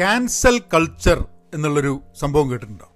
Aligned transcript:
Cancel 0.00 0.58
culture 0.58 1.26
എന്നുള്ളൊരു 1.54 2.00
സംഭവം 2.20 2.50
കേട്ടിട്ടുണ്ടോ? 2.50 2.92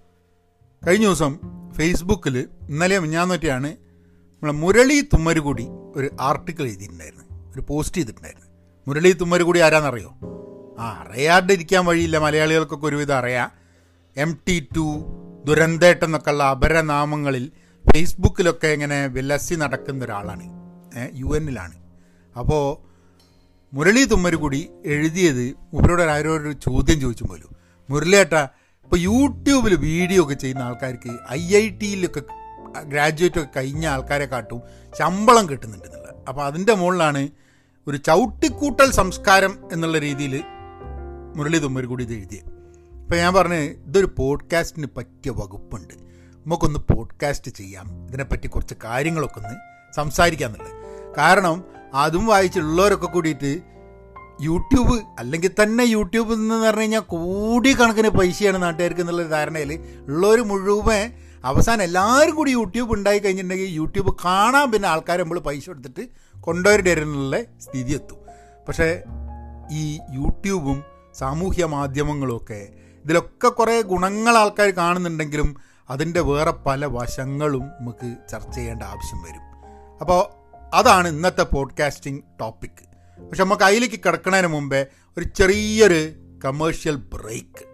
കഴിഞ്ഞ 0.89 1.05
ദിവസം 1.05 1.39
ഫേസ്ബുക്കിൽ 1.73 2.39
ഇന്നലെ 2.39 2.99
മിഞ്ഞാന്നൊറ്റയാണ് 2.99 3.67
നമ്മളെ 3.67 4.53
മുരളി 4.53 5.01
തുമ്മരുകൂടി 5.01 5.67
ഒരു 5.97 6.11
ആർട്ടിക്കിൾ 6.21 6.63
എഴുതിയിട്ടുണ്ടായിരുന്നു. 6.63 7.53
ഒരു 7.53 7.65
പോസ്റ്റ് 7.69 7.97
ചെയ്തിട്ടുണ്ടായിരുന്നു. 7.97 8.47
മുരളി 8.89 9.13
തുമ്മരുകൂടി 9.13 9.61
ആരാന്നറിയോ? 9.61 10.09
ആ 10.79 11.07
അറിയാണ്ടിരിക്കാൻ 11.07 11.85
വഴിയില്ല. 11.85 12.19
മലയാളികൾക്കൊക്കെ 12.19 12.87
ഒരുവിധം 12.87 13.19
അറിയാം. 13.19 13.51
എം 14.17 14.39
ടി 14.49 14.69
ടു 14.77 15.05
ദുരന്തേട്ടം 15.47 16.05
എന്നൊക്കെയുള്ള 16.05 16.45
അപരനാമങ്ങളിൽ 16.45 17.53
ഫേസ്ബുക്കിലൊക്കെ 17.93 18.67
ഇങ്ങനെ 18.67 19.07
വിലസി 19.07 19.55
നടക്കുന്ന 19.55 20.05
ഒരാളാണ് 20.05 20.45
യു 21.15 21.37
എന്നിലാണ്. 21.37 21.75
അപ്പോൾ 22.39 22.94
മുരളി 23.75 24.05
തുമ്മരുകൂടി 24.05 24.71
എഴുതിയത് 24.87 25.57
മൂപ്പരോട് 25.73 26.03
ആരോട് 26.03 26.61
ചോദ്യം 26.61 27.01
ചോദിച്ചു 27.01 27.25
പോലും. 27.25 27.57
മുരളിയേട്ട 27.91 28.33
ഇപ്പോൾ 28.85 28.97
യൂട്യൂബിൽ 28.97 29.75
വീഡിയോ 29.75 30.23
ഒക്കെ 30.23 30.35
ചെയ്യുന്ന 30.35 30.63
ആൾക്കാർക്ക് 30.63 31.17
ഐ 31.33 31.57
ഐ 31.57 31.69
ടിയിലൊക്കെ 31.69 32.23
ഗ്രാജുവേറ്റ് 32.83 33.41
ഒക്കെ 33.41 33.49
കഴിഞ്ഞ 33.57 33.87
ആൾക്കാരെ 33.87 34.27
കാട്ടും 34.27 34.61
ശമ്പളം 34.99 35.49
കിട്ടുന്നുണ്ടെന്നുള്ളത് 35.49 36.15
അപ്പോൾ 36.29 36.45
അതിന്റെ 36.45 36.75
മുകളിലാണ് 36.75 37.29
ഒരു 37.87 37.97
ചവിട്ടിക്കൂട്ടൽ 37.97 38.91
സംസ്കാരം 38.91 39.59
എന്നുള്ള 39.73 39.99
രീതിയിൽ 39.99 40.43
മുരളി 41.37 41.59
തുമ്മരുകൂടി 41.59 42.05
ഇത് 42.05 42.13
എഴുതിയത് 42.13 42.51
ഇപ്പോൾ 43.03 43.17
ഞാൻ 43.17 43.35
പറഞ്ഞ് 43.35 43.55
ഇതൊരു 43.55 44.15
പോഡ്കാസ്റ്റിന് 44.19 44.87
പറ്റിയ 44.97 45.31
വകുപ്പുണ്ട്. 45.31 45.95
നമുക്കൊന്ന് 46.47 46.79
പോഡ്കാസ്റ്റ് 46.79 47.51
ചെയ്യാം. 47.51 48.07
ഇതിനെപ്പറ്റി 48.09 48.47
കുറച്ച് 48.47 48.75
കാര്യങ്ങളൊക്കെ 48.85 49.39
ഒന്ന് 49.39 49.55
സംസാരിക്കാമെന്നുള്ളത് 49.97 50.85
കാരണം 51.17 51.74
അതും 51.95 52.27
വായിച്ചുള്ളവരൊക്കെ 52.27 53.07
കൂടിയിട്ട് 53.07 53.53
യൂട്യൂബ് 54.41 54.97
അല്ലെങ്കിൽ 55.19 55.51
തന്നെ 55.61 55.85
യൂട്യൂബ് 55.87 56.33
എന്ന് 56.33 56.57
പറഞ്ഞു 56.57 56.81
കഴിഞ്ഞാൽ 56.81 57.03
കോടിക്കണക്കിന് 57.11 58.09
പൈസയാണ് 58.09 58.63
നാട്ടുകാർക്ക് 58.63 59.01
എന്നുള്ള 59.01 59.25
ധാരണയിൽ 59.29 59.71
ഉള്ളവർ 60.09 60.41
മുഴുവൻ 60.45 61.03
അവസാനം 61.45 61.83
എല്ലാവരും 61.83 62.35
കൂടി 62.35 62.51
യൂട്യൂബ് 62.51 62.93
ഉണ്ടായി 62.95 63.19
കഴിഞ്ഞിട്ടുണ്ടെങ്കിൽ 63.19 63.71
യൂട്യൂബ് 63.73 64.15
കാണാൻ 64.25 64.71
പിന്നെ 64.71 64.89
ആൾക്കാർ 64.89 65.19
നമ്മൾ 65.19 65.39
പൈസ 65.41 65.71
എടുത്തിട്ട് 65.71 66.05
കൊണ്ടുവരേണ്ടി 66.41 66.91
വരുന്നുള്ള 66.91 67.37
സ്ഥിതി 67.61 67.93
എത്തും 67.93 68.19
പക്ഷേ 68.69 68.89
ഈ 69.73 69.85
യൂട്യൂബും 70.15 70.79
സാമൂഹ്യ 71.15 71.65
മാധ്യമങ്ങളും 71.75 72.37
ഒക്കെ 72.37 72.61
ഇതിലൊക്കെ 73.05 73.49
കുറേ 73.51 73.81
ഗുണങ്ങൾ 73.83 74.37
ആൾക്കാർ 74.39 74.71
കാണുന്നുണ്ടെങ്കിലും 74.71 75.49
അതിന്റെ 75.89 76.21
വേറെ 76.23 76.51
പല 76.67 76.87
വശങ്ങളും 76.93 77.65
നമുക്ക് 77.79 78.09
ചർച്ച 78.31 78.55
ചെയ്യേണ്ട 78.55 78.83
ആവശ്യം 78.85 79.19
വരും. 79.23 79.45
അപ്പോൾ 80.01 80.21
അതാണ് 80.75 81.09
ഇന്നത്തെ 81.09 81.43
പോഡ്കാസ്റ്റിംഗ് 81.43 82.23
ടോപ്പിക് 82.41 82.85
പക്ഷെ 83.23 83.45
നമുക്ക് 83.45 83.63
അതിലേക്ക് 83.63 84.01
കിടക്കുന്നതിന് 84.07 84.47
മുമ്പേ 84.47 84.87
ഒരു 85.19 85.25
ചെറിയൊരു 85.25 86.13
കമേഴ്ഷ്യൽ 86.45 86.97
ബ്രേക്ക് 86.97 87.65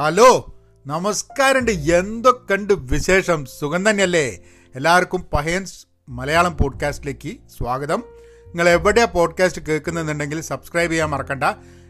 ഹലോ 0.00 0.54
നമസ്കാരമുണ്ട് 0.86 1.70
എന്തൊക്കെയുണ്ട് 1.70 2.72
വിശേഷം? 2.72 3.44
സുഖം 3.44 3.90
തന്നെയല്ലേ? 3.90 4.38
എല്ലാവർക്കും 4.74 5.26
പഹയൻസ് 5.32 5.86
മലയാളം 6.08 6.56
പോഡ്കാസ്റ്റിലേക്ക് 6.56 7.36
സ്വാഗതം. 7.58 8.04
നിങ്ങൾ 8.46 8.68
എവിടെയാണ് 8.68 9.12
പോഡ്കാസ്റ്റ് 9.12 9.62
കേൾക്കുന്നുണ്ടെങ്കിൽ 9.62 10.40
സബ്സ്ക്രൈബ് 10.40 10.92
ചെയ്യാൻ 10.92 11.10
മറക്കണ്ട. 11.10 11.44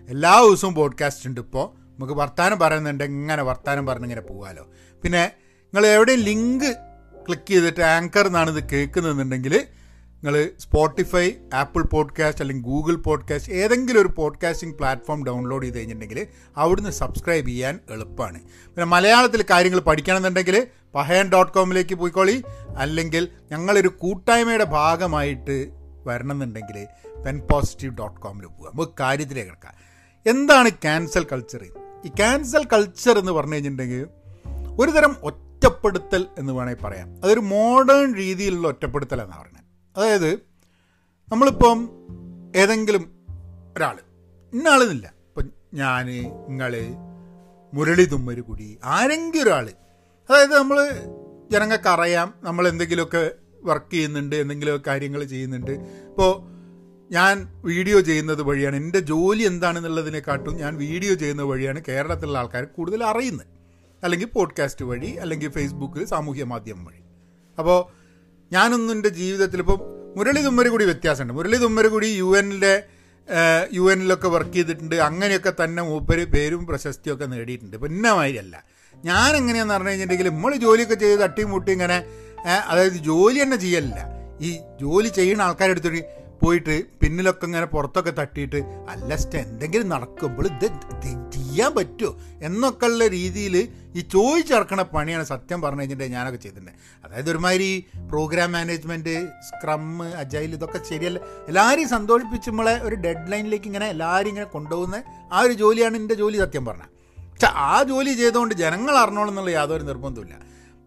എല്ലാ 0.09 0.43
ദിവസവും 0.43 0.75
പോഡ്കാസ്റ്റ് 0.75 1.29
ഉണ്ട് 1.29 1.41
ഇപ്പോൾ 1.41 1.81
നമുക്ക് 1.91 2.13
വർത്തമാനം 2.13 2.59
പറയുന്നുണ്ട് 2.59 3.05
ഇങ്ങനെ 3.05 3.43
വർത്തമാനം 3.43 3.87
പറഞ്ഞിങ്ങനെ 3.87 4.21
പോകാമല്ലോ 4.21 4.69
പിന്നെ 5.03 5.33
നിങ്ങൾ 5.65 5.87
എവിടെയും 5.87 6.21
ലിങ്ക് 6.21 6.77
ക്ലിക്ക് 7.27 7.49
ചെയ്തിട്ട് 7.49 7.81
ആങ്കർ 7.81 8.27
എന്നാണ് 8.27 8.59
ഇത് 8.59 8.69
കേൾക്കുന്നതെന്നുണ്ടെങ്കിൽ 8.69 9.67
നിങ്ങൾ 10.25 10.51
സ്പോട്ടിഫൈ 10.59 11.31
ആപ്പിൾ 11.55 11.83
പോഡ്കാസ്റ്റ് 11.83 12.43
അല്ലെങ്കിൽ 12.43 12.65
ഗൂഗിൾ 12.65 12.97
പോഡ്കാസ്റ്റ് 12.97 13.53
ഏതെങ്കിലും 13.53 14.01
ഒരു 14.01 14.09
പോഡ്കാസ്റ്റിംഗ് 14.09 14.75
പ്ലാറ്റ്ഫോം 14.75 15.25
ഡൗൺലോഡ് 15.25 15.65
ചെയ്ത് 15.65 15.79
കഴിഞ്ഞിട്ടുണ്ടെങ്കിൽ 15.79 16.27
അവിടുന്ന് 16.57 16.91
സബ്സ്ക്രൈബ് 16.91 17.47
ചെയ്യാൻ 17.47 17.81
എളുപ്പമാണ്. 17.91 18.41
പിന്നെ 18.45 18.85
മലയാളത്തിൽ 18.85 19.45
കാര്യങ്ങൾ 19.51 19.81
പഠിക്കണമെന്നുണ്ടെങ്കിൽ 19.81 20.67
പഹയൻ 20.95 21.29
ഡോട്ട് 21.29 21.53
കോമിലേക്ക് 21.53 21.95
പോയിക്കോളി. 21.95 22.43
അല്ലെങ്കിൽ 22.77 23.29
ഞങ്ങളൊരു 23.53 23.89
കൂട്ടായ്മയുടെ 23.89 24.65
ഭാഗമായിട്ട് 24.65 25.71
വരണമെന്നുണ്ടെങ്കിൽ 26.07 26.87
പെൻ 27.27 27.43
പോസിറ്റീവ് 27.53 27.97
ഡോട്ട് 27.97 28.21
കോമിൽ 28.21 28.47
പോകുക 28.47 28.71
നമുക്ക് 28.75 28.93
കാര്യത്തിലേക്ക് 29.01 29.51
കിടക്കാം. 29.51 29.75
എന്താണ് 30.27 30.69
ക്യാൻസൽ 30.69 31.27
കൾച്ചർ 31.33 31.65
ഈ 32.05 32.09
ക്യാൻസൽ 32.09 32.67
കൾച്ചർ 32.73 33.19
എന്ന് 33.19 33.33
പറഞ്ഞു 33.33 33.55
കഴിഞ്ഞിട്ടുണ്ടെങ്കിൽ 33.55 34.07
ഒരുതരം 34.81 35.17
ഒറ്റപ്പെടുത്തൽ 35.23 36.27
എന്ന് 36.39 36.53
വേണമെങ്കിൽ 36.53 36.83
പറയാം. 36.83 37.25
അതൊരു 37.25 37.41
മോഡേൺ 37.41 38.15
രീതിയിലുള്ള 38.15 38.69
ഒറ്റപ്പെടുത്തൽ 38.69 39.15
എന്നാണ് 39.15 39.43
പറയുന്നത്. 39.43 39.68
അതായത് 39.99 40.35
നമ്മളിപ്പം 41.33 41.91
ഏതെങ്കിലും 42.57 43.13
ഒരാൾ 43.77 43.97
ഇന്നാളെന്നില്ല. 44.53 45.13
ഇപ്പം 45.27 45.51
ഞാൻ 45.75 46.07
നിങ്ങൾ 46.49 46.73
മുരളി 47.75 48.05
തുമ്മര് 48.05 48.41
കുടി 48.41 48.79
ആരെങ്കിലും 48.85 49.43
ഒരാൾ 49.43 49.71
അതായത് 50.31 50.59
നമ്മൾ 50.59 50.91
ജനങ്ങൾക്ക് 51.51 51.89
അറിയാം 51.89 52.35
നമ്മൾ 52.43 52.69
എന്തെങ്കിലുമൊക്കെ 52.69 53.31
വർക്ക് 53.65 53.93
ചെയ്യുന്നുണ്ട് 53.93 54.37
എന്തെങ്കിലും 54.37 54.83
കാര്യങ്ങൾ 54.87 55.25
ചെയ്യുന്നുണ്ട്. 55.25 55.71
ഇപ്പോൾ 55.71 56.43
ഞാൻ 57.13 57.61
വീഡിയോ 57.65 58.01
ചെയ്യുന്നത് 58.01 58.43
വഴിയാണ്. 58.43 58.77
എന്റെ 58.77 59.01
ജോലി 59.01 59.43
എന്താണെന്നുള്ളതിനെക്കാട്ടും 59.43 60.57
ഞാൻ 60.57 60.77
വീഡിയോ 60.77 61.15
ചെയ്യുന്ന 61.15 61.43
വഴിയാണ് 61.43 61.83
കേരളത്തിലുള്ള 61.89 62.39
ആൾക്കാർ 62.39 62.65
കൂടുതൽ 62.65 63.05
അറിയുന്നത്. 63.05 63.47
അല്ലെങ്കിൽ 64.05 64.27
പോഡ്കാസ്റ്റ് 64.27 64.85
വഴി 64.85 65.11
അല്ലെങ്കിൽ 65.11 65.51
ഫേസ്ബുക്ക് 65.51 66.05
സാമൂഹ്യ 66.05 66.45
മാധ്യമം 66.45 66.85
വഴി. 66.85 67.01
അപ്പോൾ 67.59 67.98
ഞാനൊന്നും 68.53 68.93
എന്റെ 68.97 69.11
ജീവിതത്തിൽ 69.21 69.61
ഇപ്പം 69.65 69.81
മുരളി 70.17 70.41
തുമ്മരുകൂടി 70.45 70.85
വ്യത്യാസമുണ്ട്. 70.91 71.35
മുരളി 71.39 71.59
തുമ്മരുകൂടി 71.65 72.09
യു 72.21 72.29
എനിലെ 72.41 72.75
യു 73.77 73.85
എനിലൊക്കെ 73.93 74.29
വർക്ക് 74.35 74.55
ചെയ്തിട്ടുണ്ട്. 74.59 74.95
അങ്ങനെയൊക്കെ 75.09 75.53
തന്നെ 75.63 75.83
മൂപ്പര് 75.89 76.25
പേരും 76.35 76.63
പ്രശസ്തിയും 76.67 77.15
ഒക്കെ 77.15 77.27
നേടിയിട്ടുണ്ട്. 77.33 77.75
ഇപ്പം 77.79 77.91
ഇന്ന 77.95 78.13
മാതിരിയല്ല 78.19 78.57
ഞാൻ 79.05 79.31
എങ്ങനെയാണെന്ന് 79.41 79.75
പറഞ്ഞു 79.75 79.91
കഴിഞ്ഞിട്ടുണ്ടെങ്കിൽ 79.91 80.29
നമ്മൾ 80.35 80.53
ജോലിയൊക്കെ 80.67 80.97
ചെയ്ത് 81.03 81.21
തട്ടിയും 81.25 81.51
മുട്ടി 81.55 81.71
ഇങ്ങനെ 81.77 81.99
അതായത് 82.71 82.99
ജോലി 83.11 83.39
തന്നെ 83.43 83.59
ചെയ്യലില്ല. 83.65 84.01
ഈ 84.47 84.51
ജോലി 84.81 85.09
ചെയ്യുന്ന 85.19 85.43
ആൾക്കാരെടുത്തിട്ട് 85.49 86.03
പോയിട്ട് 86.43 86.85
പിന്നിലൊക്കെ 87.01 87.47
ഇങ്ങനെ 87.47 87.67
പുറത്തൊക്കെ 87.67 88.13
തട്ടിയിട്ട് 88.19 88.61
അല്ലസ്റ്റ് 88.89 89.39
എന്തെങ്കിലും 89.39 89.89
നടക്കുമ്പോൾ 89.89 90.47
ഇത് 90.47 90.67
ചെയ്യാൻ 91.35 91.75
പറ്റുമോ 91.75 92.11
എന്നൊക്കെ 92.43 92.87
ഉള്ള 92.87 93.07
രീതിയിൽ 93.09 93.55
ഈ 93.97 94.01
ചോദിച്ചിറക്കണ 94.01 94.83
പണിയാണ് 94.95 95.25
സത്യം 95.25 95.63
പറഞ്ഞു 95.63 95.81
കഴിഞ്ഞിട്ടുണ്ടെങ്കിൽ 95.81 96.19
ഞാനൊക്കെ 96.19 96.39
ചെയ്തിട്ടുണ്ട്. 96.39 96.73
അതായത് 97.05 97.31
ഒരുമാതിരി 97.31 97.71
പ്രോഗ്രാം 98.11 98.53
മാനേജ്മെന്റ് 98.53 99.15
സ്ക്രം 99.49 100.03
അജൈൽ 100.03 100.55
ഇതൊക്കെ 100.55 100.81
ശരിയല്ല. 100.91 101.19
എല്ലാവരെയും 101.49 101.89
സന്തോഷിപ്പിച്ച് 101.89 102.51
നമ്മളെ 102.51 102.81
ഒരു 102.83 102.95
ഡെഡ് 102.95 103.33
ലൈനിലേക്ക് 103.33 103.67
ഇങ്ങനെ 103.67 103.89
എല്ലാവരും 103.89 104.29
ഇങ്ങനെ 104.29 104.47
കൊണ്ടുപോകുന്ന 104.47 105.03
ആ 105.33 105.41
ഒരു 105.41 105.53
ജോലിയാണ് 105.53 105.97
എന്റെ 105.97 106.15
ജോലി 106.15 106.37
സത്യം 106.37 106.65
പറഞ്ഞത് 106.65 106.93
പക്ഷെ 107.33 107.51
ആ 107.55 107.83
ജോലി 107.83 108.13
ചെയ്തുകൊണ്ട് 108.15 108.55
ജനങ്ങൾ 108.55 108.95
അറിഞ്ഞോളം 108.97 109.29
എന്നുള്ള 109.29 109.51
യാതൊരു 109.51 109.83
നിർബന്ധമില്ല 109.83 110.37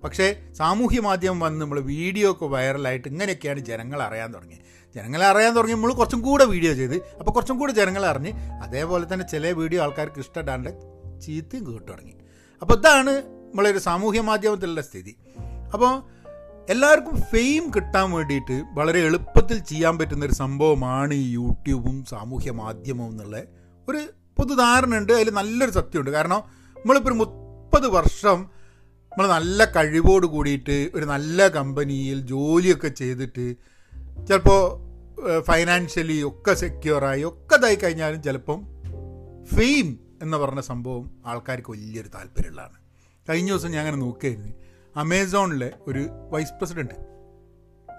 പക്ഷേ 0.03 0.25
സാമൂഹ്യ 0.57 0.99
മാധ്യമം 0.99 1.39
വന്ന് 1.39 1.61
നമ്മൾ 1.61 1.79
വീഡിയോ 1.79 2.31
ഒക്കെ 2.31 2.45
വൈറലായിട്ട് 2.45 3.07
ഇങ്ങനെയൊക്കെയാണ് 3.07 3.59
ജനങ്ങൾ 3.59 4.03
അറിയാൻ 4.03 4.33
തുടങ്ങിയത് 4.33 4.63
ജനങ്ങളെ 4.95 5.25
അറിയാൻ 5.25 5.55
തുടങ്ങി 5.55 5.75
നമ്മൾ 5.75 5.93
കുറച്ചും 5.93 6.21
കൂടെ 6.21 6.45
വീഡിയോ 6.45 6.73
ചെയ്ത്. 6.73 6.95
അപ്പോൾ 7.19 7.31
കുറച്ചും 7.31 7.59
കൂടെ 7.59 7.73
ജനങ്ങളെ 7.73 8.07
അറിഞ്ഞ് 8.07 8.31
അതേപോലെ 8.63 9.13
തന്നെ 9.13 9.25
ചില 9.25 9.51
വീഡിയോ 9.51 9.81
ആൾക്കാർക്ക് 9.83 10.19
ഇഷ്ടപ്പെടാണ്ട് 10.19 10.69
ചീത്തയും 11.23 11.63
കേട്ടു 11.67 11.91
തുടങ്ങി. 11.91 12.15
അപ്പോൾ 12.61 12.73
ഇതാണ് 12.73 13.13
നമ്മളൊരു 13.51 13.79
സാമൂഹ്യ 13.79 14.21
മാധ്യമത്തിലുള്ള 14.21 14.81
സ്ഥിതി. 14.81 15.13
അപ്പോൾ 15.73 16.21
എല്ലാവർക്കും 16.69 17.15
ഫെയിം 17.31 17.63
കിട്ടാൻ 17.75 18.11
വേണ്ടിയിട്ട് 18.11 18.63
വളരെ 18.73 18.99
എളുപ്പത്തിൽ 18.99 19.57
ചെയ്യാൻ 19.59 19.97
പറ്റുന്ന 19.97 20.25
ഒരു 20.25 20.33
സംഭവമാണ് 20.33 21.13
ഈ 21.13 21.31
യൂട്യൂബും 21.31 22.05
സാമൂഹ്യ 22.05 22.51
മാധ്യമവും 22.51 23.11
എന്നുള്ള 23.11 23.43
ഒരു 23.87 24.01
പൊതുധാരണ 24.39 24.97
ഉണ്ട്. 24.97 25.13
അതിൽ 25.13 25.33
നല്ലൊരു 25.33 25.71
സത്യമുണ്ട്. 25.71 26.11
കാരണം 26.11 26.41
നമ്മളിപ്പോൾ 26.77 27.09
ഒരു 27.09 27.17
മുപ്പത് 27.23 27.87
വർഷം 27.87 28.39
നമ്മൾ 29.11 29.27
നല്ല 29.27 29.65
കഴിവോട് 29.65 30.25
കൂടിയിട്ട് 30.25 30.91
ഒരു 30.95 31.05
നല്ല 31.05 31.47
കമ്പനിയിൽ 31.47 32.19
ജോലിയൊക്കെ 32.19 32.87
ചെയ്തിട്ട് 32.87 33.45
ചിലപ്പോൾ 34.27 34.61
ഫൈനാൻഷ്യലി 35.39 36.23
ഒക്കെ 36.23 36.53
സെക്യൂറായി 36.53 37.23
ഒക്കെ 37.23 37.55
ഇതായി 37.55 37.75
കഴിഞ്ഞാലും 37.75 38.23
ചിലപ്പം 38.23 38.59
ഫെയിം 39.55 39.99
എന്ന് 40.21 40.37
പറഞ്ഞ 40.37 40.59
സംഭവം 40.59 41.11
ആൾക്കാർക്ക് 41.25 41.71
വലിയൊരു 41.71 42.07
താല്പര്യമുള്ളതാണ്. 42.07 42.77
കഴിഞ്ഞ 43.29 43.49
ദിവസം 43.49 43.71
ഞാൻ 43.71 43.79
അങ്ങനെ 43.79 43.97
നോക്കിയായിരുന്നു. 43.97 44.53
അമേസോണിലെ 44.95 45.71
ഒരു 45.87 46.09
വൈസ് 46.31 46.53
പ്രസിഡന്റ് 46.57 46.97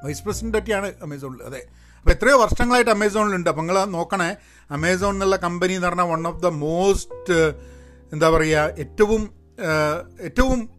വൈസ് 0.04 0.24
പ്രസിഡന്റ് 0.24 0.58
ഒക്കെയാണ് 0.58 0.92
അമേസോണിൽ 1.02 1.42
അതെ. 1.42 1.62
അപ്പോൾ 1.98 2.10
എത്രയോ 2.10 2.36
വർഷങ്ങളായിട്ട് 2.38 2.90
അമേസോണിലുണ്ട് 2.90 3.50
അപ്പോൾ 3.50 3.62
നിങ്ങൾ 3.62 3.84
നോക്കണേ 3.84 4.36
അമേസോൺ 4.70 5.14
എന്നുള്ള 5.14 5.36
കമ്പനി 5.36 5.72
എന്ന് 5.72 5.88
പറഞ്ഞാൽ 5.88 6.04
വൺ 6.04 6.26
ഓഫ് 6.28 6.42
ദ 6.42 6.46
മോസ്റ്റ് 6.46 7.36
എന്താ 8.12 8.30
പറയുക 8.30 8.74
ഏറ്റവും 8.78 9.22
ഏറ്റവും 10.20 10.70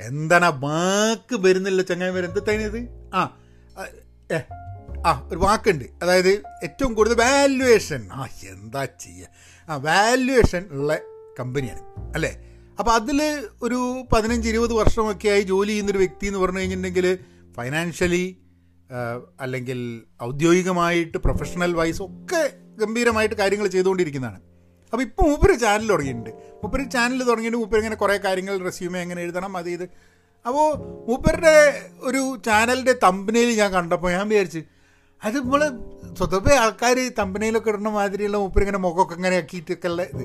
എന്താണ് 0.00 0.60
വാക്ക് 0.60 1.36
വരുന്നില്ല 1.46 1.82
ചങ്ങായി 1.82 2.10
വരും 2.10 2.30
എന്ത് 2.30 2.88
ആ 3.14 3.22
ഏ 4.34 4.40
ആ 5.06 5.28
ഒരു 5.30 5.38
വാക്കുണ്ട്. 5.38 5.84
അതായത് 6.02 6.32
ഏറ്റവും 6.62 6.94
കൂടുതൽ 6.94 7.14
വാല്യുവേഷൻ 7.14 8.02
ആ 8.12 8.26
എന്താ 8.48 8.84
ചെയ്യുക 8.84 9.28
ആ 9.68 9.76
വാല്യുവേഷൻ 9.76 10.66
ഉള്ള 10.70 10.98
കമ്പനിയാണ് 11.40 11.82
അല്ലേ? 12.14 12.32
അപ്പോൾ 12.78 12.90
അതിൽ 12.90 13.18
ഒരു 13.62 13.78
പതിനഞ്ച് 14.12 14.48
ഇരുപത് 14.48 14.72
വർഷമൊക്കെ 14.72 15.28
ആയി 15.28 15.42
ജോലി 15.42 15.68
ചെയ്യുന്നൊരു 15.68 15.98
വ്യക്തി 15.98 16.26
എന്ന് 16.26 16.38
പറഞ്ഞു 16.38 16.58
കഴിഞ്ഞിട്ടുണ്ടെങ്കിൽ 16.58 17.18
ഫൈനാൻഷ്യലി 17.56 18.24
അല്ലെങ്കിൽ 19.40 19.78
ഔദ്യോഗികമായിട്ട് 20.22 21.18
പ്രൊഫഷണൽ 21.18 21.72
വൈസ് 21.74 22.02
ഒക്കെ 22.02 22.42
ഗംഭീരമായിട്ട് 22.80 23.34
കാര്യങ്ങൾ 23.34 23.66
ചെയ്തുകൊണ്ടിരിക്കുന്നതാണ്. 23.66 24.40
അപ്പോൾ 24.92 25.02
ഇപ്പോൾ 25.02 25.22
മൂപ്പര് 25.22 25.54
ചാനൽ 25.60 25.86
തുടങ്ങിയിട്ടുണ്ട്. 25.88 26.30
മൂപ്പര് 26.62 26.90
ചാനൽ 26.90 27.22
തുടങ്ങിയിട്ട് 27.22 27.58
മൂപ്പര് 27.58 27.78
ഇങ്ങനെ 27.78 27.96
കുറേ 27.96 28.16
കാര്യങ്ങൾ 28.16 28.56
റെസ്യൂമേ 28.64 29.00
എങ്ങനെ 29.00 29.22
എഴുതണം 29.22 29.56
അത് 29.56 29.88
അപ്പോൾ 30.46 30.76
മൂപ്പരുടെ 31.08 31.82
ഒരു 32.00 32.38
ചാനലിന്റെ 32.46 32.92
തമ്പനയിൽ 32.92 33.58
ഞാൻ 33.58 33.72
കണ്ടപ്പോൾ 33.72 34.12
ഞാൻ 34.12 34.28
വിചാരിച്ച് 34.28 34.58
അത് 35.24 35.38
നമ്മൾ 35.38 35.70
സ്വതവേ 36.18 36.56
ആൾക്കാർ 36.56 37.10
തമ്പനയിലൊക്കെ 37.18 37.68
ഇടുന്ന 37.68 37.88
മാതിരിയുള്ള 37.88 38.36
മൂപ്പരിങ്ങനെ 38.36 38.78
മുഖമൊക്കെ 38.78 39.14
ഇങ്ങനെ 39.14 39.36
ആക്കിയിട്ടൊക്കെ 39.36 39.88
ഉള്ള 39.88 40.02
ഇത്. 40.02 40.22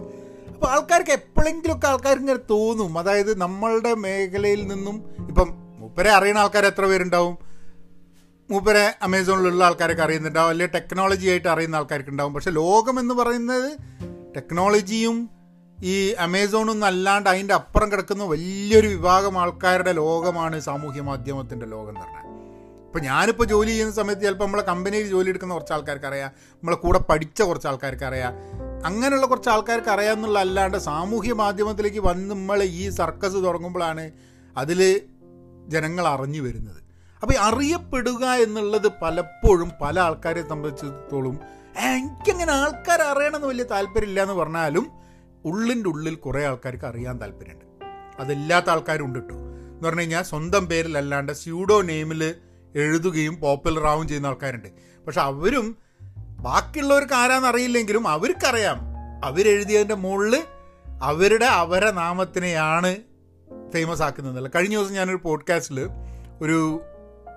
അപ്പോൾ 0.53 0.67
ആൾക്കാർക്ക് 0.67 1.11
എപ്പോഴെങ്കിലുമൊക്കെ 1.11 1.87
ആൾക്കാർക്ക് 1.87 2.23
ഇങ്ങനെ 2.23 2.39
തോന്നും. 2.49 2.99
അതായത് 2.99 3.37
നമ്മളുടെ 3.37 3.93
മേഖലയിൽ 3.93 4.67
നിന്നും 4.67 5.15
ഇപ്പം 5.27 5.47
മൂപ്പരെ 5.79 6.11
അറിയുന്ന 6.11 6.39
ആൾക്കാർ 6.39 6.65
എത്ര 6.65 6.85
പേരുണ്ടാവും? 6.85 7.37
മൂപ്പരെ 8.49 8.95
അമേസോണിലുള്ള 9.01 9.63
ആൾക്കാരൊക്കെ 9.63 10.03
അറിയുന്നുണ്ടാവും. 10.03 10.49
അല്ലെങ്കിൽ 10.49 10.79
ടെക്നോളജി 10.79 11.29
ആയിട്ട് 11.29 11.47
അറിയുന്ന 11.47 11.75
ആൾക്കാർക്ക് 11.75 12.09
ഉണ്ടാവും. 12.09 12.33
പക്ഷേ 12.33 12.51
ലോകം 12.51 12.99
എന്ന് 12.99 13.13
പറയുന്നത് 13.13 13.79
ടെക്നോളജിയും 14.35 15.36
ഈ 15.83 16.11
അമേസോണൊന്നും 16.11 16.87
അല്ലാണ്ട് 16.87 17.29
അതിന്റെ 17.29 17.53
അപ്പുറം 17.53 17.91
കിടക്കുന്ന 17.91 18.23
വലിയൊരു 18.23 18.87
വിഭാഗം 18.87 19.37
ആൾക്കാരുടെ 19.37 19.91
ലോകമാണ് 19.91 20.59
സാമൂഹ്യ 20.59 21.01
മാധ്യമത്തിന്റെ 21.01 21.65
ലോകം 21.65 21.89
എന്ന് 21.89 22.01
പറഞ്ഞാൽ. 22.01 22.23
ഇപ്പോൾ 22.85 22.99
ഞാനിപ്പോൾ 22.99 23.43
ജോലി 23.43 23.69
ചെയ്യുന്ന 23.69 23.93
സമയത്ത് 23.93 24.21
ചിലപ്പോൾ 24.21 24.45
നമ്മളെ 24.45 24.63
കമ്പനിയിൽ 24.63 25.07
ജോലി 25.07 25.29
എടുക്കുന്ന 25.29 25.53
കുറച്ച് 25.53 25.73
ആൾക്കാർക്ക് 25.73 26.05
അറിയാം 26.05 26.31
നമ്മളെ 26.51 26.77
കൂടെ 26.77 26.99
പഠിച്ച 26.99 27.41
കുറച്ച് 27.41 27.67
ആൾക്കാർക്ക് 27.67 28.03
അറിയാം. 28.03 28.33
അങ്ങനെയുള്ള 28.85 29.25
കുറച്ച് 29.25 29.49
ആൾക്കാർക്ക് 29.49 29.89
അറിയാമെന്നുള്ള 29.89 30.39
അല്ലാണ്ട് 30.39 30.77
സാമൂഹ്യ 30.77 31.33
മാധ്യമത്തിലേക്ക് 31.33 31.99
വന്ന് 31.99 32.35
നമ്മൾ 32.35 32.63
ഈ 32.63 32.89
സർക്കസ് 32.89 33.35
തുടങ്ങുമ്പോഴാണ് 33.35 34.11
അതിൽ 34.57 35.01
ജനങ്ങൾ 35.67 36.07
അറിഞ്ഞു 36.07 36.41
വരുന്നത്. 36.41 36.83
അപ്പോൾ 37.21 37.33
അറിയപ്പെടുക 37.39 38.25
എന്നുള്ളത് 38.25 38.91
പലപ്പോഴും 39.01 39.71
പല 39.81 39.99
ആൾക്കാരെ 39.99 40.49
സംബന്ധിച്ചിടത്തോളം 40.49 41.39
എനിക്കങ്ങനെ 41.79 42.51
ആൾക്കാർ 42.51 43.01
അറിയണമെന്ന് 43.01 43.47
വലിയ 43.47 43.63
താല്പര്യമില്ല 43.63 44.21
എന്ന് 44.21 44.33
പറഞ്ഞാലും 44.33 45.06
ഉള്ളിന്റെ 45.47 45.89
ഉള്ളിൽ 45.89 46.15
കുറേ 46.15 46.45
ആൾക്കാർക്ക് 46.45 46.85
അറിയാൻ 46.85 47.21
താല്പര്യമുണ്ട് 47.21 47.65
അതില്ലാത്ത 48.19 48.69
ആൾക്കാരുണ്ട് 48.69 49.19
കേട്ടോ 49.19 49.35
എന്ന് 49.35 49.83
പറഞ്ഞു 49.83 50.01
കഴിഞ്ഞാൽ 50.01 50.23
സ്വന്തം 50.23 50.65
പേരിലല്ലാണ്ട് 50.65 51.31
സ്യൂഡോ 51.31 51.81
നെയിമിൽ 51.81 52.35
എഴുതുകയും 52.75 53.39
പോപ്പുലർ 53.39 53.85
ആവുകയും 53.87 54.07
ചെയ്യുന്ന 54.07 54.27
ആൾക്കാരുണ്ട്. 54.27 54.67
പക്ഷെ 55.05 55.21
അവരും 55.21 55.77
ബാക്കിയുള്ളവർക്ക് 56.39 57.13
ആരാന്ന് 57.13 57.47
അറിയില്ലെങ്കിലും 57.47 58.07
അവർക്കറിയാം. 58.07 58.79
അവരെഴുതിയതിന്റെ 59.23 59.95
മുകളിൽ 59.95 60.43
അവരുടെ 61.01 61.45
അവരെ 61.45 61.91
നാമത്തിനെയാണ് 61.91 62.95
ഫേമസ് 63.73 64.01
ആക്കുന്നതല്ല 64.01 64.49
കഴിഞ്ഞ 64.55 64.77
ദിവസം 64.77 64.93
ഞാനൊരു 64.93 65.19
പോഡ്കാസ്റ്റിൽ 65.23 65.79
ഒരു 66.41 66.81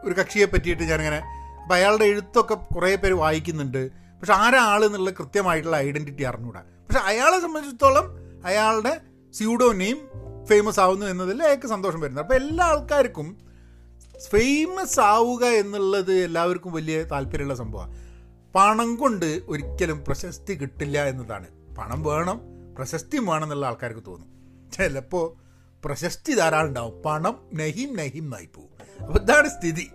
ഒരു 0.05 0.15
കക്ഷിയെ 0.15 0.45
പറ്റിയിട്ട് 0.45 0.83
ഞാനിങ്ങനെ 0.83 1.23
അപ്പോൾ 1.63 1.75
അയാളുടെ 1.75 2.05
എഴുത്തൊക്കെ 2.05 2.55
കുറേ 2.55 2.95
പേര് 2.95 3.15
വായിക്കുന്നുണ്ട്. 3.15 3.91
പക്ഷെ 3.93 4.33
ആരാൾ 4.33 4.85
എന്നുള്ള 4.85 5.11
കൃത്യമായിട്ടുള്ള 5.11 5.77
ഐഡന്റിറ്റി 5.77 6.23
അറിഞ്ഞൂടാ. 6.23 6.63
പക്ഷെ 6.91 7.05
അയാളെ 7.05 7.41
സംബന്ധിച്ചിടത്തോളം 7.41 8.05
അയാളുടെ 8.45 9.01
സ്യൂഡോ 9.33 9.73
നെയിം 9.73 10.09
ഫേമസ് 10.47 10.81
ആവുന്നു 10.81 11.07
എന്നതിൽ 11.07 11.43
അയാൾക്ക് 11.43 11.67
സന്തോഷം 11.67 12.01
വരുന്നത് 12.01 12.25
അപ്പോൾ 12.25 12.35
എല്ലാ 12.35 12.67
ആൾക്കാർക്കും 12.67 13.39
ഫേമസ് 14.31 15.01
ആവുക 15.01 15.45
എന്നുള്ളത് 15.45 16.13
എല്ലാവർക്കും 16.13 16.73
വലിയ 16.73 17.03
താല്പര്യമുള്ള 17.03 17.55
സംഭവമാണ്. 17.55 17.99
പണം 18.55 18.97
കൊണ്ട് 18.97 19.43
ഒരിക്കലും 19.49 20.05
പ്രശസ്തി 20.05 20.55
കിട്ടില്ല 20.55 21.05
എന്നതാണ്. 21.05 21.47
പണം 21.79 22.03
വേണം 22.03 22.41
പ്രശസ്തി 22.79 23.19
വേണം 23.19 23.43
എന്നുള്ള 23.43 23.67
ആൾക്കാർക്ക് 23.67 24.01
തോന്നും. 24.07 24.29
ചിലപ്പോൾ 24.73 25.37
പ്രശസ്തി 25.85 26.35
ധാരാളം 26.35 26.69
ഉണ്ടാവും. 26.69 27.03
പണം 27.03 27.51
നഹിം 27.55 27.97
നഹിം 27.97 28.31
നായിപ്പോവും 28.31 28.69
പോവും. 28.69 29.07
അപ്പോൾ 29.07 29.23
ഇതാണ് 29.23 29.49
സ്ഥിതി. 29.49 29.91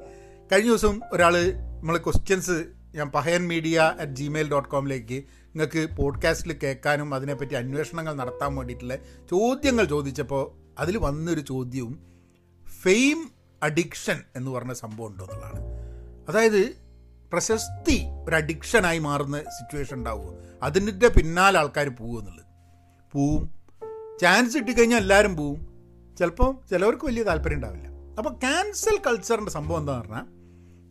കഴിഞ്ഞ 0.51 0.67
ദിവസം 0.67 1.01
ഒരാൾ 1.11 1.53
നമ്മൾ 1.53 1.97
ക്വസ്റ്റ്യൻസ് 1.97 2.65
ഞാൻ 2.95 3.09
Pahayan 3.09 3.47
media 3.47 3.95
at 3.99 4.11
gmail 4.11 4.51
dot 4.51 4.69
കോമിലേക്ക് 4.69 5.23
നിങ്ങൾക്ക് 5.55 5.95
പോഡ്കാസ്റ്റിൽ 5.95 6.57
കേൾക്കാനും 6.63 7.13
അതിനെപ്പറ്റി 7.13 7.53
അന്വേഷണങ്ങൾ 7.53 8.13
നടത്താൻ 8.13 8.55
വേണ്ടിയിട്ടുള്ള 8.55 8.95
ചോദ്യങ്ങൾ 9.31 9.85
ചോദിച്ചപ്പോൾ 9.85 10.51
അതിൽ 10.79 10.97
വന്നൊരു 10.97 11.39
ചോദ്യവും 11.39 11.99
ഫെയിം 12.81 13.31
അഡിക്ഷൻ 13.63 14.21
എന്ന് 14.35 14.51
പറഞ്ഞ 14.51 14.73
സംഭവം 14.73 15.07
ഉണ്ടോ 15.07 15.23
എന്നുള്ളതാണ്. 15.23 15.63
അതായത് 16.29 16.75
പ്രശസ്തി 17.33 18.01
ഒരു 18.27 18.35
അഡിക്ഷനായി 18.35 18.99
മാറുന്ന 18.99 19.39
സിറ്റുവേഷൻ 19.39 19.97
ഉണ്ടാവുമോ? 19.97 20.35
അതിന്റെ 20.63 21.07
പിന്നാലെ 21.07 21.59
ആൾക്കാർ 21.59 21.89
പോകും 21.89 22.19
എന്നുള്ളത്. 22.19 22.45
പോവും. 23.11 23.53
ചാൻസ് 24.21 24.57
കിട്ടിക്കഴിഞ്ഞാൽ 24.57 24.97
എല്ലാവരും 24.97 25.37
പോവും. 25.37 25.67
ചിലപ്പോൾ 26.19 26.67
ചിലവർക്ക് 26.69 27.05
വലിയ 27.05 27.23
താല്പര്യം 27.23 27.55
ഉണ്ടാവില്ല. 27.55 27.87
അപ്പോൾ 28.17 28.33
ക്യാൻസൽ 28.33 28.97
കൾച്ചറിന്റെ 29.07 29.51
സംഭവം 29.51 29.79
എന്താ 29.79 29.99
പറഞ്ഞാൽ 29.99 30.25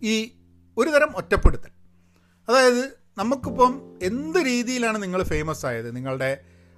ഈ 0.03 0.33
ഒരു 0.79 0.91
തരം 0.91 1.17
ഒറ്റപ്പെടുത്തൽ. 1.17 1.74
അതായത് 2.49 2.82
നമുക്കിപ്പം 3.19 3.73
എന്ത് 4.02 4.38
രീതിയിലാണ് 4.46 5.02
നിങ്ങൾ 5.02 5.23
ഫേമസ് 5.23 5.67
ആയത്? 5.67 5.96
നിങ്ങളുടെ 5.96 6.31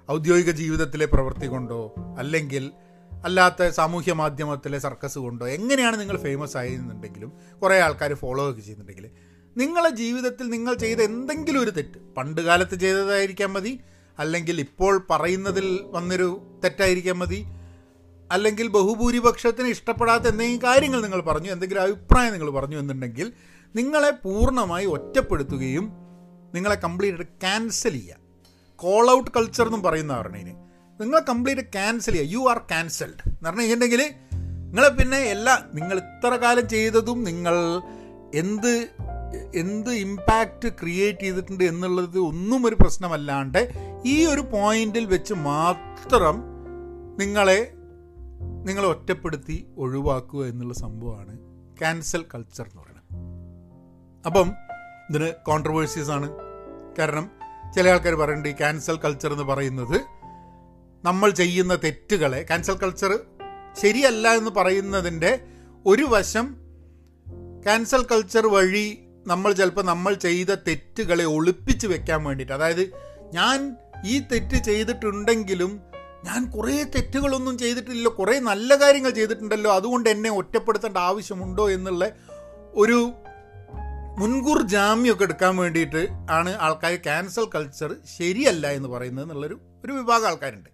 ഔദ്യോഗിക 0.09 0.51
ജീവിതത്തിലെ 0.51 1.05
പ്രവൃത്തി 1.05 1.45
കൊണ്ടോ 1.45 1.79
അല്ലെങ്കിൽ 2.17 2.65
അല്ലാത്ത 3.11 3.67
സാമൂഹ്യ 3.69 4.13
മാധ്യമത്തിലെ 4.13 4.79
സർക്കസ് 4.79 5.19
കൊണ്ടോ 5.19 5.47
എങ്ങനെയാണ് 5.47 5.99
നിങ്ങൾ 5.99 6.17
ഫേമസ് 6.17 6.57
ആയിരുന്നുണ്ടെങ്കിലും 6.57 7.29
കുറേ 7.61 7.79
ആൾക്കാർ 7.79 8.13
ഫോളോ 8.13 8.51
ഒക്കെ 8.51 8.61
ചെയ്യുന്നുണ്ടെങ്കിൽ 8.61 9.05
നിങ്ങളെ 9.55 9.89
ജീവിതത്തിൽ 9.95 10.49
നിങ്ങൾ 10.49 10.73
ചെയ്ത 10.75 11.01
എന്തെങ്കിലും 11.01 11.61
ഒരു 11.61 11.71
തെറ്റ് 11.71 11.99
പണ്ട് 12.17 12.41
കാലത്ത് 12.41 12.75
ചെയ്തതായിരിക്കാൻ 12.75 13.53
മതി 13.53 13.73
അല്ലെങ്കിൽ 14.17 14.59
ഇപ്പോൾ 14.59 15.01
പറയുന്നതിൽ 15.09 15.79
വന്നൊരു 15.91 16.27
തെറ്റായിരിക്കാൻ 16.63 17.17
മതി 17.17 17.39
അല്ലെങ്കിൽ 18.29 18.67
ബഹുഭൂരിപക്ഷത്തിന് 18.67 19.67
ഇഷ്ടപ്പെടാത്ത 19.67 20.27
എന്തെങ്കിലും 20.27 20.63
കാര്യങ്ങൾ 20.63 21.01
നിങ്ങൾ 21.01 21.21
പറഞ്ഞു 21.21 21.51
എന്തെങ്കിലും 21.51 21.81
അഭിപ്രായം 21.81 22.33
നിങ്ങൾ 22.33 22.49
പറഞ്ഞു 22.51 22.79
എന്നുണ്ടെങ്കിൽ 22.79 23.27
നിങ്ങളെ 23.75 24.11
പൂർണമായി 24.11 24.85
ഒറ്റപ്പെടുത്തുകയും 24.85 25.91
നിങ്ങളെ 26.55 26.75
കംപ്ലീറ്റ് 26.75 27.23
ക്യാൻസൽ 27.23 27.89
ചെയ്യുക. 27.89 28.15
കോൾ 28.75 29.11
ഔട്ട് 29.11 29.31
കൾച്ചർ 29.31 29.65
എന്നും 29.65 29.83
പറയുന്ന 29.83 30.21
പറഞ്ഞതിന് 30.21 30.55
നിങ്ങളെ 31.01 31.21
കംപ്ലീറ്റ് 31.29 31.61
ക്യാൻസൽ 31.61 32.11
ചെയ്യുക. 32.11 32.31
യു 32.31 32.49
ആർ 32.49 32.57
ക്യാൻസൽഡ് 32.57 33.27
എന്ന് 33.27 33.45
പറഞ്ഞു 33.45 33.61
കഴിഞ്ഞിട്ടുണ്ടെങ്കിൽ 33.61 34.13
നിങ്ങളെ 34.65 34.89
പിന്നെ 34.89 35.17
എല്ലാ 35.17 35.63
നിങ്ങൾ 35.73 35.97
ഇത്ര 35.97 36.35
കാലം 36.35 36.69
ചെയ്തതും 36.69 37.23
നിങ്ങൾ 37.23 37.55
എന്ത് 38.35 38.89
എന്ത് 39.55 39.89
ഇമ്പാക്റ്റ് 39.89 40.69
ക്രിയേറ്റ് 40.69 41.19
ചെയ്തിട്ടുണ്ട് 41.19 41.63
എന്നുള്ളത് 41.63 42.19
ഒന്നും 42.19 42.65
ഒരു 42.65 42.75
പ്രശ്നമല്ലാണ്ട് 42.75 43.73
ഈ 44.05 44.25
ഒരു 44.25 44.41
പോയിന്റിൽ 44.41 45.05
വെച്ച് 45.05 45.33
മാത്രം 45.33 46.41
നിങ്ങളെ 47.19 47.71
നിങ്ങളെ 48.65 48.87
ഒറ്റപ്പെടുത്തി 48.87 49.67
ഒഴിവാക്കുക 49.77 50.45
എന്നുള്ള 50.45 50.73
സംഭവമാണ് 50.73 51.37
ക്യാൻസൽ 51.77 52.25
കൾച്ചർ 52.33 52.63
എന്ന് 52.63 52.81
പറയുന്നത്. 52.81 52.86
അപ്പം 54.27 54.47
ഇതിന് 55.09 55.33
കോൺട്രവേഴ്സീസ് 55.45 56.09
ആണ്. 56.09 56.27
കാരണം 56.99 57.25
ചില 57.75 57.89
ആൾക്കാർ 57.89 58.15
പറയുന്നുണ്ട് 58.15 58.49
ഈ 58.49 58.51
ക്യാൻസൽ 58.51 58.95
കൾച്ചർ 58.95 59.31
എന്ന് 59.31 59.43
പറയുന്നത് 59.43 59.97
നമ്മൾ 61.03 61.29
ചെയ്യുന്ന 61.29 61.75
തെറ്റുകളെ 61.75 62.41
ക്യാൻസൽ 62.43 62.73
കൾച്ചർ 62.73 63.19
ശരിയല്ല 63.81 64.27
എന്ന് 64.27 64.51
പറയുന്നതിന്റെ 64.51 65.31
ഒരു 65.85 66.03
വശം 66.03 66.47
ക്യാൻസൽ 67.63 68.03
കൾച്ചർ 68.03 68.47
വഴി 68.47 69.03
നമ്മൾ 69.27 69.51
ചിലപ്പോൾ 69.51 69.81
നമ്മൾ 69.81 70.13
ചെയ്ത 70.13 70.47
തെറ്റുകളെ 70.47 71.25
ഒളിപ്പിച്ച് 71.25 71.87
വെക്കാൻ 71.87 72.23
വേണ്ടിയിട്ട്. 72.23 72.53
അതായത് 72.53 72.83
ഞാൻ 73.33 73.75
ഈ 74.05 74.19
തെറ്റ് 74.19 74.55
ചെയ്തിട്ടുണ്ടെങ്കിലും 74.63 75.71
ഞാൻ 76.25 76.49
കുറേ 76.49 76.83
തെറ്റുകളൊന്നും 76.83 77.57
ചെയ്തിട്ടില്ലല്ലോ 77.57 78.11
കുറേ 78.11 78.39
നല്ല 78.39 78.75
കാര്യങ്ങൾ 78.75 79.09
ചെയ്തിട്ടുണ്ടല്ലോ 79.09 79.71
അതുകൊണ്ട് 79.73 80.09
എന്നെ 80.09 80.31
ഒറ്റപ്പെടുത്തേണ്ട 80.31 80.97
ആവശ്യമുണ്ടോ 80.97 81.69
എന്നുള്ള 81.69 82.11
ഒരു 82.73 83.13
മുൻകൂർ 84.19 84.67
ജാമ്യമൊക്കെ 84.67 85.23
എടുക്കാൻ 85.23 85.55
വേണ്ടിയിട്ട് 85.55 86.07
ആണ് 86.31 86.49
ആൾക്കാർ 86.49 86.95
ക്യാൻസൽ 86.95 87.45
കൾച്ചർ 87.55 87.95
ശരിയല്ല 88.17 88.67
എന്ന് 88.67 88.89
പറയുന്നത് 88.89 89.25
എന്നുള്ളൊരു 89.25 89.59
ഒരു 89.85 89.93
വിഭാഗം 89.93 90.27
ആൾക്കാരുണ്ട്. 90.27 90.69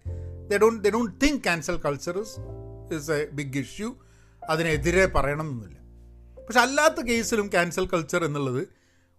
They 0.50 0.58
don't 0.58 0.84
they 0.84 0.90
don't 0.90 1.26
think 1.26 1.42
cancel 1.42 1.76
culture 1.76 2.18
is 2.18 2.40
is 2.94 3.10
a 3.10 3.28
big 3.32 3.58
issue 3.58 3.94
അതിനെതിരെ 4.50 5.06
പറയണമെന്നില്ല. 5.06 5.78
പക്ഷെ 6.42 6.60
അല്ലാത്ത 6.60 7.06
കേസിലും 7.06 7.46
ക്യാൻസൽ 7.46 7.86
കൾച്ചർ 7.86 8.24
എന്നുള്ളത് 8.24 8.68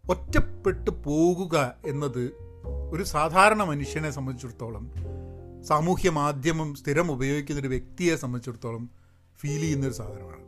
ഒറ്റപ്പെട്ടു 0.09 0.91
പോകുക 0.91 1.75
എന്നത് 1.85 2.31
ഒരു 2.91 3.03
സാധാരണ 3.03 3.63
മനുഷ്യനെ 3.63 4.11
സംബന്ധിച്ചിടത്തോളം 4.11 4.93
സാമൂഹ്യ 5.63 6.09
മാധ്യമം 6.09 6.75
സ്ഥിരം 6.75 7.11
ഉപയോഗിക്കുന്ന 7.11 7.61
ഒരു 7.61 7.67
വ്യക്തിയെ 7.67 8.15
സംബന്ധിച്ചിടത്തോളം 8.15 8.89
ഫീൽ 9.39 9.59
ചെയ്യുന്നൊരു 9.59 9.93
സാധനമാണ്. 9.93 10.45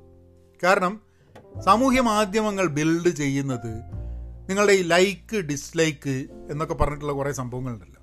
കാരണം 0.64 1.07
സാമൂഹ്യ 1.62 2.02
മാധ്യമങ്ങൾ 2.02 2.68
ബിൽഡ് 2.68 3.10
ചെയ്യുന്നത് 3.10 3.74
നിങ്ങളുടെ 4.50 4.74
ഈ 4.74 4.82
ലൈക്ക് 4.82 5.38
ഡിസ്ലൈക്ക് 5.38 6.28
എന്നൊക്കെ 6.52 6.74
പറഞ്ഞിട്ടുള്ള 6.74 7.14
കുറേ 7.14 7.32
സംഭവങ്ങളുണ്ടല്ലോ. 7.32 8.02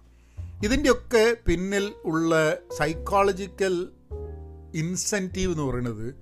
ഇതിന്റെയൊക്കെ 0.64 1.36
പിന്നിൽ 1.46 1.92
ഉള്ള 2.04 2.56
സൈക്കോളജിക്കൽ 2.78 3.88
ഇൻസെന്റീവ് 4.74 5.52
എന്ന് 5.52 5.62
പറയുന്നത് 5.62 6.14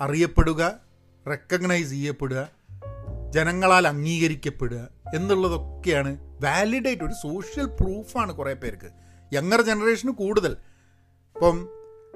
അറിയപ്പെടുക 0.00 0.80
റെക്കഗ്നൈസ് 1.28 1.90
ചെയ്യപ്പെടുക 1.90 2.48
ജനങ്ങളാൽ 3.30 3.88
അംഗീകരിക്കപ്പെടുക 3.88 4.88
എന്നുള്ളതൊക്കെയാണ് 5.14 6.40
വാലിഡേറ്റ് 6.44 7.02
ഒരു 7.02 7.12
സോഷ്യൽ 7.12 7.64
പ്രൂഫാണ് 7.66 8.32
കുറേ 8.32 8.52
പേർക്ക്. 8.52 8.90
യങ്ങർ 9.34 9.60
ജനറേഷന് 9.60 10.10
കൂടുതൽ. 10.10 10.52
ഇപ്പം 11.36 11.68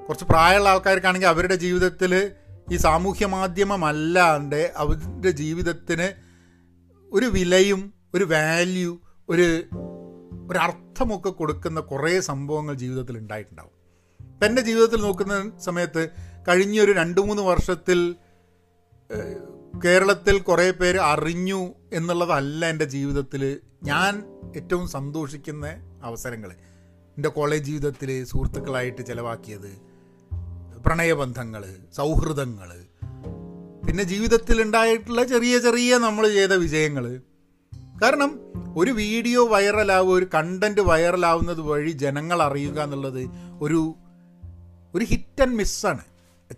കുറച്ച് 0.09 0.25
പ്രായമുള്ള 0.25 0.69
ആൾക്കാർക്കാണെങ്കിൽ 0.69 1.27
അവരുടെ 1.27 1.55
ജീവിതത്തിൽ 1.55 2.31
ഈ 2.71 2.77
സാമൂഹ്യ 2.77 3.27
മാധ്യമമല്ലാണ്ട് 3.27 4.73
അവരുടെ 4.77 5.31
ജീവിതത്തിന് 5.31 6.13
ഒരു 7.13 7.27
വിലയും 7.27 7.95
ഒരു 8.15 8.25
വാല്യൂ 8.25 8.99
ഒരു 9.29 9.65
ഒരർത്ഥമൊക്കെ 10.51 11.31
കൊടുക്കുന്ന 11.31 11.81
കുറേ 11.81 12.21
സംഭവങ്ങൾ 12.21 12.75
ജീവിതത്തിൽ 12.75 13.19
ഉണ്ടായിട്ടുണ്ടാവും. 13.19 13.71
എന്റെ 14.45 14.63
ജീവിതത്തിൽ 14.63 15.01
നോക്കുന്ന 15.01 15.53
സമയത്ത് 15.59 16.11
കഴിഞ്ഞൊരു 16.49 16.93
രണ്ട് 16.93 17.21
മൂന്ന് 17.21 17.43
വർഷത്തിൽ 17.43 18.17
കേരളത്തിൽ 19.85 20.39
കുറേ 20.39 20.71
പേര് 20.71 20.99
അറിഞ്ഞു 20.99 21.75
എന്നുള്ളതല്ല 21.93 22.65
എന്റെ 22.67 22.85
ജീവിതത്തിൽ 22.85 23.61
ഞാൻ 23.83 24.23
ഏറ്റവും 24.57 24.89
സന്തോഷിക്കുന്ന 24.89 25.67
അവസരങ്ങൾ 26.03 26.51
എന്റെ 27.17 27.29
കോളേജ് 27.29 27.65
ജീവിതത്തിൽ 27.65 28.25
സുഹൃത്തുക്കളായിട്ട് 28.25 29.07
ചിലവാക്കിയത് 29.07 29.94
പ്രണയബന്ധങ്ങൾ 30.87 31.63
സൗഹൃദങ്ങൾ 31.93 32.71
പിന്നെ 33.87 34.03
ജീവിതത്തിൽ 34.03 34.63
ഉണ്ടായിട്ടുള്ള 34.63 35.23
ചെറിയ 35.25 35.59
ചെറിയ 35.59 35.99
നമ്മൾ 35.99 36.29
ചെയ്ത 36.29 36.53
വിജയങ്ങൾ 36.53 37.21
കാരണം 38.03 38.41
ഒരു 38.77 38.91
വീഡിയോ 38.91 39.47
വൈറലാവുക 39.49 40.13
ഒരു 40.15 40.29
കണ്ടന്റ് 40.35 40.81
വൈറലാവുന്നത് 40.81 41.61
വഴി 41.61 41.91
ജനങ്ങൾ 41.91 42.43
അറിയുക 42.43 42.83
എന്നുള്ളത് 42.83 43.23
ഒരു 43.61 43.95
ഒരു 44.95 45.05
ഹിറ്റ് 45.05 45.43
ആൻഡ് 45.43 45.55
മിസ്സാണ് 45.55 46.05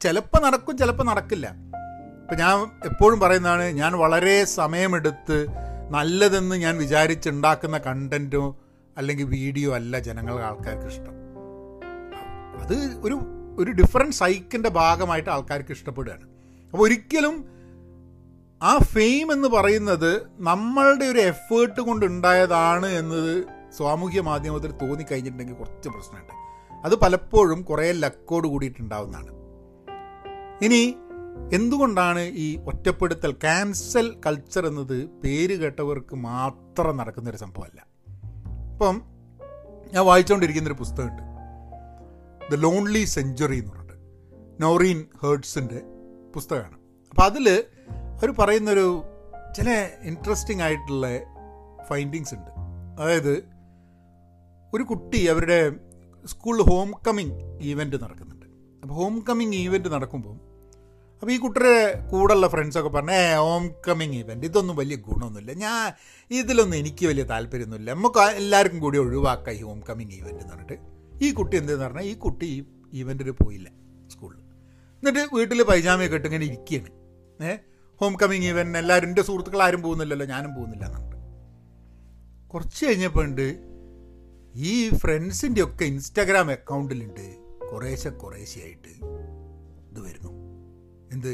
ചിലപ്പോൾ 0.00 0.40
നടക്കും 0.42 0.78
ചിലപ്പോൾ 0.78 1.02
നടക്കില്ല. 1.02 1.46
ഇപ്പം 2.22 2.38
ഞാൻ 2.38 2.70
എപ്പോഴും 2.84 3.20
പറയുന്നതാണ് 3.20 3.66
ഞാൻ 3.72 3.92
വളരെ 3.98 4.44
സമയമെടുത്ത് 4.44 5.46
നല്ലതെന്ന് 5.90 6.56
ഞാൻ 6.56 6.76
വിചാരിച്ചുണ്ടാക്കുന്ന 6.76 7.78
കണ്ടന്റോ 7.78 8.44
അല്ലെങ്കിൽ 8.96 9.26
വീഡിയോ 9.26 9.74
അല്ല 9.74 9.98
ജനങ്ങൾക്ക് 9.98 10.44
ആൾക്കാർക്ക് 10.44 10.86
ഇഷ്ടം. 10.86 11.14
അത് 12.62 12.76
ഒരു 13.02 13.16
ഒരു 13.58 13.70
ഡിഫറെന്റ് 13.70 14.14
സൈക്കിന്റെ 14.14 14.68
ഭാഗമായിട്ട് 14.68 15.30
ആൾക്കാർക്ക് 15.30 15.70
ഇഷ്ടപ്പെടുകയാണ്. 15.70 16.22
അപ്പോൾ 16.70 16.84
ഒരിക്കലും 16.84 17.44
ആ 18.62 18.78
ഫെയിം 18.78 19.32
എന്ന് 19.32 19.48
പറയുന്നത് 19.48 20.26
നമ്മളുടെ 20.38 21.04
ഒരു 21.04 21.18
എഫേർട്ട് 21.18 21.80
കൊണ്ട് 21.80 22.06
ഉണ്ടായതാണ് 22.06 22.86
എന്നത് 22.86 23.44
സാമൂഹ്യ 23.78 24.20
മാധ്യമത്തിൽ 24.20 24.70
തോന്നിക്കഴിഞ്ഞിട്ടുണ്ടെങ്കിൽ 24.72 25.54
കുറച്ച് 25.54 25.88
പ്രശ്നമുണ്ട്. 25.88 26.46
അത് 26.86 27.00
പലപ്പോഴും 27.00 27.62
കുറേ 27.62 27.92
ലക്കോട് 27.92 28.48
കൂടിയിട്ടുണ്ടാവുന്നതാണ്. 28.48 29.30
ഇനി 30.64 30.96
എന്തുകൊണ്ടാണ് 31.52 32.20
ഈ 32.20 32.56
ഒറ്റപ്പെടുത്തൽ 32.56 33.32
ക്യാൻസൽ 33.32 34.20
കൾച്ചർ 34.26 34.66
എന്നത് 34.66 35.04
പേര് 35.24 35.60
കേട്ടവർക്ക് 35.60 36.14
മാത്രം 36.14 36.96
നടക്കുന്നൊരു 36.96 37.36
സംഭവമല്ല? 37.36 37.86
ഇപ്പം 38.72 39.02
ഞാൻ 39.92 40.06
വായിച്ചുകൊണ്ടിരിക്കുന്നൊരു 40.06 40.78
പുസ്തകമുണ്ട്. 40.78 41.25
ദ 42.52 42.54
ലോൺലി 42.54 43.04
സെഞ്ചുറി 43.04 43.58
എന്ന് 43.58 43.70
പറഞ്ഞിട്ട്. 43.70 43.94
നോറീൻ 44.62 45.04
ഹേർട്സിന്റെ 45.22 45.82
പുസ്തകമാണ്. 46.34 46.78
അപ്പം 47.08 47.24
അതിൽ 47.24 47.64
അവർ 47.90 48.30
പറയുന്നൊരു 48.30 49.02
ചില 49.56 49.88
ഇൻട്രസ്റ്റിംഗ് 50.02 50.62
ആയിട്ടുള്ള 50.62 51.08
ഫൈൻഡിങ്സ് 51.84 52.34
ഉണ്ട്. 52.34 52.50
അതായത് 53.00 53.44
ഒരു 54.74 54.82
കുട്ടി 54.82 55.26
അവരുടെ 55.26 55.72
സ്കൂൾ 56.26 56.62
ഹോം 56.62 56.92
കമ്മിങ് 57.06 57.58
ഈവന്റ് 57.62 58.02
നടക്കുന്നുണ്ട്. 58.02 58.46
അപ്പോൾ 58.82 58.94
ഹോം 58.94 59.24
കമ്മിങ് 59.28 59.54
ഈവന്റ് 59.54 59.88
നടക്കുമ്പോൾ 59.88 60.34
അപ്പോൾ 61.14 61.32
ഈ 61.32 61.36
കുട്ടിയുടെ 61.36 62.08
കൂടെയുള്ള 62.10 62.48
ഫ്രണ്ട്സൊക്കെ 62.48 62.90
പറഞ്ഞു 62.90 63.12
ഏ 63.12 63.34
ഹോം 63.34 63.70
കമ്മിങ് 63.88 64.14
ഈവന്റ് 64.14 64.46
ഇതൊന്നും 64.46 64.76
വലിയ 64.76 64.96
ഗുണമൊന്നുമില്ല. 64.96 65.52
ഞാൻ 65.52 65.92
ഇതിലൊന്നും 66.30 66.78
എനിക്ക് 66.78 67.06
വലിയ 67.06 67.22
താല്പര്യമൊന്നുമില്ല. 67.22 67.92
നമുക്ക് 67.92 68.18
എല്ലാവർക്കും 68.18 68.80
കൂടി 68.80 68.98
ഒഴിവാക്കാം 68.98 69.56
ഈ 69.56 69.62
ഹോം 69.62 69.80
കമ്മിങ് 69.80 70.10
ഈവന്റ് 70.10 70.40
എന്ന് 70.40 70.52
പറഞ്ഞിട്ട്. 70.52 70.95
ഈ 71.20 71.32
കുട്ടി 71.32 71.56
എന്തെന്ന് 71.56 71.84
പറഞ്ഞാൽ 71.84 72.04
ഈ 72.04 72.14
കുട്ടി 72.16 72.48
ഈ 72.52 72.58
ഈവന്റിന് 72.92 73.30
പോയില്ല 73.40 73.68
സ്കൂളിൽ 74.10 74.40
എന്നിട്ട് 75.02 75.34
വീട്ടിൽ 75.34 75.62
പൈജാമയൊക്കെ 75.62 76.16
ഇട്ട് 76.16 76.26
ഇങ്ങനെ 76.26 76.44
ഇരിക്കുകയാണ് 76.44 76.90
ഏ? 77.40 77.54
ഹോം 78.00 78.14
കമ്മിങ് 78.14 78.44
ഇവൻ 78.44 78.76
എല്ലാവരും 78.76 79.08
എന്റെ 79.08 79.22
സുഹൃത്തുക്കൾ 79.22 79.62
ആരും 79.62 79.82
പോകുന്നില്ലല്ലോ 79.82 80.26
ഞാനും 80.26 80.54
പോകുന്നില്ല 80.54 80.84
എന്നുണ്ട് 80.84 81.16
കുറച്ച് 82.50 82.86
കഴിഞ്ഞപ്പോൾ 82.86 83.24
ഉണ്ട് 83.24 83.46
ഈ 84.64 84.90
ഫ്രണ്ട്സിന്റെ 84.98 85.62
ഒക്കെ 85.62 85.84
ഇൻസ്റ്റാഗ്രാം 85.84 86.50
അക്കൗണ്ടിലുണ്ട് 86.50 87.24
കുറേശ്ശെ 87.72 88.10
കുറേശ്ശെയായിട്ട് 88.14 88.92
ഇത് 89.90 90.00
വരുന്നു. 90.00 90.30
എന്ത്? 91.12 91.32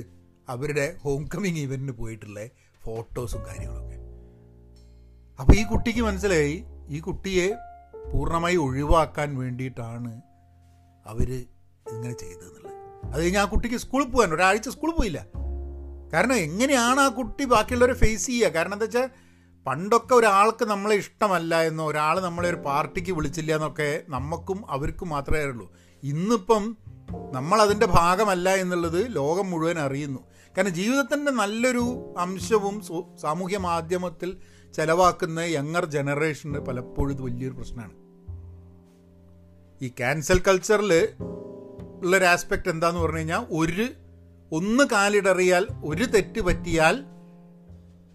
അവരുടെ 0.48 0.96
ഹോം 1.00 1.28
കമ്മിങ് 1.28 1.56
ഈവന്റിന് 1.56 1.92
പോയിട്ടുള്ള 1.92 2.40
ഫോട്ടോസും 2.82 3.42
കാര്യങ്ങളൊക്കെ. 3.46 3.98
അപ്പോൾ 5.38 5.54
ഈ 5.56 5.64
കുട്ടിക്ക് 5.64 6.00
മനസ്സിലായി 6.00 6.56
ഈ 6.88 7.00
കുട്ടിയെ 7.00 7.46
പൂർണമായി 8.12 8.56
ഒഴിവാക്കാൻ 8.56 9.36
വേണ്ടിയിട്ടാണ് 9.38 10.20
അവർ 11.06 11.30
ഇങ്ങനെ 11.92 12.12
ചെയ്തതെന്നുള്ളത്. 12.12 12.72
അത് 13.12 13.22
കഴിഞ്ഞ് 13.22 13.38
ആ 13.38 13.44
കുട്ടിക്ക് 13.44 13.76
സ്കൂളിൽ 13.76 14.06
പോകാൻ 14.06 14.34
ഒരാഴ്ച 14.34 14.68
സ്കൂളിൽ 14.68 14.92
പോയില്ല. 14.92 15.26
കാരണം 16.12 16.34
എങ്ങനെയാണ് 16.34 17.00
ആ 17.00 17.08
കുട്ടി 17.08 17.44
ബാക്കിയുള്ളവരെ 17.44 17.94
ഫേസ് 17.94 18.26
ചെയ്യുക? 18.26 18.48
കാരണം 18.48 18.72
എന്താ 18.72 18.84
വെച്ചാൽ 18.84 19.08
പണ്ടൊക്കെ 19.66 20.14
ഒരാൾക്ക് 20.14 20.64
നമ്മളെ 20.64 20.94
ഇഷ്ടമല്ല 20.94 21.62
എന്നോ 21.62 21.88
ഒരാൾ 21.88 22.20
നമ്മളെ 22.20 22.48
ഒരു 22.48 22.56
പാർട്ടിക്ക് 22.56 23.12
വിളിച്ചില്ല 23.12 23.54
എന്നൊക്കെ 23.54 24.02
നമുക്കും 24.08 24.70
അവർക്കും 24.70 25.08
മാത്രമേ 25.08 25.38
അറിയുള്ളൂ. 25.38 25.72
ഇന്നിപ്പം 26.02 26.76
നമ്മളതിന്റെ 27.32 27.86
ഭാഗമല്ല 27.86 28.54
എന്നുള്ളത് 28.54 29.16
ലോകം 29.16 29.50
മുഴുവൻ 29.50 29.78
അറിയുന്നു. 29.78 30.20
കാരണം 30.56 30.70
ജീവിതത്തിന്റെ 30.70 31.32
നല്ലൊരു 31.32 32.14
അംശവും 32.18 32.82
സാമൂഹ്യ 33.20 33.58
മാധ്യമത്തിൽ 33.58 34.36
ചിലവാക്കുന്ന 34.74 35.40
യങ്ങർ 35.40 35.84
ജനറേഷന് 35.84 36.58
പലപ്പോഴും 36.58 37.14
ഇത് 37.14 37.22
വലിയൊരു 37.22 37.54
പ്രശ്നമാണ്. 37.54 38.01
ഈ 39.82 39.88
ക്യാൻസൽ 39.98 40.38
കൾച്ചറിൽ 40.48 40.92
ഉള്ളൊരു 42.00 42.24
ആസ്പെക്റ്റ് 42.24 42.70
എന്താന്ന് 42.70 43.00
പറഞ്ഞു 43.00 43.18
കഴിഞ്ഞാൽ 43.18 43.44
ഒരു 43.52 43.86
ഒന്ന് 44.52 44.84
കാലിടറിയാൽ 44.84 45.64
ഒരു 45.84 46.04
തെറ്റ് 46.14 46.40
പറ്റിയാൽ 46.40 46.96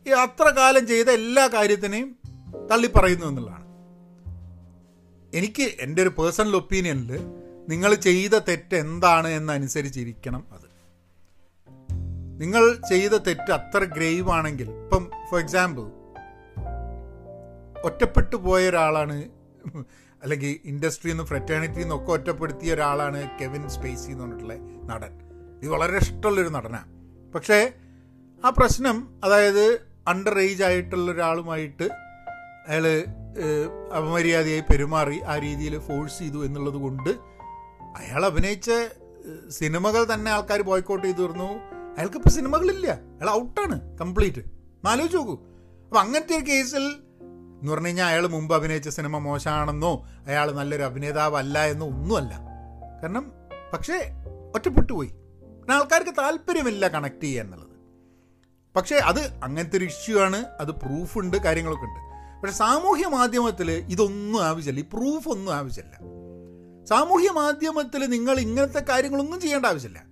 ഈ 0.06 0.12
അത്ര 0.24 0.50
കാലം 0.58 0.88
ചെയ്ത 0.88 1.10
എല്ലാ 1.20 1.48
കാര്യത്തിനെയും 1.48 2.10
തള്ളിപ്പറയുന്നു 2.72 3.26
എന്നുള്ളതാണ്. 3.26 3.66
എനിക്ക് 5.34 5.66
എന്റെ 5.80 6.02
ഒരു 6.02 6.10
പേഴ്സണൽ 6.10 6.56
ഒപ്പീനിയനിൽ 6.56 7.12
നിങ്ങൾ 7.68 7.96
ചെയ്ത 8.08 8.36
തെറ്റ് 8.50 8.76
എന്താണ് 8.76 9.28
എന്നനുസരിച്ചിരിക്കണം 9.28 10.44
അത്. 10.52 10.68
നിങ്ങൾ 12.38 12.64
ചെയ്ത 12.90 13.14
തെറ്റ് 13.28 13.52
അത്ര 13.52 13.84
ഗ്രേവ് 13.96 14.30
ആണെങ്കിൽ 14.30 14.70
ഇപ്പം 14.84 15.04
ഫോർ 15.30 15.40
എക്സാമ്പിൾ 15.40 15.86
ഒറ്റപ്പെട്ടു 17.84 18.36
പോയ 18.46 18.70
ഒരാളാണ് 18.70 19.18
അല്ലെങ്കിൽ 20.24 20.60
ഇൻഡസ്ട്രിയിൽ 20.66 21.16
നിന്ന് 21.18 21.52
എന്നും 21.52 21.78
നിന്നൊക്കെ 21.80 22.12
ഒറ്റപ്പെടുത്തിയ 22.12 22.74
ഒരാളാണ് 22.74 23.20
കെവിൻ 23.40 23.70
സ്പേസി 23.70 24.12
എന്ന് 24.12 24.24
പറഞ്ഞിട്ടുള്ള 24.24 24.54
നടൻ. 24.92 25.14
ഇത് 25.64 25.70
വളരെ 25.70 25.98
ഇഷ്ടമുള്ളൊരു 25.98 26.50
നടനാണ് 26.50 26.90
പക്ഷേ 27.34 27.74
ആ 28.46 28.50
പ്രശ്നം 28.50 28.98
അതായത് 29.24 29.66
അണ്ടർ 30.08 30.40
ഏജ് 30.40 30.64
ആയിട്ടുള്ള 30.64 31.12
ഒരാളുമായിട്ട് 31.12 31.88
അയാൾ 32.68 32.86
അപമര്യാദയായി 33.98 34.64
പെരുമാറി 34.70 35.18
ആ 35.22 35.38
രീതിയിൽ 35.38 35.80
ഫോഴ്സ് 35.80 36.20
ചെയ്തു 36.20 36.46
എന്നുള്ളത് 36.46 36.76
കൊണ്ട് 36.76 37.10
അയാൾ 37.98 38.26
അഭിനയിച്ച 38.26 38.72
സിനിമകൾ 39.50 40.02
തന്നെ 40.14 40.32
ആൾക്കാർ 40.32 40.62
ബോയ്ക്കോട്ട് 40.62 41.08
ചെയ്തു 41.08 41.22
തീർന്നു. 41.22 41.50
അയാൾക്കിപ്പോൾ 41.98 42.30
സിനിമകളില്ല. 42.30 42.88
അയാൾ 42.88 43.30
ഔട്ടാണ് 43.30 43.98
കംപ്ലീറ്റ് 43.98 44.44
ആലോചിച്ച് 44.88 45.18
നോക്കൂ. 45.18 45.36
അപ്പം 45.88 46.00
അങ്ങനത്തെ 46.00 46.36
ഒരു 46.38 46.46
കേസിൽ 46.52 46.86
എന്ന് 47.62 47.72
പറഞ്ഞു 47.72 47.88
കഴിഞ്ഞാൽ 47.88 48.08
അയാൾ 48.08 48.28
മുമ്പ് 48.28 48.56
അഭിനയിച്ച 48.56 48.90
സിനിമ 48.90 49.18
മോശമാണെന്നോ 49.18 50.08
അയാൾ 50.28 50.52
നല്ലൊരു 50.52 50.84
അഭിനേതാവല്ല 50.84 51.66
എന്നോ 51.66 51.88
ഒന്നുമല്ല. 51.88 52.40
കാരണം 53.04 53.32
പക്ഷേ 53.74 54.12
ഒറ്റപ്പെട്ടു 54.56 54.94
പോയി. 54.94 55.08
കാരണം 55.08 55.74
ആൾക്കാർക്ക് 55.74 56.10
താല്പര്യമില്ല 56.10 56.88
കണക്ട് 56.88 57.22
ചെയ്യുക 57.22 57.44
എന്നുള്ളത്. 57.44 57.68
പക്ഷേ 58.76 58.96
അത് 58.96 59.20
അങ്ങനത്തെ 59.44 59.78
ഒരു 59.78 59.86
ഇഷ്യൂ 59.86 60.20
ആണ് 60.20 60.46
അത് 60.60 60.72
പ്രൂഫുണ്ട് 60.72 61.38
കാര്യങ്ങളൊക്കെ 61.38 61.84
ഉണ്ട്. 61.84 62.00
പക്ഷേ 62.42 62.58
സാമൂഹ്യ 62.58 63.08
മാധ്യമത്തിൽ 63.08 63.72
ഇതൊന്നും 63.72 64.44
ആവശ്യമില്ല. 64.44 64.82
ഈ 64.82 64.86
പ്രൂഫ് 64.94 65.30
ഒന്നും 65.30 65.56
ആവശ്യമില്ല. 65.56 66.00
സാമൂഹ്യ 66.86 67.30
മാധ്യമത്തിൽ 67.30 68.06
നിങ്ങൾ 68.06 68.40
ഇങ്ങനത്തെ 68.40 68.80
കാര്യങ്ങളൊന്നും 68.80 69.40
ചെയ്യേണ്ട 69.40 69.66
ആവശ്യമില്ല. 69.66 70.04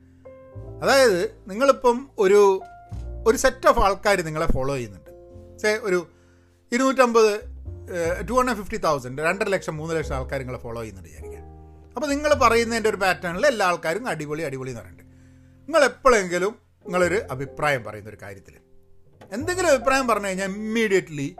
അതായത് 0.83 1.43
നിങ്ങളിപ്പം 1.47 2.09
ഒരു 2.19 2.61
ഒരു 3.27 3.37
സെറ്റ് 3.37 3.67
ഓഫ് 3.67 3.79
ആൾക്കാർ 3.79 4.21
നിങ്ങളെ 4.21 4.51
ഫോളോ 4.51 4.75
ചെയ്യുന്നുണ്ട്. 4.75 5.09
സേ 5.59 5.79
ഒരു 5.81 6.07
ഇരുന്നൂറ്റമ്പത് 6.71 7.31
ടു 8.29 8.33
ഹൺഡ്രഡ് 8.33 8.57
ഫിഫ്റ്റി 8.57 8.77
തൗസൻഡ് 8.77 9.21
രണ്ടര 9.21 9.47
ലക്ഷം 9.47 9.77
മൂന്ന് 9.77 9.95
ലക്ഷം 9.95 10.15
ആൾക്കാർ 10.15 10.39
നിങ്ങളെ 10.39 10.59
ഫോളോ 10.59 10.81
ചെയ്യുന്നുണ്ട് 10.81 11.09
വിചാരിക്കുക. 11.09 11.41
അപ്പോൾ 11.95 12.07
നിങ്ങൾ 12.07 12.33
പറയുന്നതിന്റെ 12.33 12.89
ഒരു 12.89 12.97
പാറ്റേണിൽ 12.97 13.47
എല്ലാ 13.47 13.65
ആൾക്കാരും 13.67 14.07
അടിപൊളി 14.07 14.41
അടിപൊളി 14.41 14.69
എന്ന് 14.69 14.81
പറയുന്നുണ്ട്. 14.81 15.03
നിങ്ങൾ 15.67 15.83
എപ്പോഴെങ്കിലും 15.83 16.53
നിങ്ങളൊരു 16.85 17.21
അഭിപ്രായം 17.31 17.83
പറയുന്ന 17.83 18.09
ഒരു 18.09 18.17
കാര്യത്തിൽ 18.21 18.55
എന്തെങ്കിലും 19.31 19.69
അഭിപ്രായം 19.69 20.07
പറഞ്ഞു 20.07 20.27
കഴിഞ്ഞാൽ 20.27 20.49
ഇമ്മീഡിയറ്റ്ലി 20.49 21.35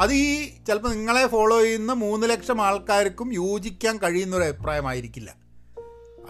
അത് 0.00 0.12
ഈ 0.12 0.28
ചിലപ്പോൾ 0.66 0.88
നിങ്ങളെ 0.88 1.26
ഫോളോ 1.26 1.62
ചെയ്യുന്ന 1.62 1.92
മൂന്ന് 1.92 2.30
ലക്ഷം 2.30 2.62
ആൾക്കാർക്കും 2.62 3.32
യോജിക്കാൻ 3.32 3.96
കഴിയുന്ന 3.98 4.36
ഒരു 4.36 4.44
അഭിപ്രായമായിരിക്കില്ല. 4.44 5.30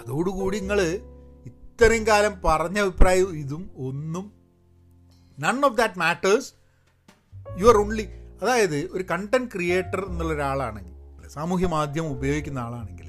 അതോടുകൂടി 0.00 0.59
നിങ്ങൾ 0.59 0.81
ഇത്രയും 1.50 2.07
കാലം 2.07 2.41
പറഞ്ഞ 2.45 2.79
അഭിപ്രായം 2.79 3.37
ഇതും 3.37 3.71
ഒന്നും 3.76 4.33
none 5.41 5.65
of 5.65 5.76
that 5.76 5.99
matters 5.99 6.53
you 7.59 7.67
are 7.67 7.76
only 7.76 8.07
അതായത് 8.40 8.88
ഒരു 8.93 9.05
കണ്ടന്റ് 9.11 9.50
ക്രിയേറ്റർ 9.52 10.07
എന്നുള്ള 10.09 10.33
ഒരാളാണെങ്കിൽ 10.33 10.93
സാമൂഹ്യ 11.28 11.66
മാധ്യമം 11.66 12.11
ഉപയോഗിക്കുന്ന 12.11 12.59
ആളാണെങ്കിൽ 12.59 13.09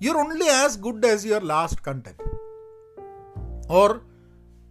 you 0.00 0.10
are 0.10 0.16
only 0.16 0.48
as 0.48 0.78
good 0.78 1.06
as 1.06 1.26
your 1.26 1.44
last 1.44 1.82
content 1.82 2.22
or 3.70 3.90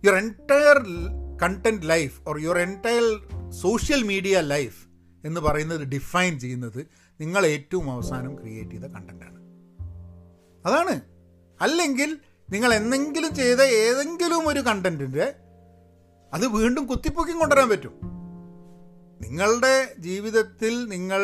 your 0.04 0.18
entire 0.18 0.80
content 1.44 1.86
life 1.86 2.22
or 2.28 2.40
your 2.40 2.58
entire 2.58 3.06
social 3.50 4.04
media 4.04 4.42
life 4.42 4.88
എന്ന് 5.24 5.42
പറയുന്നത് 5.42 5.82
ഡിഫൈൻ 5.82 6.40
ചെയ്യുന്നത് 6.40 6.88
നിങ്ങൾ 7.20 7.46
ഏറ്റവും 7.46 7.92
അവസാനം 7.92 8.36
ക്രിയേറ്റ് 8.36 8.72
ചെയ്ത 8.72 8.86
കണ്ടന്റാണ് 8.86 9.40
അതാണ്. 10.66 11.02
അല്ലെങ്കിൽ 11.62 12.20
നിങ്ങൾ 12.50 12.74
എന്തെങ്കിലും 12.74 13.36
ചെയ്ത 13.36 13.62
ഏതെങ്കിലും 13.62 14.48
ഒരു 14.48 14.60
കണ്ടന്റിന്റെ 14.60 15.36
അത് 16.34 16.48
വീണ്ടും 16.48 16.86
കുത്തിപ്പൊക്കി 16.86 17.32
കൊണ്ടുവരാൻ 17.32 17.70
പറ്റും. 17.70 18.15
നിങ്ങളുടെ 19.26 19.96
ജീവിതത്തിൽ 20.00 20.90
നിങ്ങൾ 20.90 21.22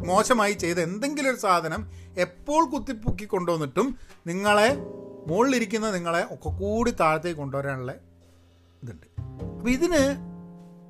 മോശമായി 0.00 0.52
ചെയ്ത 0.52 0.78
എന്തെങ്കിലും 0.78 1.30
ഒരു 1.30 1.36
സാധനം 1.36 1.82
എപ്പോൾ 2.18 2.70
കുത്തിപ്പൊക്കി 2.70 3.24
കൊണ്ടുവന്നിട്ടും 3.24 3.98
നിങ്ങളെ 4.26 4.68
മുകളിലിരിക്കുന്ന 5.26 5.90
നിങ്ങളെ 5.90 6.22
ഒക്കെ 6.34 6.48
കൂടി 6.48 6.90
താഴത്തേക്ക് 6.90 7.38
കൊണ്ടുവരാനുള്ള 7.38 7.92
ഇതുണ്ട്. 8.82 9.06
അപ്പോൾ 9.42 9.70
ഇതിന് 9.70 10.02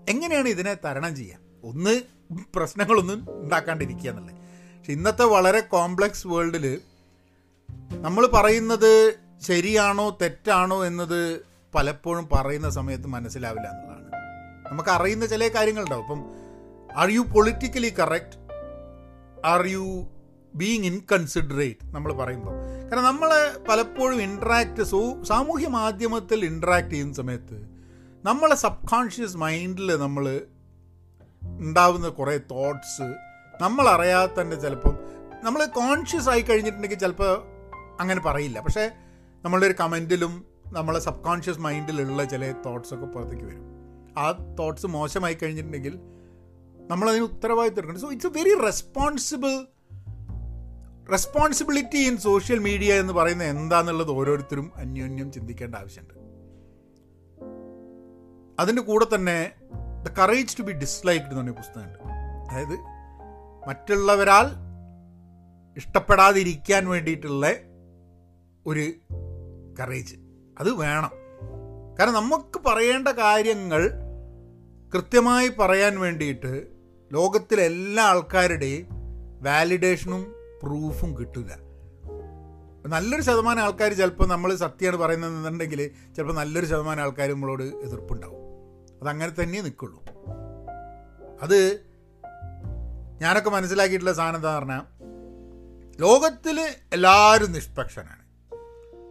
എങ്ങനെയാണ് 0.09 0.49
ഇതിനെ 0.49 0.77
തരണം 0.85 1.17
ചെയ്യുക 1.17 1.39
ഒന്ന് 1.65 1.95
പ്രശ്നങ്ങളൊന്നും 2.55 3.27
ഉണ്ടാക്കാണ്ടിരിക്കുക 3.31 4.11
എന്നുള്ളത്. 4.11 4.37
പക്ഷെ 4.79 4.93
ഇന്നത്തെ 4.93 5.25
വളരെ 5.25 5.61
കോംപ്ലക്സ് 5.61 6.27
വേൾഡിൽ 6.27 6.81
നമ്മൾ 7.91 8.27
പറയുന്നത് 8.27 8.93
ശരിയാണോ 9.41 10.19
തെറ്റാണോ 10.23 10.85
എന്നത് 10.85 11.21
പലപ്പോഴും 11.75 12.29
പറയുന്ന 12.33 12.71
സമയത്ത് 12.71 13.07
മനസ്സിലാവില്ല 13.07 13.69
എന്നുള്ളതാണ്. 13.71 13.92
നമുക്ക് 14.73 14.91
അറിയുന്ന 14.91 15.27
ചില 15.27 15.49
കാര്യങ്ങളുണ്ടാവും. 15.49 16.05
അപ്പം 16.05 16.23
are 16.97 17.11
you 17.11 17.21
politically 17.21 17.95
correct 17.99 18.39
are 19.45 19.67
you 19.67 19.85
being 20.55 20.85
inconsiderate 20.85 21.95
നമ്മൾ 21.95 22.13
പറയുമ്പോൾ. 22.13 22.55
കാരണം 22.89 23.05
നമ്മൾ 23.05 23.31
പലപ്പോഴും 23.69 24.23
ഇൻട്രാക്ട് 24.23 24.83
സോ 24.83 25.23
സാമൂഹ്യ 25.23 25.69
മാധ്യമത്തിൽ 25.69 26.45
ഇൻട്രാക്ട് 26.45 26.91
ചെയ്യുന്ന 26.91 27.15
സമയത്ത് 27.15 27.59
നമ്മളെ 28.25 28.55
സബ് 28.55 28.89
കോൺഷ്യസ് 28.89 29.37
മൈൻഡിൽ 29.37 29.97
നമ്മൾ 29.97 30.41
ഉണ്ടാവുന്ന 31.59 32.09
കുറേ 32.09 32.39
തോട്ട്സ് 32.51 33.09
നമ്മൾ 33.63 33.89
അറിയാതെ 33.89 34.41
തന്നെ 34.41 34.57
ചിലപ്പം 34.57 34.95
നമ്മൾ 35.43 35.65
കോൺഷ്യസ് 35.65 36.29
ആയി 36.29 36.41
കഴിഞ്ഞിട്ടുണ്ടെങ്കിൽ 36.41 36.99
ചിലപ്പോൾ 36.99 37.33
അങ്ങനെ 38.01 38.21
പറയില്ല. 38.21 38.61
പക്ഷേ 38.61 38.91
നമ്മളുടെ 39.45 39.67
ഒരു 39.67 39.75
കമന്റിലും 39.81 40.45
നമ്മളെ 40.67 40.99
സബ് 40.99 41.25
കോൺഷ്യസ് 41.25 41.61
മൈൻഡിലുള്ള 41.61 42.25
ചില 42.25 42.53
തോട്ട്സൊക്കെ 42.67 43.07
പുറത്തേക്ക് 43.07 43.45
വരും. 43.45 43.65
ആ 44.19 44.57
തോട്ട്സ് 44.59 44.87
മോശമായി 44.87 45.37
കഴിഞ്ഞിട്ടുണ്ടെങ്കിൽ 45.43 45.99
നമ്മളതിന് 46.91 47.25
ഉത്തരവാദിത്വം 47.25 47.79
എടുക്കണം. 47.79 48.01
So 48.01 48.11
it's 48.13 48.27
a 48.27 48.31
very 48.31 48.63
responsible 48.63 49.67
responsibility 51.11 51.97
in 51.97 52.17
social 52.17 52.59
media 52.59 52.95
എന്ന് 52.95 53.13
പറയുന്നത് 53.13 53.49
എന്താണെന്നുള്ളത് 53.49 54.11
ഓരോരുത്തരും 54.11 54.73
അന്യോന്യം 54.77 55.33
ചിന്തിക്കേണ്ട 55.33 55.75
ആവശ്യമുണ്ട്. 55.75 56.15
അതിന്റെ 58.61 58.83
കൂടെ 58.83 59.07
തന്നെ 59.15 59.53
the 60.03 60.09
courage 60.09 60.59
to 60.59 60.63
be 60.63 60.73
disliked 60.73 61.25
എന്ന് 61.25 61.37
പറഞ്ഞ 61.37 61.51
പുസ്തകമുണ്ട്. 61.51 61.99
അതായത് 62.51 62.79
മറ്റുള്ളവരാൽ 63.69 64.47
ഇഷ്ടപ്പെടാതിരിക്കാൻ 65.77 66.89
വേണ്ടിയിട്ടുള്ള 66.89 67.47
ഒരു 68.67 68.93
കറേജ് 69.81 70.15
അത് 70.61 70.73
വേണം. 70.75 71.22
കാരണം 71.99 72.13
നമുക്ക് 72.13 72.61
പറയേണ്ട 72.67 73.09
കാര്യങ്ങൾ 73.09 73.83
കൃത്യമായി 74.95 75.49
പറയാൻ 75.49 76.01
വേണ്ടിയിട്ട് 76.01 76.67
ലോകത്തിലെ 77.13 77.63
എല്ലാ 77.65 78.05
ആൾക്കാരുടെയും 78.05 78.87
വാലിഡേഷനും 79.43 80.35
പ്രൂഫും 80.63 81.19
കിട്ടില്ല 81.21 81.53
നല്ലൊരു 82.87 83.23
ശതമാനം 83.23 83.63
ആൾക്കാർ 83.63 83.93
ചിലപ്പോൾ 83.93 84.29
നമ്മൾ 84.29 84.55
സത്യമാണ് 84.55 84.97
പറയുന്നതെന്നുണ്ടെങ്കിൽ 84.97 85.91
ചിലപ്പോൾ 86.17 86.35
നല്ലൊരു 86.35 86.67
ശതമാനം 86.67 87.03
ആൾക്കാർ 87.03 87.31
നമ്മളോട് 87.33 87.63
എതിർപ്പുണ്ടാവും. 87.63 88.41
അതങ്ങനെ 89.03 89.43
തന്നെ 89.43 89.61
നിൽക്കുള്ളൂ 89.61 90.05
അത് 91.43 91.59
ഞാനൊക്കെ 93.21 93.51
മനസ്സിലാക്കിയിട്ടുള്ള 93.51 94.13
സാധനം 94.13 94.37
എന്താ 94.37 94.59
പറഞ്ഞാൽ 94.59 94.83
ലോകത്തിൽ 96.01 96.75
എല്ലാവരും 96.93 97.53
നിഷ്പക്ഷനാണ്. 97.53 98.22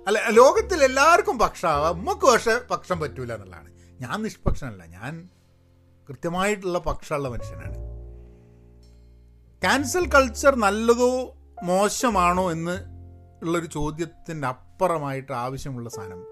അല്ല 0.07 0.29
ലോകത്തിൽ 0.29 0.83
എല്ലാവർക്കും 0.83 1.39
പക്ഷമാവാം. 1.39 1.97
നമുക്ക് 1.97 2.21
പക്ഷേ 2.21 2.59
പക്ഷം 2.71 2.99
പറ്റൂല 2.99 3.33
എന്നുള്ളതാണ്. 3.33 3.73
ഞാൻ 4.01 4.23
നിഷ്പക്ഷനല്ല. 4.23 4.85
ഞാൻ 4.85 5.29
കൃത്യമായിട്ടുള്ള 6.09 6.79
പക്ഷമുള്ള 6.79 7.29
മനുഷ്യനാണ്. 7.29 7.75
ക്യാൻസൽ 9.61 10.09
കൾച്ചർ 10.09 10.55
നല്ലതോ 10.55 11.35
മോശമാണോ 11.63 12.51
എന്ന് 12.51 12.83
ഉള്ളൊരു 13.43 13.65
ചോദ്യത്തിന്റെ 13.65 14.47
അപ്പുറമായിട്ട് 14.47 15.31
ആവശ്യമുള്ള 15.31 15.89
സാധനം. 15.89 16.25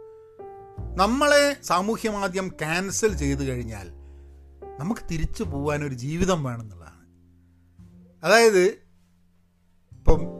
നമ്മളെ 0.97 1.57
സാമൂഹ്യ 1.63 2.09
മാധ്യമം 2.09 2.47
ക്യാൻസൽ 2.47 3.17
ചെയ്തു 3.17 3.39
കഴിഞ്ഞാൽ 3.39 3.89
നമുക്ക് 4.79 5.01
തിരിച്ചു 5.11 5.43
പോകാനൊരു 5.43 5.93
ജീവിതം 5.93 6.43
വേണമെന്നുള്ളതാണ് 6.43 6.99
അതായത് 8.25 8.88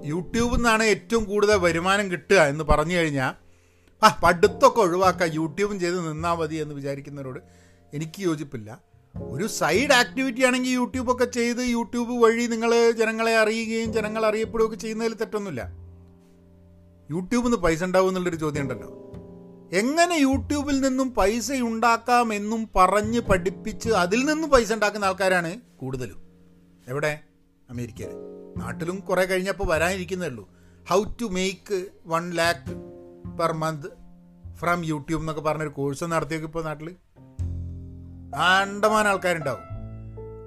യൂട്യൂബിൽ 0.10 0.56
നിന്നാണ് 0.56 0.84
ഏറ്റവും 0.84 1.24
കൂടുതൽ 1.24 1.56
വരുമാനം 1.56 2.12
കിട്ടുക 2.12 2.36
എന്ന് 2.36 2.64
പറഞ്ഞു 2.64 2.96
കഴിഞ്ഞാൽ 2.96 3.34
ആ 4.06 4.20
പഠിത്തമൊക്കെ 4.24 4.82
ഒഴിവാക്കുക 4.82 5.26
യൂട്യൂബും 5.34 5.80
ചെയ്ത് 5.80 6.12
നിന്നാൽ 6.12 6.34
മതി 6.34 6.56
എന്ന് 6.56 6.76
വിചാരിക്കുന്നവരോട് 6.76 7.40
എനിക്ക് 7.94 8.22
യോജിപ്പില്ല. 8.22 8.82
ഒരു 9.16 9.48
സൈഡ് 9.48 9.94
ആക്ടിവിറ്റി 9.94 10.46
ആണെങ്കിൽ 10.46 10.70
യൂട്യൂബൊക്കെ 10.70 11.26
ചെയ്ത് 11.26 11.58
യൂട്യൂബ് 11.58 12.24
വഴി 12.24 12.46
നിങ്ങൾ 12.46 12.92
ജനങ്ങളെ 12.92 13.38
അറിയുകയും 13.38 13.94
ജനങ്ങൾ 13.94 14.26
അറിയപ്പെടുകയൊക്കെ 14.26 14.76
ചെയ്യുന്നതിൽ 14.76 15.14
തെറ്റൊന്നുമില്ല. 15.14 15.62
യൂട്യൂബിൽ 17.12 17.46
നിന്ന് 17.46 17.58
പൈസ 17.58 17.84
ഉണ്ടാവും 17.84 18.08
എന്നുള്ളൊരു 18.08 18.36
ചോദ്യം 18.36 18.62
ഉണ്ടല്ലോ. 18.62 18.90
എങ്ങനെ 19.74 20.16
യൂട്യൂബിൽ 20.16 20.82
നിന്നും 20.82 21.14
പൈസ 21.14 21.52
ഉണ്ടാക്കാം 21.52 22.34
എന്നും 22.34 22.70
പറഞ്ഞ് 22.76 23.20
പഠിപ്പിച്ച് 23.20 23.90
അതിൽ 23.90 24.26
നിന്നും 24.26 24.50
പൈസ 24.50 24.74
ഉണ്ടാക്കുന്ന 24.74 25.06
ആൾക്കാരാണ് 25.06 25.62
കൂടുതലും. 25.78 26.22
എവിടെ? 26.88 27.20
അമേരിക്കയിൽ 27.70 28.14
നാട്ടിലും 28.58 29.00
കുറേ 29.00 29.26
കഴിഞ്ഞപ്പോൾ 29.26 29.64
വരാനിരിക്കുന്നേ 29.64 30.28
ഉള്ളൂ 30.28 30.46
how 30.90 31.04
to 31.04 31.26
make 31.26 31.88
one 32.08 32.30
lakh 32.30 32.74
per 33.40 33.52
month 33.52 33.88
from 34.56 34.86
YouTube 34.86 35.22
എന്നൊക്കെ 35.22 35.42
പറഞ്ഞൊരു 35.42 35.70
കോഴ്സ് 35.70 36.04
നടത്തിയൊക്കെ 36.04 36.48
ഇപ്പോൾ 36.48 36.64
നാട്ടിൽ 36.64 36.96
ആണ്ടമാൻ 38.36 39.08
ആൾക്കാരുണ്ടാവും. 39.08 39.64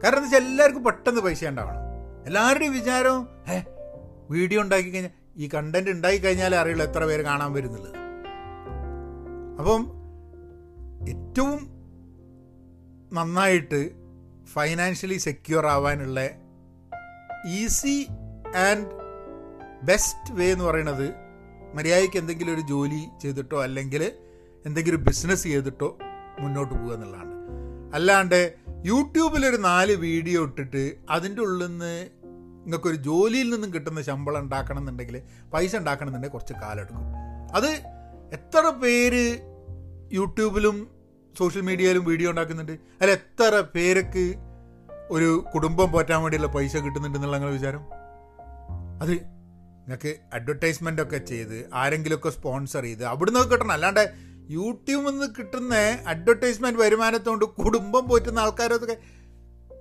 കാരണം 0.02 0.18
എന്താ 0.18 0.28
വെച്ചാൽ 0.28 0.44
എല്ലാവർക്കും 0.48 0.84
പെട്ടെന്ന് 0.84 1.20
പൈസ 1.20 1.44
ഉണ്ടാവണം. 1.44 1.80
എല്ലാവരുടെയും 2.26 2.72
വിചാരം 2.72 3.28
ഏ 3.48 3.56
വീഡിയോ 4.30 4.62
ഉണ്ടാക്കി 4.62 4.90
കഴിഞ്ഞാൽ 4.90 5.14
ഈ 5.36 5.48
കണ്ടന്റ് 5.54 5.90
ഉണ്ടാക്കി 5.90 6.18
കഴിഞ്ഞാലേ 6.18 6.56
അറിയുള്ളൂ 6.58 6.84
എത്ര 6.86 7.04
പേര് 7.04 7.22
കാണാൻ 7.22 7.52
വരുന്നുള്ളത്. 7.52 7.98
അപ്പം 9.58 9.82
ഏറ്റവും 11.08 11.60
നന്നായിട്ട് 13.12 13.80
ഫൈനാൻഷ്യലി 14.52 15.16
സെക്യൂർ 15.16 15.66
ആവാനുള്ള 15.66 16.20
ഈസി 17.46 18.06
ആൻഡ് 18.56 18.86
ബെസ്റ്റ് 19.82 20.32
വേ 20.32 20.52
എന്ന് 20.52 20.64
പറയുന്നത് 20.64 21.12
മര്യാദയ്ക്ക് 21.74 22.16
എന്തെങ്കിലും 22.16 22.54
ഒരു 22.54 22.60
ജോലി 22.60 23.08
ചെയ്തിട്ടോ 23.22 23.62
അല്ലെങ്കിൽ 23.62 24.12
എന്തെങ്കിലും 24.66 25.04
ബിസിനസ് 25.04 25.42
ചെയ്തിട്ടോ 25.42 25.98
മുന്നോട്ട് 26.40 26.74
പോകുക 26.74 26.94
എന്നുള്ളതാണ്. 26.94 27.34
അല്ലാണ്ട് 27.94 28.54
യൂട്യൂബിലൊരു 28.84 29.56
നാല് 29.56 29.92
വീഡിയോ 29.92 30.42
ഇട്ടിട്ട് 30.42 30.96
അതിന്റെ 31.10 31.42
ഉള്ളിൽ 31.42 31.66
നിന്ന് 31.66 32.08
നിങ്ങൾക്കൊരു 32.64 32.96
ജോലിയിൽ 32.96 33.50
നിന്നും 33.50 33.74
കിട്ടുന്ന 33.74 34.02
ശമ്പളം 34.02 34.40
ഉണ്ടാക്കണം 34.40 34.78
എന്നുണ്ടെങ്കിൽ 34.78 35.22
പൈസ 35.52 35.76
ഉണ്ടാക്കണം 35.76 36.08
എന്നുണ്ടെങ്കിൽ 36.08 36.38
കുറച്ച് 36.38 36.52
കാലം 36.52 36.80
എടുക്കും. 36.80 37.04
അത് 37.54 37.70
എത്ര 38.32 38.68
പേര് 38.68 39.38
യൂട്യൂബിലും 40.12 40.90
സോഷ്യൽ 41.38 41.62
മീഡിയയിലും 41.62 42.04
വീഡിയോ 42.04 42.30
ഉണ്ടാക്കുന്നുണ്ട്? 42.30 42.72
അല്ല 42.72 43.12
എത്ര 43.12 43.64
പേർക്ക് 43.74 44.34
ഒരു 45.12 45.44
കുടുംബം 45.54 45.92
പോറ്റാൻ 45.92 46.22
വേണ്ടിയുള്ള 46.22 46.46
പൈസ 46.46 46.76
കിട്ടുന്നുണ്ട് 46.76 47.18
എന്നുള്ള 47.18 47.38
വിചാരം? 47.38 47.80
അത് 49.02 49.12
നിങ്ങൾക്ക് 49.12 50.16
അഡ്വർടൈസ്മെന്റ് 50.32 51.02
ഒക്കെ 51.02 51.16
ചെയ്ത് 51.16 51.70
ആരെങ്കിലുമൊക്കെ 51.74 52.30
സ്പോൺസർ 52.30 52.82
ചെയ്ത് 52.82 53.04
അവിടുന്ന് 53.04 53.40
കിട്ടണം. 53.40 53.72
അല്ലാണ്ട് 53.72 54.12
യൂട്യൂബിൽ 54.50 55.10
നിന്ന് 55.10 55.26
കിട്ടുന്ന 55.38 55.74
അഡ്വർടൈസ്മെന്റ് 56.08 56.80
വരുമാനത്തോണ്ട് 56.80 57.44
കുടുംബം 57.44 58.08
പോറ്റുന്ന 58.08 58.38
ആൾക്കാരൊക്കെ 58.38 58.96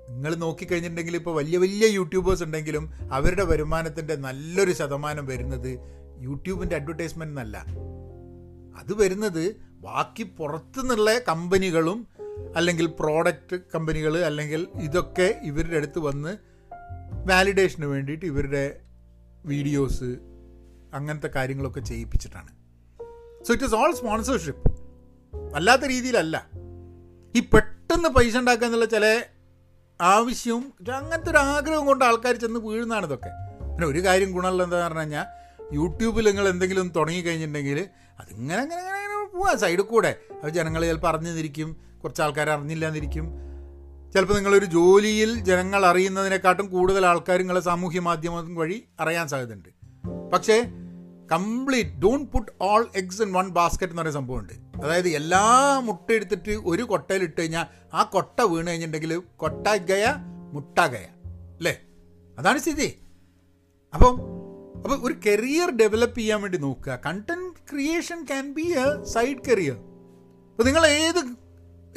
നിങ്ങൾ 0.09 0.35
നോക്കിക്കഴിഞ്ഞിട്ടുണ്ടെങ്കിൽ 0.35 1.15
ഇപ്പോൾ 1.15 1.35
വലിയ 1.35 1.57
വലിയ 1.57 1.87
യൂട്യൂബേഴ്സ് 1.87 2.43
ഉണ്ടെങ്കിലും 2.43 2.89
അവരുടെ 3.11 3.43
വരുമാനത്തിന്റെ 3.43 4.15
നല്ലൊരു 4.15 4.71
ശതമാനം 4.71 5.25
വരുന്നത് 5.25 5.79
യൂട്യൂബിന്റെ 6.19 6.75
അഡ്വർടൈസ്മെന്റ് 6.75 7.31
എന്നല്ല. 7.31 7.57
അത് 8.79 8.93
വരുന്നത് 8.93 9.55
ബാക്കി 9.71 10.23
പുറത്തുനിന്നുള്ള 10.23 11.19
കമ്പനികളും 11.19 12.07
അല്ലെങ്കിൽ 12.55 12.85
പ്രോഡക്റ്റ് 12.85 13.59
കമ്പനികൾ 13.75 14.25
അല്ലെങ്കിൽ 14.25 14.67
ഇതൊക്കെ 14.75 15.39
ഇവരുടെ 15.43 15.77
അടുത്ത് 15.77 15.99
വന്ന് 15.99 16.37
വാലിഡേഷന് 17.29 17.85
വേണ്ടിയിട്ട് 17.85 18.25
ഇവരുടെ 18.25 18.79
വീഡിയോസ് 19.45 20.17
അങ്ങനത്തെ 20.93 21.27
കാര്യങ്ങളൊക്കെ 21.27 21.79
ചെയ്യിപ്പിച്ചിട്ടാണ്. 21.79 22.49
So 23.43 23.53
it 23.53 23.65
is 23.65 23.75
all 23.75 23.95
sponsorship 23.95 24.71
അല്ലാത്ത 25.55 25.81
രീതിയിലല്ല. 25.81 26.49
ഈ 27.35 27.39
പെട്ടെന്ന് 27.39 28.09
പൈസ 28.09 28.37
ഉണ്ടാക്കുക 28.37 28.65
എന്നുള്ള 28.65 28.85
ചില 28.85 29.23
ആവശ്യവും 30.01 30.73
അങ്ങനത്തെ 30.95 31.29
ഒരു 31.29 31.37
ആഗ്രഹം 31.37 31.85
കൊണ്ട് 31.85 32.05
ആൾക്കാർ 32.05 32.35
ചെന്ന് 32.35 32.59
വീഴുന്നതാണ് 32.59 33.05
ഇതൊക്കെ. 33.05 33.29
പിന്നെ 33.61 33.87
ഒരു 33.87 34.05
കാര്യം 34.05 34.31
ഗുണമുള്ള 34.31 34.63
എന്താ 34.63 34.87
പറഞ്ഞു 34.87 34.99
കഴിഞ്ഞാൽ 34.99 35.25
യൂട്യൂബിൽ 35.73 36.25
നിങ്ങൾ 36.25 36.49
എന്തെങ്കിലും 36.49 36.89
തുടങ്ങി 36.89 37.21
കഴിഞ്ഞിട്ടുണ്ടെങ്കിൽ 37.21 37.89
അതിങ്ങനെ 38.19 38.59
അങ്ങനെ 38.59 38.81
അങ്ങനെ 38.81 38.97
അങ്ങനെ 38.97 39.31
പോവാം 39.33 39.59
സൈഡിൽ 39.59 39.81
കൂടെ. 39.81 40.15
അത് 40.43 40.53
ജനങ്ങൾ 40.53 40.85
ചിലപ്പോൾ 40.85 41.07
അറിഞ്ഞിരിക്കും. 41.07 41.90
കുറച്ച് 42.03 42.21
ആൾക്കാർ 42.21 42.49
അറിഞ്ഞില്ല 42.49 42.85
എന്നിരിക്കും 42.87 43.27
ചിലപ്പോൾ 44.13 44.33
നിങ്ങളൊരു 44.33 44.65
ജോലിയിൽ 44.65 45.31
ജനങ്ങൾ 45.39 45.85
അറിയുന്നതിനെക്കാട്ടും 45.85 46.67
കൂടുതൽ 46.67 47.05
ആൾക്കാർ 47.05 47.37
നിങ്ങളെ 47.37 47.59
സാമൂഹ്യ 47.59 47.99
മാധ്യമം 47.99 48.55
വഴി 48.55 48.77
അറിയാൻ 48.99 49.27
സാധ്യതയുണ്ട്. 49.27 49.69
പക്ഷേ 50.33 50.57
complete 51.31 51.93
don't 52.03 52.31
put 52.31 52.51
all 52.61 52.87
eggs 52.95 53.21
in 53.21 53.31
one 53.33 53.49
basket 53.49 53.93
എന്ന് 53.93 54.01
പറയുന്ന 54.01 54.19
സംഭവമുണ്ട്. 54.19 54.53
അതായത് 54.83 55.09
എല്ലാ 55.19 55.43
മുട്ട 55.83 56.07
എടുത്തിട്ട് 56.11 56.53
ഒരു 56.71 56.83
കൊട്ടയിൽ 56.83 57.23
ഇട്ട് 57.23 57.41
കഴിഞ്ഞാൽ 57.41 57.65
ആ 57.93 58.03
കൊട്ട 58.03 58.41
വീണ് 58.41 58.67
കഴിഞ്ഞിട്ടുണ്ടെങ്കിൽ 58.67 59.13
കൊട്ട 59.35 59.67
ഗയ 59.91 60.05
മുട്ട 60.53 60.79
ഗയ 60.93 61.07
അല്ലേ? 61.57 61.75
അതാണ് 62.39 62.59
സ്ഥിതി. 62.59 62.89
അപ്പം 63.93 64.13
അപ്പോൾ 64.75 64.97
ഒരു 65.07 65.15
കരിയർ 65.25 65.69
ഡെവലപ്പ് 65.75 66.19
ചെയ്യാൻ 66.19 66.41
വേണ്ടി 66.41 66.57
നോക്കുക. 66.57 66.99
Content 67.05 67.71
creation 67.71 68.19
can 68.23 68.45
be 68.53 68.65
a 68.83 68.85
side 69.03 69.41
career 69.47 69.77
അപ്പോൾ 70.51 70.63
നിങ്ങൾ 70.63 70.85
ഏത് 70.87 71.21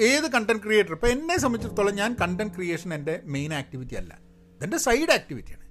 ഏത് 0.00 0.30
കണ്ടന്റ് 0.30 0.62
ക്രിയേറ്റർ 0.62 0.92
ഇപ്പോൾ 0.92 1.06
എന്നെ 1.06 1.38
സംബന്ധിച്ചിടത്തോളം 1.38 1.94
ഞാൻ 1.94 2.16
കണ്ടന്റ് 2.22 2.54
ക്രിയേഷൻ 2.54 2.94
എന്റെ 2.94 3.20
മെയിൻ 3.24 3.54
ആക്ടിവിറ്റി 3.54 3.94
അല്ല. 3.94 4.18
ഇതെന്റെ 4.56 4.76
സൈഡ് 4.76 5.12
ആക്ടിവിറ്റിയാണ് 5.12 5.64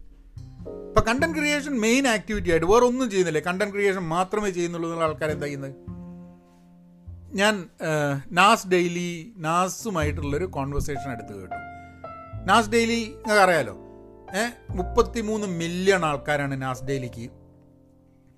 ഇപ്പോൾ 0.88 1.02
കണ്ടന്റ് 1.02 1.38
ക്രിയേഷൻ 1.38 1.80
മെയിൻ 1.80 2.08
ആക്ടിവിറ്റി 2.08 2.52
ആയിട്ട് 2.52 2.66
വേറെ 2.66 2.86
ഒന്നും 2.86 3.10
ചെയ്യുന്നില്ലേ. 3.10 3.42
കണ്ടന്റ് 3.42 3.74
ക്രിയേഷൻ 3.74 4.00
മാത്രമേ 4.00 4.50
ചെയ്യുന്നുള്ളൂ 4.50 4.90
എന്നുള്ള 4.90 5.06
ആൾക്കാർ 5.06 5.32
എന്താ 5.32 5.46
ചെയ്യുന്നത്? 5.46 5.76
ഞാൻ 7.36 7.70
നാസ് 8.32 8.68
ഡെയിലി 8.68 9.34
നാസുമായിട്ടുള്ളൊരു 9.38 10.46
കോൺവെർസേഷൻ 10.46 11.12
എടുത്ത് 11.12 11.40
കേട്ടു. 11.40 11.56
നാസ് 12.46 12.70
ഡെയിലി 12.70 13.04
നിങ്ങൾക്ക് 13.04 13.42
അറിയാലോ? 13.42 13.78
ഏഹ് 14.36 14.54
മുപ്പത്തി 14.70 15.22
മൂന്ന് 15.22 15.48
മില്യൺ 15.48 16.06
ആൾക്കാരാണ് 16.06 16.62
നാസ് 16.62 16.84
ഡെയിലിക്ക് 16.84 17.30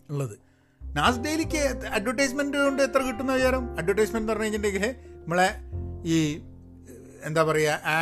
ഉള്ളത്. 0.10 0.38
നാസ് 0.82 1.19
ഡെയിലിക്ക് 1.19 1.88
അഡ്വർടൈസ്മെന്റ് 1.88 2.58
കൊണ്ട് 2.58 2.84
എത്ര 2.84 3.02
കിട്ടുന്ന 3.02 3.34
വിചാരം? 3.34 3.78
അഡ്വർടൈസ്മെന്റ് 3.78 4.28
പറഞ്ഞു 4.28 4.43
കഴിഞ്ഞിട്ടുണ്ടെങ്കിൽ 4.43 5.14
നമ്മളെ 5.25 5.49
ഈ 6.13 6.17
എന്താ 7.23 7.43
പറയുക 7.43 7.81
ആ 7.93 7.97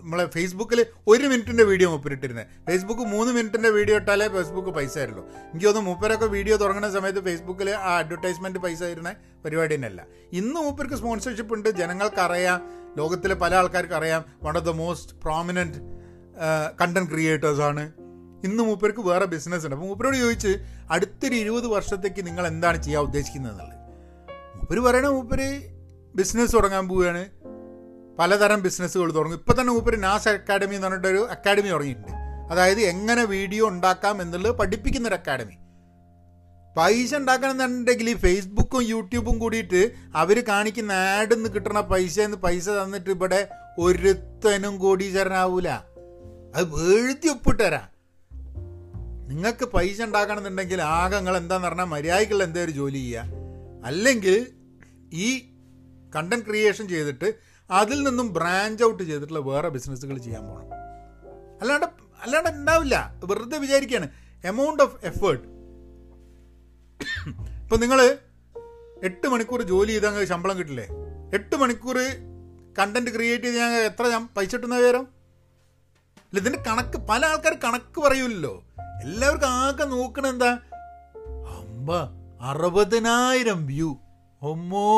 നമ്മളെ 0.00 0.24
ഫേസ്ബുക്കിൽ 0.34 0.80
ഒരു 1.12 1.26
മിനിറ്റിന്റെ 1.30 1.64
വീഡിയോ 1.64 1.90
മുപ്പിരിട്ടിരുന്നത് 1.90 2.46
ഫേസ്ബുക്ക് 2.66 3.04
മൂന്ന് 3.12 3.30
മിനിറ്റിന്റെ 3.36 3.70
വീഡിയോ 3.76 3.96
ഇട്ടാലേ 4.00 4.26
ഫേസ്ബുക്ക് 4.34 4.72
പൈസ 4.78 4.94
ആയിരുന്നു 4.98 5.22
എനിക്ക് 5.50 5.66
തോന്നുന്നു 5.66 5.90
മൂപ്പരൊക്കെ 5.90 6.26
വീഡിയോ 6.34 6.56
തുടങ്ങുന്ന 6.56 6.90
സമയത്ത് 6.96 7.20
ഫേസ്ബുക്കിൽ 7.20 7.68
ആ 7.70 7.92
അഡ്വർടൈസ്മെന്റ് 8.02 8.58
പൈസ 8.58 8.80
തരുന്ന 8.82 9.10
പരിപാടി 9.44 9.74
തന്നെയല്ല. 9.74 10.02
ഇന്ന് 10.32 10.60
മൂപ്പർക്ക് 10.66 10.94
സ്പോൺസർഷിപ്പ് 10.94 11.54
ഉണ്ട് 11.54 11.68
ജനങ്ങൾക്കറിയാം 11.80 12.60
ലോകത്തിലെ 12.98 13.34
പല 13.34 13.54
ആൾക്കാർക്ക് 13.54 13.96
അറിയാം 14.00 14.22
one 14.46 14.56
of 14.58 14.66
the 14.66 14.74
most 14.82 15.14
prominent 15.24 15.80
content 16.80 17.10
ക്രിയേറ്റേഴ്സാണ് 17.14 17.84
ഇന്ന് 18.44 18.62
മൂപ്പർക്ക് 18.62 19.00
വേറെ 19.00 19.26
ബിസിനസ് 19.34 19.64
ഉണ്ട്. 19.66 19.76
അപ്പോൾ 19.76 19.88
മൂപ്പരോട് 19.88 20.16
ചോദിച്ച് 20.16 20.52
അടുത്തൊരു 20.90 21.34
ഇരുപത് 21.34 21.66
വർഷത്തേക്ക് 21.66 22.26
നിങ്ങൾ 22.26 22.46
എന്താണ് 22.46 22.78
ചെയ്യാൻ 22.82 23.02
ഉദ്ദേശിക്കുന്നത് 23.02 23.52
എന്നുള്ളത് 23.52 23.74
മൂപ്പര് 24.58 24.80
പറയണ 24.80 25.06
മൂപ്പര് 25.06 25.48
ബിസിനസ് 26.18 26.52
തുടങ്ങാൻ 26.52 26.88
പോവുകയാണ്. 26.88 27.26
പലതരം 28.18 28.62
ബിസിനസ്സുകൾ 28.62 29.14
തുടങ്ങും. 29.14 29.38
ഇപ്പോൾ 29.38 29.60
തന്നെ 29.60 29.72
മൂപ്പര് 29.72 30.02
നാസ് 30.02 30.28
അക്കാഡമി 30.28 30.74
എന്ന് 30.74 30.86
പറഞ്ഞിട്ടൊരു 30.86 31.26
അക്കാഡമി 31.30 31.68
തുടങ്ങിയിട്ടുണ്ട്. 31.68 32.12
അതായത് 32.52 32.80
എങ്ങനെ 32.80 33.24
വീഡിയോ 33.24 33.68
ഉണ്ടാക്കാം 33.68 34.22
എന്നുള്ളത് 34.22 34.56
പഠിപ്പിക്കുന്നൊരു 34.56 35.14
അക്കാഡമി 35.14 35.54
പൈസ 36.76 37.14
ഉണ്ടാക്കണമെന്നുണ്ടെങ്കിൽ 37.14 38.14
ഫേസ്ബുക്കും 38.14 38.82
യൂട്യൂബും 38.82 39.38
കൂടിയിട്ട് 39.38 39.92
അവർ 40.14 40.44
കാണിക്കുന്ന 40.48 40.92
ആഡിൽ 40.92 41.34
നിന്ന് 41.34 41.50
കിട്ടുന്ന 41.50 41.80
പൈസ 41.80 42.20
പൈസ 42.20 42.68
തന്നിട്ട് 42.68 43.10
ഇവിടെ 43.10 43.48
ഒരുത്തനും 43.78 44.78
കോടീശ്വരനാവൂല. 44.78 45.68
അത് 46.54 46.64
വേഴുത്തി 46.64 47.28
ഒപ്പിട്ട് 47.28 47.80
നിങ്ങൾക്ക് 49.28 49.64
പൈസ 49.64 50.02
ഉണ്ടാക്കണമെന്നുണ്ടെങ്കിൽ 50.02 50.82
ആകെ 50.82 51.16
നിങ്ങൾ 51.16 51.36
എന്താന്ന് 51.36 51.68
പറഞ്ഞാൽ 51.68 51.84
എന്തേ 52.42 52.64
ഒരു 52.64 52.70
ജോലി 52.70 52.98
ചെയ്യുക. 52.98 53.24
അല്ലെങ്കിൽ 53.84 54.46
ഈ 55.12 55.54
കണ്ടന്റ് 56.14 56.46
ക്രിയേഷൻ 56.48 56.88
ചെയ്തിട്ട് 56.88 57.28
അതിൽ 57.70 57.98
നിന്നും 58.08 58.32
ബ്രാഞ്ച് 58.32 58.84
ഔട്ട് 58.84 59.02
ചെയ്തിട്ടുള്ള 59.02 59.40
വേറെ 59.50 59.68
ബിസിനസ്സുകൾ 59.68 60.18
ചെയ്യാൻ 60.18 60.44
പോകണം 60.48 60.70
അല്ലാണ്ട് 61.62 61.86
അല്ലാണ്ട് 62.24 62.50
ഉണ്ടാവില്ല 62.50 62.96
വെറുതെ 63.30 63.58
വിചാരിക്കുകയാണ് 63.58 64.08
എമൗണ്ട് 64.44 64.82
ഓഫ് 64.82 64.96
എഫേർട്ട് 65.10 65.46
ഇപ്പം 67.62 67.80
നിങ്ങൾ 67.80 68.00
എട്ട് 69.08 69.26
മണിക്കൂർ 69.28 69.62
ജോലി 69.62 69.92
ചെയ്താൽ 69.92 70.24
ശമ്പളം 70.24 70.56
കിട്ടില്ലേ? 70.58 70.86
എട്ട് 71.36 71.56
മണിക്കൂർ 71.56 71.98
കണ്ടന്റ് 72.78 73.10
ക്രിയേറ്റ് 73.14 73.44
ചെയ്ത് 73.44 73.58
ഞാൻ 73.58 73.72
എത്ര 73.90 74.04
ഞാൻ 74.08 74.22
പൈസ 74.36 74.52
കിട്ടുന്ന 74.54 74.76
വിവരം? 74.76 75.04
അല്ല 76.22 76.40
ഇതിന്റെ 76.40 76.60
കണക്ക് 76.68 76.98
പല 77.10 77.26
ആൾക്കാർ 77.26 77.54
കണക്ക് 77.64 77.98
പറയൂലല്ലോ. 78.00 78.54
എല്ലാവർക്കും 79.02 79.48
ആകെ 79.48 79.84
നോക്കണ 79.84 80.26
എന്താ? 80.26 80.50
അമ്പ 81.58 81.90
അറുപതിനായിരം 82.40 83.60
വ്യൂ. 83.66 83.90
ഒമ്മോ 84.42 84.88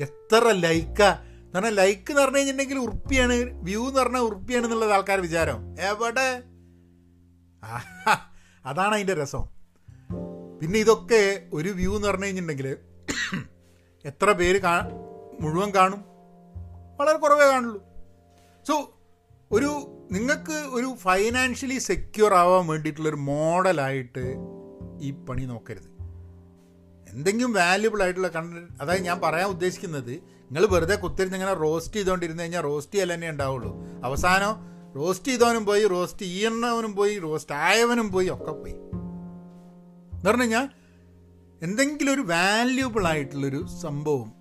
എത്ര 0.00 0.52
ലൈക്കാ? 0.52 1.08
എന്ന് 1.22 1.54
പറഞ്ഞാൽ 1.54 1.74
ലൈക്ക് 1.74 2.10
എന്ന് 2.10 2.22
പറഞ്ഞു 2.22 2.36
കഴിഞ്ഞിട്ടുണ്ടെങ്കിൽ 2.36 2.78
ഉറുപ്പിയാണ് 2.78 3.34
വ്യൂ 3.62 3.88
എന്ന് 3.88 4.00
പറഞ്ഞാൽ 4.00 4.20
ഉറുപ്പിയാണ് 4.20 4.64
എന്നുള്ളത് 4.66 4.92
ആൾക്കാർ 4.92 5.20
വിചാരം. 5.20 5.80
എവിടെ? 5.80 6.42
അതാണ് 8.64 8.94
അതിന്റെ 8.94 9.14
രസം. 9.14 9.44
പിന്നെ 10.60 10.78
ഇതൊക്കെ 10.78 11.48
ഒരു 11.52 11.68
വ്യൂ 11.68 11.96
എന്ന് 11.96 12.08
പറഞ്ഞു 12.08 12.24
കഴിഞ്ഞിട്ടുണ്ടെങ്കിൽ 12.24 12.76
എത്ര 14.04 14.32
പേര് 14.32 14.60
കാ 14.60 14.80
മുഴുവൻ 15.40 15.70
കാണും? 15.74 16.04
വളരെ 17.00 17.18
കുറവേ 17.18 17.46
കാണുള്ളൂ. 17.46 17.82
സോ 18.68 18.98
ഒരു 19.52 19.70
നിങ്ങൾക്ക് 20.12 20.52
ഒരു 20.52 20.94
ഫൈനാൻഷ്യലി 20.98 21.78
സെക്യൂർ 21.78 22.34
ആവാൻ 22.34 22.66
വേണ്ടിയിട്ടുള്ളൊരു 22.66 23.16
മോഡലായിട്ട് 23.16 24.36
ഈ 25.00 25.10
പണി 25.10 25.44
നോക്കരുത്. 25.44 25.97
എന്തെങ്കിലും 27.18 27.52
വാല്യുബിൾ 27.52 28.02
ആയിട്ടുള്ള 28.02 28.28
കണ്ടന്റ് 28.28 28.82
അതായത് 28.82 29.02
ഞാൻ 29.02 29.20
പറയാൻ 29.20 29.48
ഉദ്ദേശിക്കുന്നത് 29.48 30.10
നിങ്ങൾ 30.16 30.66
വെറുതെ 30.66 30.96
കുത്തിരുന്ന് 30.96 31.36
ഇങ്ങനെ 31.36 31.54
റോസ്റ്റ് 31.54 31.96
ചെയ്തുകൊണ്ടിരുന്ന് 31.96 32.42
കഴിഞ്ഞാൽ 32.42 32.60
റോസ്റ്റ് 32.60 32.94
ചെയ്യൽ 32.94 33.14
തന്നെ 33.14 33.30
ഉണ്ടാവുള്ളൂ. 33.30 33.72
അവസാനം 34.04 34.54
റോസ്റ്റ് 34.96 35.28
ചെയ്തവനും 35.28 35.66
പോയി 35.66 35.86
റോസ്റ്റ് 35.86 36.26
ചെയ്യണവനും 36.26 36.96
പോയി 36.96 37.18
റോസ്റ്റ് 37.18 37.54
ആയവനും 37.54 38.12
പോയി 38.12 38.28
ഒക്കെ 38.28 38.52
പോയി. 38.52 38.72
എന്ന് 38.72 40.24
പറഞ്ഞു 40.24 40.42
കഴിഞ്ഞാൽ 40.42 40.68
എന്തെങ്കിലും 41.62 42.14
ഒരു 42.14 42.20
വാല്യുബിൾ 42.20 43.06
ആയിട്ടുള്ളൊരു 43.06 43.66
സംഭവം 43.82 44.32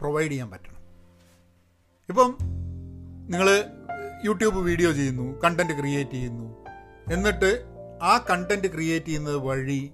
പ്രൊവൈഡ് 0.00 0.30
ചെയ്യാൻ 0.30 0.50
പറ്റണം. 0.50 0.80
ഇപ്പം 2.08 2.36
നിങ്ങൾ 3.30 3.64
യൂട്യൂബ് 4.24 4.58
വീഡിയോ 4.58 4.92
ചെയ്യുന്നു 4.92 5.40
കണ്ടന്റ് 5.40 5.78
ക്രിയേറ്റ് 5.78 6.10
ചെയ്യുന്നു. 6.10 6.66
എന്നിട്ട് 7.12 7.50
ആ 8.02 8.26
കണ്ടന്റ് 8.30 8.72
ക്രിയേറ്റ് 8.72 9.06
ചെയ്യുന്നത് 9.06 9.36
വഴി 9.36 9.90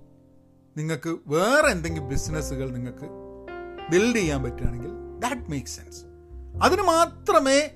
നിങ്ങൾക്ക് 0.78 1.16
വേറെ 1.26 1.68
എന്തെങ്കിലും 1.70 2.08
ബിസിനസ്സുകൾ 2.08 2.70
നിങ്ങൾക്ക് 2.70 3.06
ബിൽഡ് 3.90 4.16
ചെയ്യാൻ 4.16 4.42
പറ്റുകയാണെങ്കിൽ 4.42 4.90
ദാറ്റ് 5.18 5.50
മേക്ക് 5.50 5.66
സെൻസ് 5.66 6.04
അതിന് 6.62 6.82
മാത്രമേ 6.82 7.70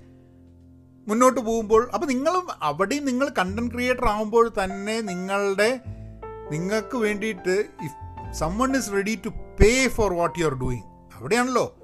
മുന്നോട്ട് 1.08 1.40
പോകുമ്പോൾ 1.40 1.90
അപ്പോൾ 1.94 2.06
നിങ്ങളും 2.06 2.48
അവിടെയും 2.62 3.04
നിങ്ങൾ 3.04 3.28
കണ്ടന്റ് 3.38 3.72
ക്രിയേറ്റർ 3.72 4.04
ആകുമ്പോൾ 4.04 4.52
തന്നെ 4.64 5.00
നിങ്ങളുടെ 5.00 5.80
നിങ്ങൾക്ക് 6.50 6.96
വേണ്ടിയിട്ട് 6.96 7.64
if 7.84 8.32
someone 8.32 8.76
is 8.76 8.92
ready 8.92 9.20
to 9.24 9.28
pay 9.28 9.88
for 9.88 10.12
what 10.12 10.38
you 10.38 10.44
are 10.44 10.54
doing 10.54 11.16
അവിടെയാണല്ലോ. 11.16 11.76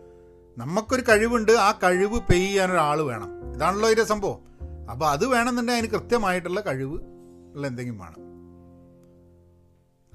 നമുക്കൊരു 0.59 1.03
കഴിവുണ്ട് 1.09 1.53
ആ 1.53 1.79
കഴിവ് 1.83 2.21
പേ 2.21 2.39
ചെയ്യാൻ 2.39 2.73
ഒരാൾ 2.73 3.03
വേണം. 3.03 3.55
ഇതാണല്ലോ 3.55 3.89
ഇതിന്റെ 3.89 4.09
സംഭവം. 4.09 4.41
അപ്പോൾ 4.91 5.11
അത് 5.11 5.27
വേണമെന്നുണ്ടെങ്കിൽ 5.27 5.83
അതിന് 5.83 6.01
കൃത്യമായിട്ടുള്ള 6.01 6.61
കഴിവ് 6.61 6.99
ഉള്ള 7.55 7.67
എന്തെങ്കിലും 7.67 7.99
വേണം. 7.99 8.28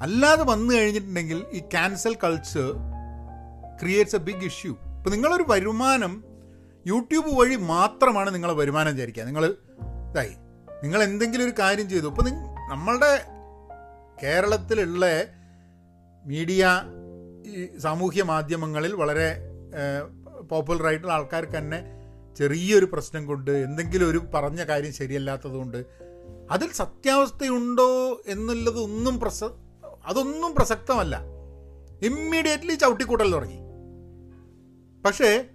അല്ലാതെ 0.01 0.43
വന്നു 0.43 0.73
കഴിഞ്ഞിട്ടുണ്ടെങ്കിൽ 0.73 1.45
ഈ 1.51 1.59
cancel 1.59 2.15
culture 2.23 2.73
creates 3.81 4.15
a 4.15 4.19
big 4.19 4.45
issue 4.45 4.71
ഇപ്പം 4.71 5.11
നിങ്ങളൊരു 5.11 5.45
വരുമാനം 5.49 6.23
യൂട്യൂബ് 6.87 7.39
വഴി 7.39 7.55
മാത്രമാണ് 7.55 8.33
നിങ്ങളെ 8.33 8.53
വരുമാനം 8.53 8.91
വിചാരിക്കുക 8.91 9.23
നിങ്ങൾ 9.23 9.45
ഇതായി 10.11 10.33
നിങ്ങൾ 10.83 11.03
എന്തെങ്കിലും 11.03 11.43
ഒരു 11.45 11.53
കാര്യം 11.59 11.89
ചെയ്തു. 11.89 12.07
ഇപ്പം 12.07 12.25
നിങ്ങൾ 12.25 12.69
നമ്മളുടെ 12.69 13.25
കേരളത്തിലുള്ള 14.23 15.05
മീഡിയ 16.25 16.83
ഈ 17.45 17.77
സാമൂഹ്യ 17.77 18.23
മാധ്യമങ്ങളിൽ 18.23 18.93
വളരെ 18.93 19.37
പോപ്പുലറായിട്ടുള്ള 20.49 21.13
ആൾക്കാർക്ക് 21.13 21.57
തന്നെ 21.57 21.79
ചെറിയൊരു 22.37 22.85
പ്രശ്നം 22.85 23.25
കൊണ്ട് 23.25 23.51
എന്തെങ്കിലും 23.51 24.09
ഒരു 24.09 24.17
പറഞ്ഞ 24.33 24.63
കാര്യം 24.63 24.93
ശരിയല്ലാത്തതുകൊണ്ട് 24.93 25.85
അതിൽ 26.51 26.71
സത്യാവസ്ഥയുണ്ടോ 26.71 28.21
എന്നുള്ളത് 28.27 28.79
ഒന്നും 28.79 29.19
അതൊന്നും 30.05 30.55
പ്രസക്തമല്ല. 30.55 31.19
ഇമ്മീഡിയറ്റ്ലി 32.01 32.75
ചവിട്ടിക്കൂട്ടൽ 32.75 33.31
തുടങ്ങി. 33.31 33.57
പക്ഷേ 35.05 35.45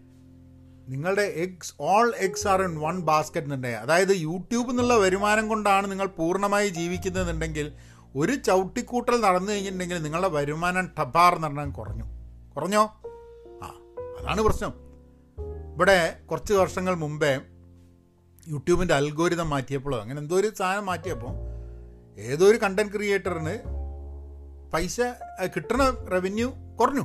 നിങ്ങളുടെ 0.89 1.23
eggs 1.23 1.75
all 1.81 2.15
eggs 2.17 2.49
are 2.49 2.63
in 2.63 2.79
one 2.79 3.01
basket 3.01 3.47
എന്നുണ്ടെങ്കിൽ 3.47 3.79
അതായത് 3.79 4.17
യൂട്യൂബ് 4.17 4.71
എന്നുള്ള 4.71 4.97
വരുമാനം 4.97 5.49
കൊണ്ടാണ് 5.49 5.91
നിങ്ങൾ 5.91 6.07
പൂർണമായി 6.07 6.69
ജീവിക്കുന്നതെന്നുണ്ടെങ്കിൽ 6.69 7.73
ഒരു 8.17 8.35
ചവിട്ടിക്കൂട്ടൽ 8.35 9.21
നടന്നു 9.21 9.53
കഴിഞ്ഞിട്ടുണ്ടെങ്കിൽ 9.53 10.03
നിങ്ങളുടെ 10.03 10.29
വരുമാനം 10.29 10.91
ടബാർ 10.99 11.35
എന്ന് 11.35 11.47
പറഞ്ഞാൽ 11.47 11.71
കുറഞ്ഞു. 11.71 12.05
കുറഞ്ഞോ? 12.57 12.83
ആ 13.63 13.79
അതാണ് 14.21 14.43
പ്രശ്നം. 14.43 14.73
ഇവിടെ 15.75 16.21
കുറച്ച് 16.31 16.53
വർഷങ്ങൾ 16.53 16.95
മുമ്പേ 16.95 17.41
യൂട്യൂബിന്റെ 18.49 18.95
അൽഗോരിതം 18.95 19.51
മാറ്റിയപ്പോഴോ 19.51 20.01
അങ്ങനെ 20.01 20.21
എന്തോ 20.21 20.37
ഒരു 20.37 20.51
സാധനം 20.59 20.87
മാറ്റിയപ്പോൾ 20.87 21.31
ഏതോ 22.19 22.47
ഒരു 22.47 22.57
കണ്ടന്റ് 22.57 22.93
ക്രിയേറ്ററിന് 22.93 23.78
പൈസ 24.75 25.01
കിട്ടണ 25.57 25.83
റവന്യൂ 26.13 26.53
കുറഞ്ഞു. 26.81 27.01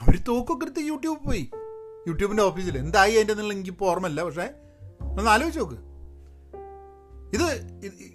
അവർ 0.00 0.18
തോക്കൊക്കെ 0.28 0.64
എടുത്ത് 0.64 0.80
യൂട്യൂബ് 0.80 1.24
പോയി. 1.24 1.50
യൂട്യൂബിന്റെ 2.06 2.42
ഓഫീസിൽ 2.42 2.78
എന്തായി 2.78 3.14
അതിന്റെ 3.14 3.32
എന്നുള്ള 3.32 3.54
എനിക്കിപ്പോൾ 3.54 3.90
ഓർമ്മയില്ല. 3.90 4.22
പക്ഷേ 4.22 4.50
ഒന്ന് 5.00 5.30
ആലോചിച്ച് 5.30 5.60
നോക്ക്. 5.60 5.74
ഇത് 7.34 7.46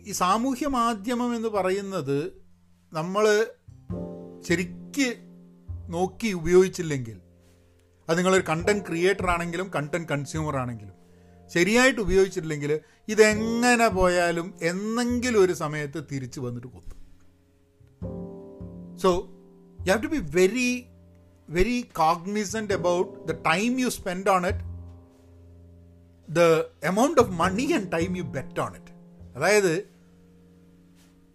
ഈ 0.06 0.12
സാമൂഹ്യ 0.12 0.68
മാധ്യമം 0.68 1.36
എന്ന് 1.36 1.50
പറയുന്നത് 1.50 2.18
നമ്മൾ 2.94 3.48
ശരിക്ക് 4.48 5.16
നോക്കി 5.90 6.32
ഉപയോഗിച്ചില്ലെങ്കിൽ 6.32 7.18
അത് 8.10 8.18
നിങ്ങളൊരു 8.18 8.44
കണ്ടന്റ് 8.50 8.88
ക്രിയേറ്റർ 8.88 9.30
ആണെങ്കിലും 9.30 9.72
കണ്ടന്റ് 9.76 10.10
കൺസ്യൂമർ 10.10 10.58
ആണെങ്കിലും 10.58 10.94
ശരിയായിട്ട് 11.50 12.00
ഉപയോഗിച്ചിട്ടില്ലെങ്കിൽ 12.00 12.80
ഇതെങ്ങനെ 13.08 13.88
പോയാലും 13.88 14.54
എന്നെങ്കിലും 14.62 15.44
ഒരു 15.44 15.54
സമയത്ത് 15.54 16.04
തിരിച്ചു 16.12 16.40
വന്നിട്ട് 16.40 16.68
കൊത്തും. 16.68 16.99
So 19.04 19.10
you 19.80 19.90
have 19.92 20.04
to 20.04 20.12
be 20.16 20.22
very 20.40 20.70
very 21.50 21.78
cognizant 22.02 22.74
about 22.80 23.12
the 23.30 23.36
time 23.52 23.80
you 23.84 23.90
spend 24.00 24.30
on 24.36 24.46
it 24.52 24.64
the 26.28 26.42
amount 26.92 27.22
of 27.24 27.32
money 27.44 27.68
and 27.78 27.92
time 27.98 28.18
you 28.22 28.26
bet 28.38 28.62
on 28.66 28.72
it 28.80 28.94
അതായത് 29.36 29.74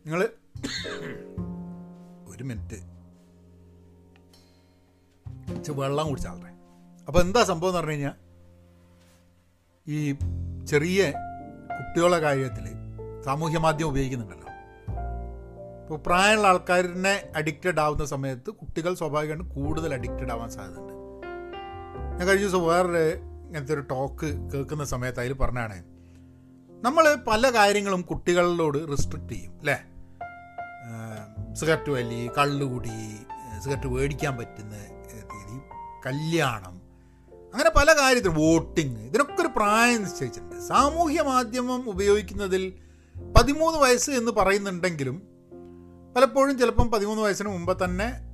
നിങ്ങൾ 0.07 0.21
ഒരു 2.33 2.45
മിനിറ്റ്. 2.51 2.79
വെള്ളം 5.81 6.07
കുടിച്ചാളെ 6.09 6.51
അപ്പോൾ 7.09 7.21
എന്താ 7.21 7.41
സംഭവം 7.51 7.71
എന്ന് 7.71 7.81
പറഞ്ഞു 7.81 7.95
കഴിഞ്ഞാൽ 7.95 8.17
ഈ 9.87 9.99
ചെറിയ 10.71 11.01
കുട്ടികളുടെ 11.77 12.21
കാര്യത്തിൽ 12.21 12.67
സാമൂഹ്യ 13.25 13.59
മാധ്യമം 13.65 13.91
ഉപയോഗിക്കുന്നുണ്ടല്ലോ. 13.93 14.44
ഇപ്പോൾ 15.85 15.99
പ്രായമുള്ള 16.05 16.47
ആൾക്കാരിനെ 16.49 17.15
അഡിക്റ്റഡ് 17.37 17.81
ആവുന്ന 17.81 18.05
സമയത്ത് 18.13 18.51
കുട്ടികൾ 18.51 18.93
സ്വാഭാവികമായിട്ടും 18.95 19.49
കൂടുതൽ 19.57 19.95
അഡിക്റ്റഡ് 19.95 20.33
ആവാൻ 20.35 20.51
സാധ്യതയുണ്ട്. 20.51 20.95
ഞാൻ 22.17 22.25
കഴിഞ്ഞ 22.29 22.45
ദിവസം 22.45 22.63
വേറൊരു 22.67 23.03
ഇങ്ങനത്തെ 23.47 23.75
ഒരു 23.75 23.85
ടോക്ക് 23.91 24.29
കേൾക്കുന്ന 24.53 24.85
സമയത്ത് 24.93 25.21
അതിൽ 25.21 25.33
പറഞ്ഞാണ് 25.43 25.77
നമ്മൾ 26.87 27.05
പല 27.29 27.51
കാര്യങ്ങളും 27.57 28.03
കുട്ടികളോട് 28.03 28.79
റിസ്ട്രിക്റ്റ് 28.93 29.35
ചെയ്യും 29.35 29.53
അല്ലേ? 29.61 29.77
സിഗരറ്റ് 31.59 31.91
വലി 31.97 32.21
കള്ളുകുടി 32.39 32.97
സിഗരറ്റ് 33.63 33.91
മേടിക്കാൻ 33.97 34.35
പറ്റുന്ന 34.41 34.75
രീതി 35.35 35.59
കല്യാണം 36.07 36.75
അങ്ങനെ 37.53 37.71
പല 37.77 37.89
കാര്യത്തിൽ 38.01 38.33
വോട്ടിങ് 38.41 38.99
ഇതിനൊക്കെ 39.09 39.41
ഒരു 39.43 39.53
പ്രായം 39.59 40.01
നിശ്ചയിച്ചിട്ടുണ്ട്. 40.05 40.59
സാമൂഹ്യ 40.71 41.23
മാധ്യമം 41.33 41.83
ഉപയോഗിക്കുന്നതിൽ 41.95 42.65
പതിമൂന്ന് 43.37 43.79
വയസ്സ് 43.79 44.11
എന്ന് 44.11 44.33
പറയുന്നുണ്ടെങ്കിലും 44.41 45.17
പലപ്പോഴും 46.17 46.59
ചിലപ്പം 46.59 46.91
പതിമൂന്ന് 46.91 47.23
വയസ്സിന് 47.23 47.49
മുമ്പ് 47.49 47.85
തന്നെ 47.85 48.29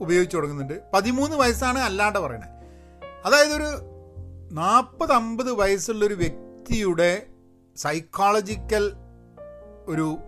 ഉപയോഗിച്ചു 0.00 0.36
തുടങ്ങുന്നുണ്ട്. 0.36 0.80
പതിമൂന്ന് 0.94 1.36
വയസ്സാണ് 1.36 1.78
അല്ലാണ്ട് 1.78 2.18
പറയണത് 2.18 2.50
അതായത് 3.26 3.52
ഒരു 3.52 3.70
നാൽപ്പത് 4.50 5.12
അമ്പത് 5.12 5.52
വയസ്സുള്ളൊരു 5.52 6.14
വ്യക്തിയുടെ 6.14 7.26
സൈക്കോളജിക്കൽ 7.76 8.92
ഒരു 9.86 10.18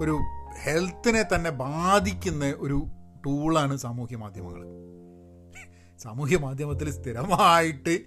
ഒരു 0.00 0.18
ഹെൽത്തിനെ 0.64 1.22
തന്നെ 1.22 1.50
ബാധിക്കുന്ന 1.50 2.54
ഒരു 2.58 2.86
ടൂളാണ് 3.26 3.76
സാമൂഹ്യ 3.76 4.16
മാധ്യമങ്ങൾ. 4.16 4.62
സാമൂഹ്യ 6.02 6.36
മാധ്യമത്തിൽ 6.36 6.90
സ്ഥിരമായിട്ട് 6.90 8.04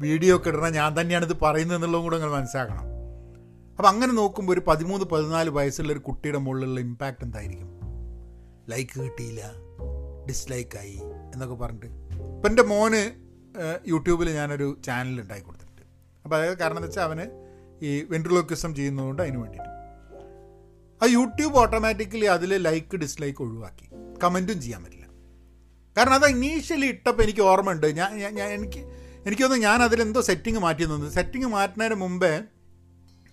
വീഡിയോ 0.00 0.36
ഒക്കെ 0.36 0.70
ഞാൻ 0.70 1.00
തന്നെയാണ് 1.00 1.24
ഇത് 1.24 1.36
പറയുന്നത് 1.42 1.76
എന്നുള്ളതും 1.76 2.04
കൂടെ 2.04 2.16
നിങ്ങൾ 2.16 2.32
മനസ്സിലാക്കണം. 2.38 2.97
അപ്പം 3.78 3.88
അങ്ങനെ 3.88 4.12
നോക്കുമ്പോൾ 4.12 4.52
ഒരു 4.52 4.62
പതിമൂന്ന് 4.66 5.06
പതിനാല് 5.06 5.50
വയസ്സുള്ള 5.50 5.92
ഒരു 5.92 5.98
കുട്ടിയുടെ 5.98 6.38
മുകളിലുള്ള 6.38 6.80
ഇമ്പാക്റ്റ് 6.80 7.24
എന്തായിരിക്കും? 7.24 7.68
ലൈക്ക് 8.68 9.00
കിട്ടിയില്ല 9.00 9.42
ഡിസ്ലൈക്കായി 10.28 10.96
എന്നൊക്കെ 11.34 11.54
പറഞ്ഞിട്ട്. 11.54 11.86
ഇപ്പം 12.34 12.48
എന്റെ 12.48 12.62
മോന് 12.62 13.02
യൂട്യൂബിൽ 13.86 14.30
ഞാനൊരു 14.30 14.78
ചാനൽ 14.84 15.20
ഉണ്ടാക്കി 15.20 15.44
കൊടുത്തിട്ടുണ്ട്. 15.44 15.84
അപ്പോൾ 16.24 16.36
അതായത് 16.36 16.58
കാരണം 16.58 16.76
എന്താ 16.76 16.88
വെച്ചാൽ 16.88 17.02
അവന് 17.02 17.26
ഈ 17.82 18.02
വെൻട്രിലോക്വിസം 18.02 18.74
ചെയ്യുന്നതുകൊണ്ട് 18.74 19.22
അതിന് 19.22 19.36
വേണ്ടിയിട്ട്. 19.36 19.70
ആ 21.02 21.06
യൂട്യൂബ് 21.06 21.56
ഓട്ടോമാറ്റിക്കലി 21.58 22.24
അതിൽ 22.24 22.56
ലൈക്ക് 22.56 22.96
ഡിസ്ലൈക്ക് 22.96 23.42
ഒഴിവാക്കി. 23.42 23.88
കമന്റും 24.24 24.60
ചെയ്യാൻ 24.60 24.84
പറ്റില്ല. 24.84 25.06
കാരണം 25.96 26.14
അത് 26.14 26.26
ഇനീഷ്യലി 26.26 26.86
ഇട്ടപ്പോൾ 26.86 27.22
എനിക്ക് 27.22 27.40
ഓർമ്മയുണ്ട്. 27.40 27.86
ഞാൻ 27.86 28.18
ഞാൻ 28.18 28.48
എനിക്ക് 28.48 28.78
എനിക്ക് 29.26 29.42
തോന്നുന്നു 29.42 29.66
ഞാൻ 29.66 29.82
അതിലെന്തോ 29.82 30.20
സെറ്റിംഗ് 30.20 30.58
മാറ്റി 30.58 30.84
തന്നത് 30.84 31.12
സെറ്റിങ് 31.12 31.46
മാറ്റുന്നതിന് 31.46 31.94
മുമ്പേ 31.94 32.40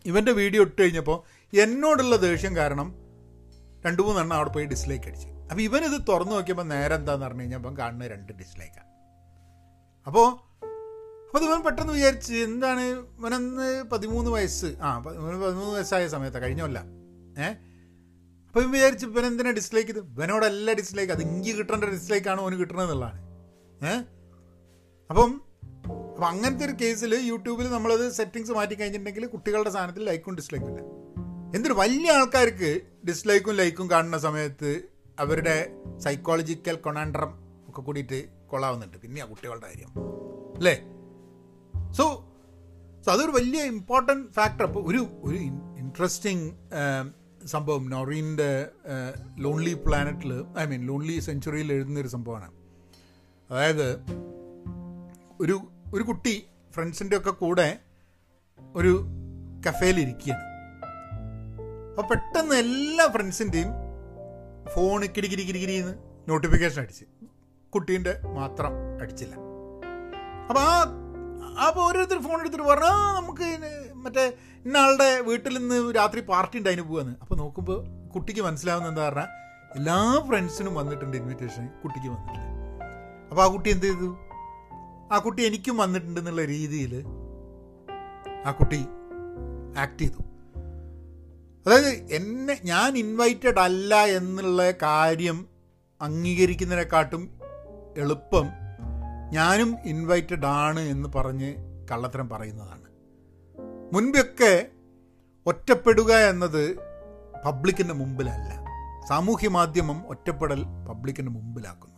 ഇവന്റെ 0.05 0.33
വീഡിയോ 0.39 0.61
ഇട്ട് 0.63 0.79
കഴിഞ്ഞപ്പോൾ 0.81 1.17
എന്നോടുള്ള 1.53 2.15
ദേഷ്യം 2.23 2.53
കാരണം 2.57 2.87
രണ്ട് 3.85 4.01
മൂന്നെണ്ണം 4.01 4.35
അവിടെ 4.35 4.51
പോയി 4.51 4.67
ഡിസ്ലൈക്ക് 4.71 5.07
അടിച്ചു. 5.09 5.29
അപ്പോൾ 5.49 5.61
ഇവനിത് 5.61 5.97
തുറന്നു 6.07 6.33
നോക്കിയപ്പോൾ 6.35 6.67
നേരെ 6.69 6.93
എന്താന്ന് 6.95 7.25
പറഞ്ഞു 7.25 7.43
കഴിഞ്ഞപ്പോൾ 7.43 7.73
കാണുന്ന 7.79 8.07
രണ്ട് 8.13 8.31
ഡിസ്ലൈക്കാണ് 8.39 8.89
അപ്പോൾ 10.07 10.25
അപ്പോൾ 11.27 11.45
ഇവൻ 11.47 11.61
പെട്ടെന്ന് 11.65 11.93
വിചാരിച്ച് 11.95 12.33
എന്താണ് 12.45 12.83
ഇവനന്ന് 13.13 13.63
പതിമൂന്ന് 13.91 14.29
വയസ്സ്? 14.35 14.69
ആ 14.81 14.89
പതിമൂന്ന് 15.05 15.71
വയസ്സായ 15.73 16.07
സമയത്താണ് 16.13 16.43
കഴിഞ്ഞല്ല 16.45 16.79
ഏ? 17.37 17.47
അപ്പോൾ 18.47 18.61
ഇവൻ 18.61 18.71
വിചാരിച്ച് 18.75 19.05
ഇവൻ 19.07 19.25
എന്തിനാ 19.29 19.51
ഡിസ്ലൈക്ക് 19.57 19.91
ഇത് 19.93 20.01
ഇവനോടല്ല 20.07 20.73
ഡിസ്ലൈക്ക് 20.79 21.13
അത് 21.13 21.23
ഇങ്കി 21.27 21.53
കിട്ടേണ്ട 21.57 21.85
ഡിസ്ലൈക്കാണ് 21.95 22.41
ഓന് 22.41 22.57
കിട്ടണമെന്നുള്ളതാണ് 22.61 23.19
ഏ? 23.83 23.95
അപ്പം 25.09 25.31
അപ്പം 26.15 26.27
അങ്ങനത്തെ 26.27 26.65
ഒരു 26.65 26.73
കേസിൽ 26.81 27.15
യൂട്യൂബിൽ 27.15 27.69
നമ്മളത് 27.69 28.11
സെറ്റിങ്സ് 28.11 28.51
മാറ്റി 28.51 28.73
കഴിഞ്ഞിട്ടുണ്ടെങ്കിൽ 28.73 29.25
കുട്ടികളുടെ 29.25 29.69
സാധനത്തിൽ 29.69 30.03
ലൈക്കും 30.03 30.35
ഡിസ്ലൈക്കും 30.35 30.69
ഇല്ല. 30.69 30.81
എന്തൊരു 31.55 31.73
വലിയ 31.73 32.11
ആൾക്കാർക്ക് 32.11 32.81
ഡിസ്ലൈക്കും 33.07 33.53
ലൈക്കും 33.53 33.89
കാണുന്ന 33.91 34.17
സമയത്ത് 34.17 34.81
അവരുടെ 35.19 35.55
സൈക്കോളജിക്കൽ 35.97 36.75
കൊണാൻഡ്രം 36.75 37.33
ഒക്കെ 37.67 37.81
കൂടിയിട്ട് 37.81 38.23
കൊള്ളാവുന്നുണ്ട്. 38.47 38.97
പിന്നെ 38.97 39.21
ആ 39.21 39.25
കുട്ടികളുടെ 39.25 39.65
കാര്യം. 39.65 39.91
അല്ലേ? 40.55 40.75
സോ 41.91 42.05
സോ 43.05 43.11
അതൊരു 43.11 43.31
വലിയ 43.31 43.63
ഇമ്പോർട്ടന്റ് 43.63 44.31
ഫാക്ടർ 44.31 44.63
അപ്പോൾ 44.63 44.89
ഒരു 44.89 45.07
ഒരു 45.23 45.37
ഇൻട്രസ്റ്റിംഗ് 45.83 46.53
സംഭവം. 47.45 47.89
നോറീന്റെ 47.89 48.67
ലോൺലി 49.37 49.73
പ്ലാനറ്റിൽ 49.73 50.33
ഐ 50.59 50.65
മീൻ 50.65 50.87
ലോൺലി 50.87 51.19
സെഞ്ചുറിയിൽ 51.19 51.73
എഴുതുന്നൊരു 51.73 52.07
സംഭവമാണ്. 52.07 52.51
അതായത് 53.51 53.89
ഒരു 55.41 55.57
ഒരു 55.95 56.03
കുട്ടി 56.03 56.47
ഫ്രണ്ട്സിന്റെ 56.75 57.17
ഒക്കെ 57.17 57.31
കൂടെ 57.31 57.79
ഒരു 58.75 58.93
കഫേലിരിക്കുകയാണ് 59.67 60.43
അപ്പോൾ 61.89 62.07
പെട്ടെന്ന് 62.11 62.55
എല്ലാ 62.55 63.07
ഫ്രണ്ട്സിന്റെയും 63.07 63.71
ഫോൺ 64.73 65.01
കിടികിരി 65.15 65.41
കിരികിരിന്ന് 65.41 65.93
നോട്ടിഫിക്കേഷൻ 66.29 66.81
അടിച്ച്. 66.81 67.05
കുട്ടീന്റെ 67.73 68.19
മാത്രം 68.23 69.01
അടിച്ചില്ല. 69.01 69.35
അപ്പോൾ 70.49 70.61
ആ 70.61 70.73
അപ്പോൾ 71.67 71.81
ഓരോരുത്തർ 71.87 72.19
ഫോൺ 72.21 72.39
എടുത്തിട്ട് 72.39 72.65
പറഞ്ഞു 72.65 72.85
ആ 72.85 73.21
നമുക്ക് 73.21 73.47
മറ്റേ 73.93 74.25
ഇന്ന 74.65 74.77
ആളുടെ 74.77 75.21
വീട്ടിൽ 75.21 75.53
നിന്ന് 75.57 75.95
രാത്രി 75.95 76.19
പാർട്ടി 76.19 76.57
ഉണ്ട് 76.57 76.69
അതിന് 76.69 76.81
പോവാന്ന്. 76.81 77.15
അപ്പോൾ 77.21 77.35
നോക്കുമ്പോൾ 77.35 77.79
കുട്ടിക്ക് 78.15 78.41
മനസ്സിലാവുന്ന 78.41 78.87
എന്താ 78.89 79.09
പറഞ്ഞാൽ 79.09 79.27
എല്ലാ 79.75 80.21
ഫ്രണ്ട്സിനും 80.27 80.75
വന്നിട്ടുണ്ട് 80.75 81.17
ഇൻവിറ്റേഷൻ 81.17 81.67
കുട്ടിക്ക് 81.83 82.07
വന്നിട്ടില്ല. 82.07 82.45
അപ്പോൾ 83.29 83.43
ആ 83.43 83.47
കുട്ടി 83.47 83.69
എന്ത് 83.69 83.85
ചെയ്തു? 83.85 84.09
ആ 85.11 85.19
കുട്ടി 85.19 85.43
എനിക്കും 85.43 85.77
വന്നിട്ടുണ്ട് 85.77 86.19
എന്നുള്ള 86.19 86.45
രീതിയിൽ 86.45 87.03
ആ 88.45 88.51
കുട്ടി 88.51 88.85
ആക്ട് 89.77 89.99
ചെയ്തു. 89.99 90.23
അതായത് 91.67 91.85
എന്നെ 92.11 92.61
ഞാൻ 92.65 92.97
ഇൻവൈറ്റഡ് 92.97 93.59
അല്ല 93.59 93.95
എന്നുള്ള 93.95 94.71
കാര്യം 94.71 95.47
അംഗീകരിക്കുന്നതിനെക്കാട്ടും 96.01 97.29
എളുപ്പം 97.97 98.45
ഞാനും 99.31 99.77
ഇൻവൈറ്റഡ് 99.85 100.45
ആണ് 100.45 100.79
എന്ന് 100.79 101.09
പറഞ്ഞ് 101.09 101.55
കള്ളത്തരം 101.91 102.29
പറയുന്നതാണ്. 102.29 102.85
മുൻപൊക്കെ 103.93 104.67
ഒറ്റപ്പെടുക 105.45 106.13
എന്നത് 106.13 106.77
പബ്ലിക്കിന്റെ 107.45 107.93
മുമ്പിലല്ല. 107.93 108.65
സാമൂഹ്യ 109.07 109.47
മാധ്യമം 109.47 110.03
ഒറ്റപ്പെടൽ 110.07 110.63
പബ്ലിക്കിന്റെ 110.89 111.31
മുമ്പിലാക്കുന്നു. 111.31 111.95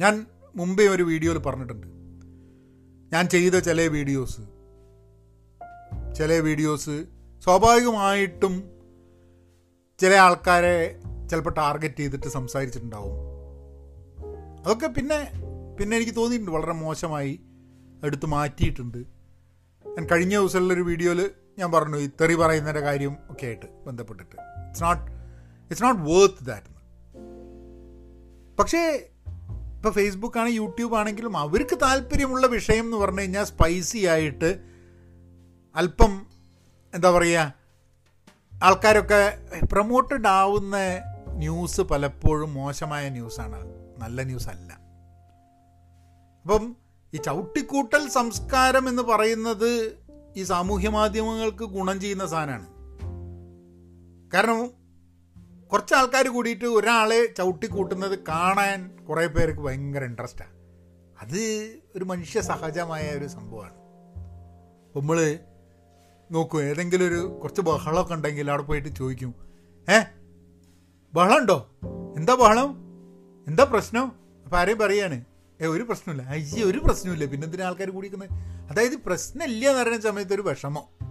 ഞാൻ 0.00 0.26
മുമ്പേ 0.56 0.88
ഒരു 0.88 1.02
വീഡിയോയിൽ 1.02 1.38
പറഞ്ഞിട്ടുണ്ട്. 1.38 1.86
ഞാൻ 3.12 3.28
ചെയ്ത 3.28 3.54
ചില 3.54 3.86
വീഡിയോസ്. 3.86 4.40
ചില 6.18 6.32
വീഡിയോസ് 6.38 7.04
സ്വാഭാവികമായിട്ടും 7.44 8.70
ചില 9.98 10.14
ആൾക്കാരെ 10.14 11.00
ചിലപ്പോൾ 11.30 11.50
ടാർഗറ്റ് 11.50 11.96
ചെയ്തിട്ട് 11.96 12.26
സംസാരിച്ചിട്ടുണ്ടാവും. 12.26 13.16
അതൊക്കെ 14.64 14.86
പിന്നെ 14.86 15.32
പിന്നെ 15.78 15.96
എനിക്ക് 15.96 16.16
തോന്നിയിട്ടുണ്ട്. 16.16 16.52
വളരെ 16.52 16.72
മോശമായി 16.72 17.40
എടുത്ത് 18.04 18.26
മാറ്റിയിട്ടുണ്ട്. 18.26 18.98
ഞാൻ 19.86 20.06
കഴിഞ്ഞ 20.12 20.38
ദിവസമുള്ളൊരു 20.38 20.80
വീഡിയോയിൽ 20.80 21.30
ഞാൻ 21.58 21.72
പറഞ്ഞു 21.72 21.96
ഈ 21.96 22.10
തെറി 22.20 22.34
പറയുന്നതിന്റെ 22.34 22.80
കാര്യം 22.80 23.16
ഒക്കെ 23.30 23.46
ആയിട്ട് 23.46 23.66
ബന്ധപ്പെട്ടിട്ട്. 23.86 24.36
It's 24.66 24.82
not 24.82 25.02
it's 25.62 25.82
not 25.82 26.02
worth 26.02 26.46
that 26.46 26.68
പക്ഷേ 28.58 29.08
ഇപ്പോൾ 29.82 29.92
ഫേസ്ബുക്ക് 29.92 30.38
ആണ് 30.38 30.48
യൂട്യൂബ് 30.48 30.96
ആണെങ്കിലും 30.96 31.36
അവർക്ക് 31.36 31.78
താല്പര്യമുള്ള 31.82 32.46
വിഷയം 32.46 32.84
എന്ന് 32.84 32.96
പറഞ്ഞു 32.96 33.20
കഴിഞ്ഞാൽ 33.20 33.44
സ്പൈസി 33.44 33.98
ആയിട്ട് 33.98 34.60
അല്പം 35.76 36.26
എന്താ 36.94 37.10
പറയുക 37.10 37.54
ആൾക്കാരൊക്കെ 38.64 39.38
പ്രൊമോട്ടഡ് 39.72 40.28
ആവുന്ന 40.28 40.76
ന്യൂസ് 41.28 41.80
പലപ്പോഴും 41.80 42.54
മോശമായ 42.54 43.08
ന്യൂസാണ് 43.08 43.58
നല്ല 43.98 44.22
ന്യൂസ് 44.22 44.48
അല്ല. 44.48 44.72
അപ്പം 46.44 46.76
ഈ 47.14 47.16
ചവിട്ടിക്കൂട്ടൽ 47.16 48.08
സംസ്കാരം 48.08 48.88
എന്ന് 48.88 49.02
പറയുന്നത് 49.02 49.98
ഈ 50.36 50.42
സാമൂഹ്യ 50.42 50.88
മാധ്യമങ്ങൾക്ക് 50.88 51.64
ഗുണം 51.64 52.00
ചെയ്യുന്ന 52.00 52.26
സാധനമാണ്. 52.26 52.68
കാരണം 54.34 54.81
കുറച്ച് 55.72 55.94
ആൾക്കാർ 55.94 56.28
കൂടിയിട്ട് 56.28 56.64
ഒരാളെ 56.64 57.26
ചവിട്ടിക്കൂട്ടുന്നത് 57.38 58.18
കാണാൻ 58.18 59.04
കുറേ 59.04 59.26
പേർക്ക് 59.26 59.60
ഭയങ്കര 59.60 60.04
ഇൻട്രസ്റ്റാണ് 60.04 60.54
അത് 61.20 61.40
ഒരു 61.96 62.04
മനുഷ്യ 62.04 62.40
സഹജമായ 62.40 63.10
ഒരു 63.10 63.26
സംഭവമാണ്. 63.26 63.74
നമ്മൾ 64.96 65.38
നോക്കൂ 66.30 66.60
ഏതെങ്കിലും 66.60 67.06
ഒരു 67.06 67.38
കുറച്ച് 67.42 67.60
ബഹളമൊക്കെ 67.60 68.14
ഉണ്ടെങ്കിൽ 68.14 68.50
അവിടെ 68.50 68.62
പോയിട്ട് 68.62 68.88
ചോദിക്കും 68.88 69.34
ഏ 69.88 69.98
ബഹളം 71.14 71.38
ഉണ്ടോ 71.38 71.70
എന്താ 72.16 72.34
ബഹളം? 72.34 72.70
എന്താ 73.48 73.64
പ്രശ്നം? 73.64 74.06
അപ്പം 74.44 74.58
ആരെയും 74.58 74.78
പറയാണ് 74.78 75.24
ഏ 75.62 75.66
ഒരു 75.66 75.82
പ്രശ്നമില്ല. 75.82 76.22
അയ്യേ 76.22 76.64
ഒരു 76.64 76.78
പ്രശ്നമില്ല. 76.78 77.24
പിന്നെ 77.24 77.44
എന്തിനാ 77.44 77.70
കൂടിക്കുന്നത് 77.70 78.30
അതായത് 78.70 78.96
പ്രശ്നമില്ല 79.06 79.68
എന്ന് 79.68 79.82
പറയുന്ന 79.82 80.00
സമയത്ത് 80.00 80.34
ഒരു 80.34 80.42
വിഷമം. 80.42 81.01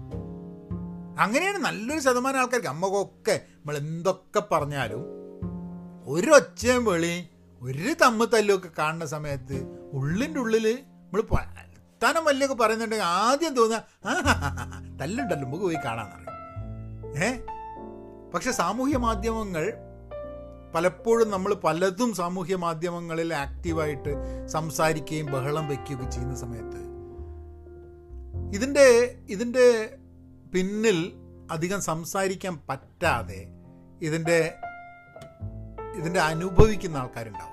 അങ്ങനെയാണ് 1.20 1.60
നല്ലൊരു 1.66 2.02
ശതമാനം 2.06 2.40
ആൾക്കാർക്ക്. 2.42 2.70
അമ്മക്കൊക്കെ 2.70 3.36
നമ്മൾ 3.56 3.76
എന്തൊക്കെ 3.78 4.42
പറഞ്ഞാലും 4.52 5.04
ഒരു 6.08 6.32
ഒച്ചയും 6.38 6.84
വെളി 6.86 7.14
ഒരു 7.62 7.94
തമ്മ് 8.00 8.26
തല്ലുമൊക്കെ 8.32 8.70
കാണുന്ന 8.78 9.06
സമയത്ത് 9.12 9.58
ഉള്ളിന്റെ 9.94 10.40
ഉള്ളിൽ 10.40 10.66
നമ്മൾ 11.04 11.22
തനം 12.02 12.24
വല്ലൊക്കെ 12.26 12.56
പറയുന്നുണ്ടെങ്കിൽ 12.56 13.08
ആദ്യം 13.20 13.54
തോന്നുക 13.56 13.80
തല്ലുണ്ടല്ലോ 15.00 15.44
നമുക്ക് 15.44 15.64
പോയി 15.64 15.80
കാണാമെന്നറിയാം 15.84 16.38
ഏ? 17.20 17.30
പക്ഷെ 18.34 18.52
സാമൂഹ്യ 18.60 18.98
മാധ്യമങ്ങൾ 19.04 19.66
പലപ്പോഴും 20.74 21.30
നമ്മൾ 21.30 21.52
പലതും 21.64 22.12
സാമൂഹ്യ 22.14 22.56
മാധ്യമങ്ങളിൽ 22.62 23.32
ആക്റ്റീവായിട്ട് 23.36 24.12
സംസാരിക്കുകയും 24.48 25.28
ബഹളം 25.28 25.66
വയ്ക്കുകയൊക്കെ 25.68 26.08
ചെയ്യുന്ന 26.12 26.36
സമയത്ത് 26.36 26.80
ഇതിന്റെ 28.56 28.86
ഇതിന്റെ 29.30 29.66
പിന്നിൽ 30.54 31.14
അധികം 31.52 31.82
സംസാരിക്കാൻ 31.82 32.60
പറ്റാതെ 32.70 33.48
ഇതിന്റെ 34.02 34.54
ഇതിന്റെ 35.96 36.20
അനുഭവിക്കുന്ന 36.20 36.98
ആൾക്കാരുണ്ടാവും. 36.98 37.52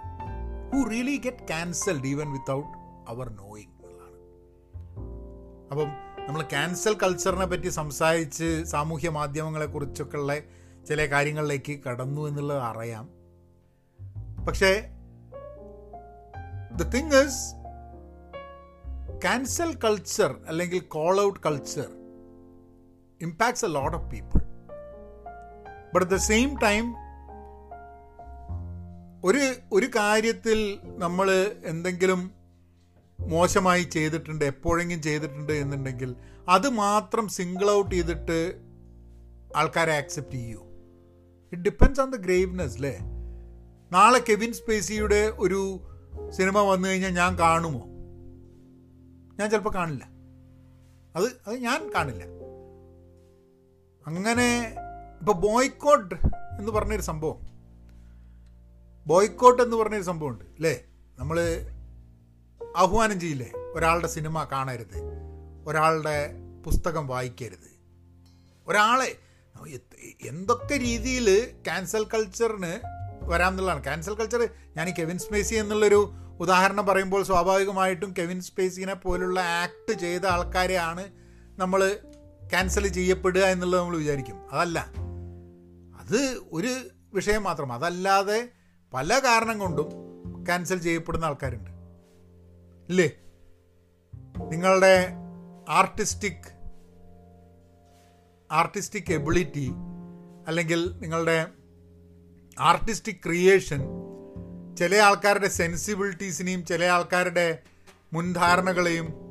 Who 0.70 0.88
really 0.88 1.16
get 1.16 1.48
cancelled 1.48 2.06
even 2.06 2.32
without 2.32 2.78
our 3.08 3.28
knowing 3.28 3.70
എന്നുള്ളതാണ്. 3.70 4.16
അപ്പം 5.70 5.88
നമ്മൾ 6.28 6.42
ക്യാൻസൽ 6.42 6.94
കൾച്ചറിനെ 6.94 7.46
പറ്റി 7.46 7.68
സംസാരിച്ച് 7.68 8.64
സാമൂഹ്യ 8.64 9.08
മാധ്യമങ്ങളെക്കുറിച്ചൊക്കെ 9.08 10.16
ഉള്ള 10.16 10.38
ചില 10.88 11.06
കാര്യങ്ങളിലേക്ക് 11.06 11.80
കടന്നു 11.80 12.28
എന്നുള്ളത് 12.28 12.58
അറിയാം. 12.58 13.10
പക്ഷേ 14.44 14.90
the 16.76 16.82
thing 16.82 17.12
is 17.12 17.54
cancel 19.22 19.78
culture 19.84 20.36
അല്ലെങ്കിൽ 20.48 20.78
call 20.78 21.20
out 21.20 21.40
culture 21.46 21.97
impacts 23.26 23.62
a 23.64 23.70
lot 23.76 23.92
of 23.94 24.02
people. 24.14 24.40
But 25.92 26.04
at 26.04 26.14
the 26.14 26.16
same 26.16 26.58
time 26.58 26.94
ഒരു 29.24 29.54
ഒരു 29.72 29.86
കാര്യത്തിൽ 29.86 30.78
നമ്മൾ 30.84 31.30
എന്തെങ്കിലും 31.64 32.30
മോശമായി 33.20 33.82
ചെയ്തിട്ടുണ്ട് 33.82 34.44
എപ്പോഴെങ്കിലും 34.44 35.02
ചെയ്തിട്ടുണ്ട് 35.02 35.52
എന്നുണ്ടെങ്കിൽ 35.52 36.16
അത് 36.48 36.68
മാത്രം 36.68 37.28
സിംഗിൾ 37.28 37.70
ഔട്ട് 37.70 37.94
ചെയ്തിട്ട് 37.94 38.60
ആൾക്കാരെ 39.56 39.92
ആക്സെപ്റ്റ് 39.92 40.32
ചെയ്യൂ. 40.32 40.62
It 41.52 41.62
depends 41.62 42.00
on 42.00 42.10
the 42.10 42.16
graveness 42.16 42.74
അല്ലേ 42.74 42.98
നാളെ 43.92 44.18
കെവിൻ 44.18 44.52
സ്പേസിയുടെ 44.52 45.32
ഒരു 45.38 45.80
സിനിമ 46.30 46.60
വന്നു 46.60 46.88
കഴിഞ്ഞാൽ 46.88 47.10
ഞാൻ 47.10 47.38
കാണുമോ? 47.38 47.84
ഞാൻ 49.38 49.50
ചിലപ്പോൾ 49.50 49.74
കാണില്ല. 49.74 50.04
അത് 51.16 51.40
അത് 51.46 51.56
ഞാൻ 51.56 51.92
കാണില്ല. 51.94 52.37
അങ്ങനെ 54.08 54.48
ഇപ്പോൾ 55.20 55.32
ബോയ്ക്കോട്ട് 55.32 56.14
എന്ന് 56.58 56.72
പറഞ്ഞൊരു 56.72 57.02
സംഭവം. 57.02 57.38
ബോയ്ക്കോട്ട് 59.06 59.62
എന്ന് 59.62 59.76
പറഞ്ഞൊരു 59.76 60.02
സംഭവമുണ്ട് 60.02 60.44
അല്ലേ 60.44 60.74
നമ്മൾ 61.18 61.38
ആഹ്വാനം 62.76 63.20
ചെയ്യില്ലേ? 63.20 63.50
ഒരാളുടെ 63.74 64.08
സിനിമ 64.08 64.44
കാണരുത്. 64.52 64.98
ഒരാളുടെ 65.66 66.18
പുസ്തകം 66.66 67.06
വായിക്കരുത്. 67.06 67.68
ഒരാളെ 68.68 69.10
എന്തൊക്കെ 70.22 70.76
രീതിയിൽ 70.76 71.28
ക്യാൻസൽ 71.64 72.04
കൾച്ചറിന് 72.04 72.72
വരാമെന്നുള്ളതാണ് 73.22 73.84
ക്യാൻസൽ 73.84 74.14
കൾച്ചർ 74.14 74.42
ഞാൻ 74.76 74.88
ഈ 74.88 74.92
കെവിൻ 74.98 75.18
സ്പേസി 75.18 75.54
എന്നുള്ളൊരു 75.54 76.00
ഉദാഹരണം 76.40 76.86
പറയുമ്പോൾ 76.86 77.22
സ്വാഭാവികമായിട്ടും 77.22 78.14
കെവിൻ 78.18 78.40
സ്പേസിനെ 78.40 78.94
പോലുള്ള 78.94 79.40
ആക്ട് 79.40 79.92
ചെയ്ത 79.92 80.26
ആൾക്കാരെയാണ് 80.26 81.04
നമ്മൾ 81.60 81.80
ക്യാൻസൽ 82.50 82.88
ചെയ്യപ്പെടുക 82.88 83.42
എന്നുള്ളത് 83.42 83.80
നമ്മൾ 83.80 83.96
വിചാരിക്കും. 83.96 84.50
അതല്ല. 84.52 84.86
അത് 86.00 86.40
ഒരു 86.52 86.88
വിഷയം 87.14 87.42
മാത്രം. 87.42 87.72
അതല്ലാതെ 87.72 88.48
പല 88.94 89.18
കാരണം 89.18 89.58
കൊണ്ടും 89.58 89.86
ക്യാൻസൽ 90.46 90.78
ചെയ്യപ്പെടുന്ന 90.78 91.24
ആൾക്കാരുണ്ട്. 91.24 91.70
ഇല്ലേ? 92.88 93.10
നിങ്ങളുടെ 94.48 95.08
ആർട്ടിസ്റ്റിക് 95.68 96.58
ആർട്ടിസ്റ്റിക് 98.52 99.12
എബിലിറ്റി 99.12 99.70
അല്ലെങ്കിൽ 100.46 100.98
നിങ്ങളുടെ 100.98 101.46
ആർട്ടിസ്റ്റിക് 102.60 103.16
ക്രിയേഷൻ 103.24 103.80
ചില 104.78 104.96
ആൾക്കാരുടെ 104.96 105.48
സെൻസിബിലിറ്റീസിനെയും 105.48 106.64
ചില 106.64 106.84
ആൾക്കാരുടെ 106.84 107.58
മുൻധാരണകളെയും 108.12 109.27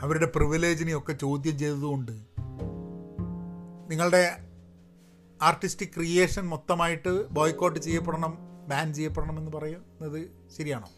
അവരുടെ 0.00 0.26
പ്രിവിലേജിനെയൊക്കെ 0.26 1.12
ചോദ്യം 1.12 1.58
ചെയ്തതുകൊണ്ട് 1.58 2.12
നിങ്ങളുടെ 3.90 4.36
ആർട്ടിസ്റ്റിക് 5.42 5.88
ക്രിയേഷൻ 5.88 6.42
മൊത്തമായിട്ട് 6.42 7.28
ബോയ്ക്കോട്ട് 7.28 7.80
ചെയ്യപ്പെടണം 7.80 8.38
ബാൻ 8.68 8.94
ചെയ്യപ്പെടണം 8.94 9.38
എന്ന് 9.38 9.52
പറയുന്നത് 9.52 10.30
ശരിയാണോ? 10.58 10.88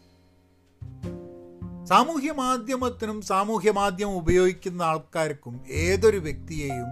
സാമൂഹ്യ 1.85 2.31
മാധ്യമത്തിനും 2.31 3.21
സാമൂഹ്യ 3.21 3.71
മാധ്യമം 3.71 4.15
ഉപയോഗിക്കുന്ന 4.15 4.83
ആൾക്കാർക്കും 4.83 5.63
ഏതൊരു 5.69 6.17
വ്യക്തിയെയും 6.17 6.85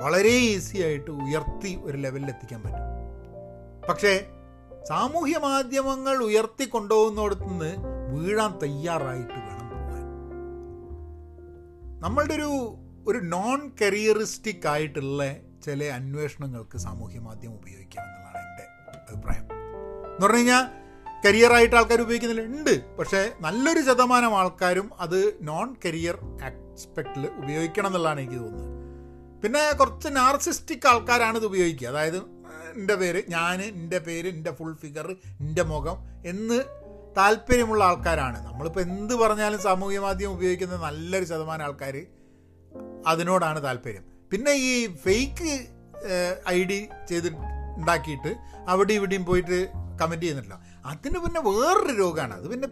വളരെ 0.00 0.28
ഈസി 0.28 0.78
ആയിട്ട് 0.78 1.10
ഉയർത്തി 1.10 1.80
ഒരു 1.82 1.96
ലെവലിൽ 1.96 2.26
എത്തിക്കാൻ 2.26 2.62
പറ്റും. 2.62 2.94
പക്ഷേ 3.88 4.26
സാമൂഹ്യ 4.88 5.38
മാധ്യമങ്ങൾ 5.38 6.16
ഉയർത്തി 6.16 6.64
കൊണ്ടുപോകുന്നിടത്തുനിന്ന് 6.64 7.76
വീഴാൻ 8.14 8.58
തയ്യാറായിട്ട് 8.62 9.53
നമ്മളുടെ 12.04 12.34
ഒരു 12.34 12.76
ഒരു 13.08 13.18
നോൺ 13.18 13.70
കരിയറിസ്റ്റിക് 13.82 14.68
ആയിട്ടുള്ള 14.68 15.32
ചില 15.64 15.84
അന്വേഷണങ്ങൾക്ക് 15.84 16.78
സാമൂഹ്യ 16.78 17.18
മാധ്യമം 17.18 17.54
ഉപയോഗിക്കാം 17.54 18.04
എന്നുള്ളതാണ് 18.04 18.44
എന്റെ 18.46 18.64
അഭിപ്രായം. 19.12 19.42
എന്ന് 19.42 20.22
പറഞ്ഞു 20.22 20.36
കഴിഞ്ഞാൽ 20.36 20.64
കരിയറായിട്ട് 21.26 21.76
ആൾക്കാർ 21.76 22.00
ഉപയോഗിക്കുന്നില്ല. 22.00 22.58
ഉണ്ട്. 22.58 22.96
പക്ഷേ 22.96 23.32
നല്ലൊരു 23.40 23.78
ശതമാനം 23.78 24.38
ആൾക്കാരും 24.38 24.90
അത് 25.00 25.38
നോൺ 25.42 25.76
കരിയർ 25.84 26.18
ആസ്പെക്റ്റിൽ 26.44 27.26
ഉപയോഗിക്കണം 27.26 27.86
എന്നുള്ളതാണ് 27.86 28.20
എനിക്ക് 28.20 28.36
തോന്നുന്നത്. 28.36 29.42
പിന്നെ 29.42 29.72
കുറച്ച് 29.72 30.08
നാർസിസ്റ്റിക് 30.16 30.88
ആൾക്കാരാണ് 30.88 31.36
ഇത് 31.36 31.46
ഉപയോഗിക്കുക. 31.46 31.88
അതായത് 31.88 32.18
എന്റെ 32.74 32.94
പേര് 32.94 33.22
ഞാൻ 33.28 33.60
എന്റെ 33.60 33.98
പേര് 33.98 34.28
എന്റെ 34.28 34.52
ഫുൾ 34.52 34.74
ഫിഗർ 34.74 35.16
എന്റെ 35.40 35.62
മുഖം 35.62 35.96
എന്ന് 36.26 36.83
താല്പര്യമുള്ള 37.16 37.84
ആൾക്കാരാണ്. 37.84 38.38
നമ്മളിപ്പോൾ 38.48 38.80
എന്ത് 38.80 39.14
പറഞ്ഞാലും 39.14 39.60
സാമൂഹ്യ 39.60 39.98
മാധ്യമം 39.98 40.32
ഉപയോഗിക്കുന്ന 40.32 40.76
നല്ലൊരു 40.76 41.24
ശതമാനം 41.24 41.64
ആൾക്കാർ 41.64 41.96
അതിനോടാണ് 43.06 43.62
താല്പര്യം. 43.62 44.04
പിന്നെ 44.32 44.52
ഈ 44.70 44.72
ഫേക്ക് 45.04 45.50
ഐ 46.48 46.58
ഡി 46.64 46.78
ചെയ്ത് 47.08 47.28
ഉണ്ടാക്കിയിട്ട് 47.78 48.30
അവിടെ 48.68 48.92
ഇവിടെയും 48.92 49.24
പോയിട്ട് 49.24 49.58
കമന്റ് 50.00 50.22
ചെയ്യുന്നില്ല 50.22 50.54
അതിന് 50.84 51.18
പിന്നെ 51.24 51.40
വേറൊരു 51.40 51.94
രോഗമാണ് 51.98 52.34
അത് 52.34 52.46
പിന്നെ 52.48 52.68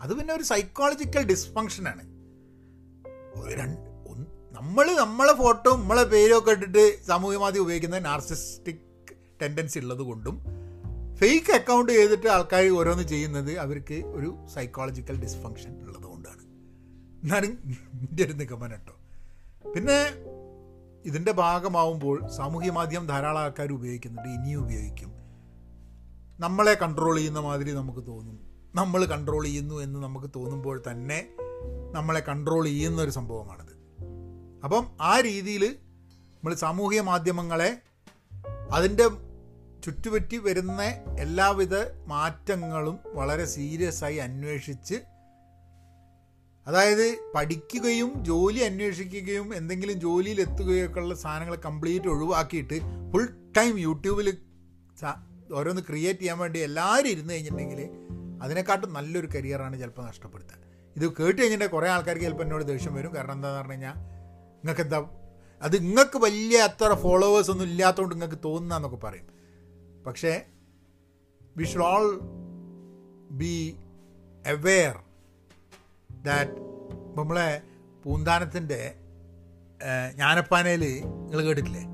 അത് 0.00 0.12
പിന്നെ 0.18 0.34
ഒരു 0.34 0.42
സൈക്കോളജിക്കൽ 0.42 1.22
ഡിസ്ഫങ്ഷനാണ് 1.32 2.04
നമ്മൾ 4.58 4.86
നമ്മളെ 4.94 5.32
ഫോട്ടോ 5.32 5.70
നമ്മളെ 5.76 6.04
പേരൊക്കെ 6.04 6.50
ഇട്ടിട്ട് 6.50 6.84
സാമൂഹ്യ 7.06 7.38
മാധ്യമം 7.38 7.64
ഉപയോഗിക്കുന്നത് 7.64 8.04
നാർസിസ്റ്റിക് 8.04 8.82
ടെൻഡൻസി 9.42 9.78
ഉള്ളത് 9.78 10.02
കൊണ്ടും 10.02 10.36
ഫേക്ക് 11.24 11.52
അക്കൗണ്ട് 11.52 11.92
ചെയ്തിട്ട് 11.92 12.28
ആൾക്കാർ 12.28 12.68
ഓരോന്ന് 12.68 13.02
ചെയ്യുന്നത് 13.02 13.58
അവർക്ക് 13.58 13.94
ഒരു 13.94 14.46
സൈക്കോളജിക്കൽ 14.54 15.20
ഡിസ്ഫങ്ഷൻ 15.20 15.82
ഉള്ളത് 15.82 16.02
കൊണ്ടാണ് 16.02 16.42
എന്നാലും 17.22 17.58
എന്റെ 18.00 18.24
ഒരു 18.24 18.32
നിഗമനം 18.32 18.70
കേട്ടോ. 18.70 18.92
പിന്നെ 19.72 20.06
ഇതിന്റെ 21.04 21.32
ഭാഗമാവുമ്പോൾ 21.32 22.28
സാമൂഹ്യ 22.28 22.70
മാധ്യമം 22.70 23.06
ധാരാളം 23.06 23.38
ആൾക്കാർ 23.38 23.72
ഉപയോഗിക്കുന്നുണ്ട് 23.72 24.28
ഇനിയും 24.28 24.60
ഉപയോഗിക്കും. 24.60 25.12
നമ്മളെ 26.40 26.74
കൺട്രോൾ 26.74 27.16
ചെയ്യുന്ന 27.16 27.40
മാതിരി 27.40 27.72
നമുക്ക് 27.72 28.06
തോന്നും. 28.06 28.40
നമ്മൾ 28.74 29.04
കൺട്രോൾ 29.04 29.44
ചെയ്യുന്നു 29.44 29.74
എന്ന് 29.74 30.00
നമുക്ക് 30.00 30.26
തോന്നുമ്പോൾ 30.36 30.82
തന്നെ 30.90 31.28
നമ്മളെ 31.92 32.20
കൺട്രോൾ 32.20 32.64
ചെയ്യുന്ന 32.64 33.02
ഒരു 33.02 33.10
സംഭവമാണിത്. 33.10 33.74
അപ്പം 34.64 34.90
ആ 35.00 35.20
രീതിയിൽ 35.20 35.76
നമ്മൾ 36.34 36.54
സാമൂഹ്യ 36.54 37.00
മാധ്യമങ്ങളെ 37.00 37.78
അതിന്റെ 38.72 39.08
ചുറ്റുപറ്റി 39.84 40.36
വരുന്ന 40.38 40.82
എല്ലാവിധ 41.18 41.74
മാറ്റങ്ങളും 42.06 42.96
വളരെ 43.18 43.44
സീരിയസ് 43.54 44.04
ആയി 44.04 44.18
അന്വേഷിച്ച് 44.18 44.96
അതായത് 46.66 47.06
പഠിക്കുകയും 47.34 48.10
ജോലി 48.24 48.60
അന്വേഷിക്കുകയും 48.60 49.48
എന്തെങ്കിലും 49.54 49.96
ജോലിയിൽ 50.00 50.38
എത്തുകയൊക്കെ 50.40 51.00
ഉള്ള 51.00 51.14
സാധനങ്ങൾ 51.14 51.56
കംപ്ലീറ്റ് 51.66 52.08
ഒഴിവാക്കിയിട്ട് 52.08 52.76
ഫുൾ 53.12 53.26
ടൈം 53.58 53.74
യൂട്യൂബിൽ 53.78 54.28
ഓരോന്ന് 55.54 55.82
ക്രിയേറ്റ് 55.82 56.20
ചെയ്യാൻ 56.20 56.38
വേണ്ടി 56.38 56.58
എല്ലാവരും 56.58 57.10
ഇരുന്ന് 57.10 57.32
കഴിഞ്ഞിട്ടുണ്ടെങ്കിൽ 57.34 57.80
അതിനെക്കാട്ടും 58.44 58.92
നല്ലൊരു 58.92 59.28
കരിയറാണ് 59.34 59.80
ചിലപ്പോൾ 59.80 60.04
നഷ്ടപ്പെടുത്തുക 60.06 60.58
ഇത് 60.96 61.04
കേട്ട് 61.18 61.38
കഴിഞ്ഞിട്ടുണ്ടെങ്കിൽ 61.40 61.74
കുറേ 61.76 61.88
ആൾക്കാർക്ക് 61.88 62.24
ചിലപ്പോൾ 62.24 62.42
എന്നോട് 62.42 62.64
ദേഷ്യം 62.64 62.94
വരും. 62.94 63.14
കാരണം 63.14 63.32
എന്താണെന്ന് 63.32 63.60
പറഞ്ഞു 63.60 63.72
കഴിഞ്ഞാൽ 63.72 63.96
നിങ്ങൾക്ക് 64.58 64.80
എന്താ 64.80 64.98
അത് 65.62 65.76
നിങ്ങൾക്ക് 65.82 66.18
വലിയ 66.18 66.58
അത്ര 66.60 66.94
ഫോളോവേഴ്സ് 67.04 67.50
ഒന്നും 67.50 67.66
ഇല്ലാത്തതുകൊണ്ട് 67.68 68.14
നിങ്ങൾക്ക് 68.14 68.40
തോന്നുന്നതെന്നൊക്കെ 68.44 69.00
പറയും. 69.06 69.26
പക്ഷേ 70.06 70.42
we 71.56 71.64
should 71.64 71.84
all 71.84 72.20
be 73.30 73.76
aware 74.46 74.96
that 76.22 76.50
നമ്മളെ 77.18 77.62
പൂന്താനത്തിന്റെ 78.04 78.94
ജ്ഞാനപ്പാനയിൽ 80.14 81.00
നിങ്ങൾ 81.04 81.42
കേട്ടിട്ടില്ലേ? 81.42 81.84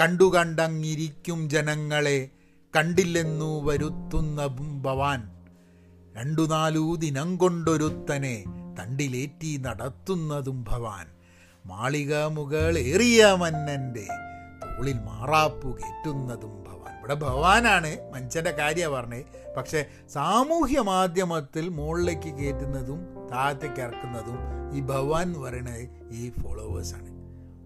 കണ്ടു 0.00 0.34
കണ്ടങ്ങിരിക്കും 0.34 1.50
ജനങ്ങളെ 1.50 2.28
കണ്ടില്ലെന്നു 2.76 3.64
വരുത്തുന്ന 3.64 4.46
ഭവാൻ. 4.82 5.46
രണ്ടു 6.16 6.42
നാലു 6.42 6.96
ദിനം 6.98 7.36
കൊണ്ടൊരുത്തനെ 7.36 8.44
തണ്ടിലേറ്റി 8.78 9.56
നടത്തുന്നതും 9.56 10.64
ഭവാൻ. 10.68 11.06
മാളിക 11.66 12.16
മുകളേറിയ 12.16 13.36
മന്നന്റെ 13.38 14.06
തോളിൽ 14.62 14.98
മാറാപ്പു 14.98 15.68
കയറ്റുന്നതും 15.68 16.57
ഇവിടെ 17.08 17.20
ഭഗവാനാണ് 17.20 17.90
മനുഷ്യന്റെ 18.12 18.50
കാര്യമാണ് 18.50 18.94
പറഞ്ഞത് 18.96 19.54
പക്ഷേ 19.56 19.80
സാമൂഹ്യ 20.12 20.80
മാധ്യമത്തിൽ 20.80 21.68
മുകളിലേക്ക് 21.68 22.30
കയറ്റുന്നതും 22.38 22.98
താഴത്തേക്ക് 23.30 23.80
ഇറക്കുന്നതും 23.80 24.36
ഈ 24.76 24.80
ഭഗവാൻ 24.80 25.22
എന്ന് 25.22 25.38
പറയുന്നത് 25.38 25.84
ഈ 26.10 26.30
ഫോളോവേഴ്സാണ് 26.30 27.10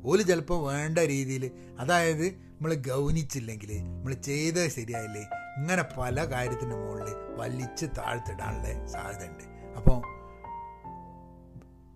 ഓൽ 0.04 0.22
ചിലപ്പോൾ 0.22 0.72
വേണ്ട 0.72 0.98
രീതിയിൽ 0.98 1.50
അതായത് 1.78 2.24
നമ്മൾ 2.26 2.74
ഗൗനിച്ചില്ലെങ്കിൽ 2.74 3.72
നമ്മൾ 3.82 4.14
ചെയ്തത് 4.28 4.68
ശരിയായില്ലേ 4.68 5.24
ഇങ്ങനെ 5.56 5.84
പല 5.98 6.24
കാര്യത്തിന്റെ 6.24 6.76
മുകളിൽ 6.76 7.10
വലിച്ച് 7.40 7.86
താഴ്ത്തിടാനുള്ള 7.98 8.86
സാധ്യതയുണ്ട്. 8.86 9.44
അപ്പോൾ 9.76 9.98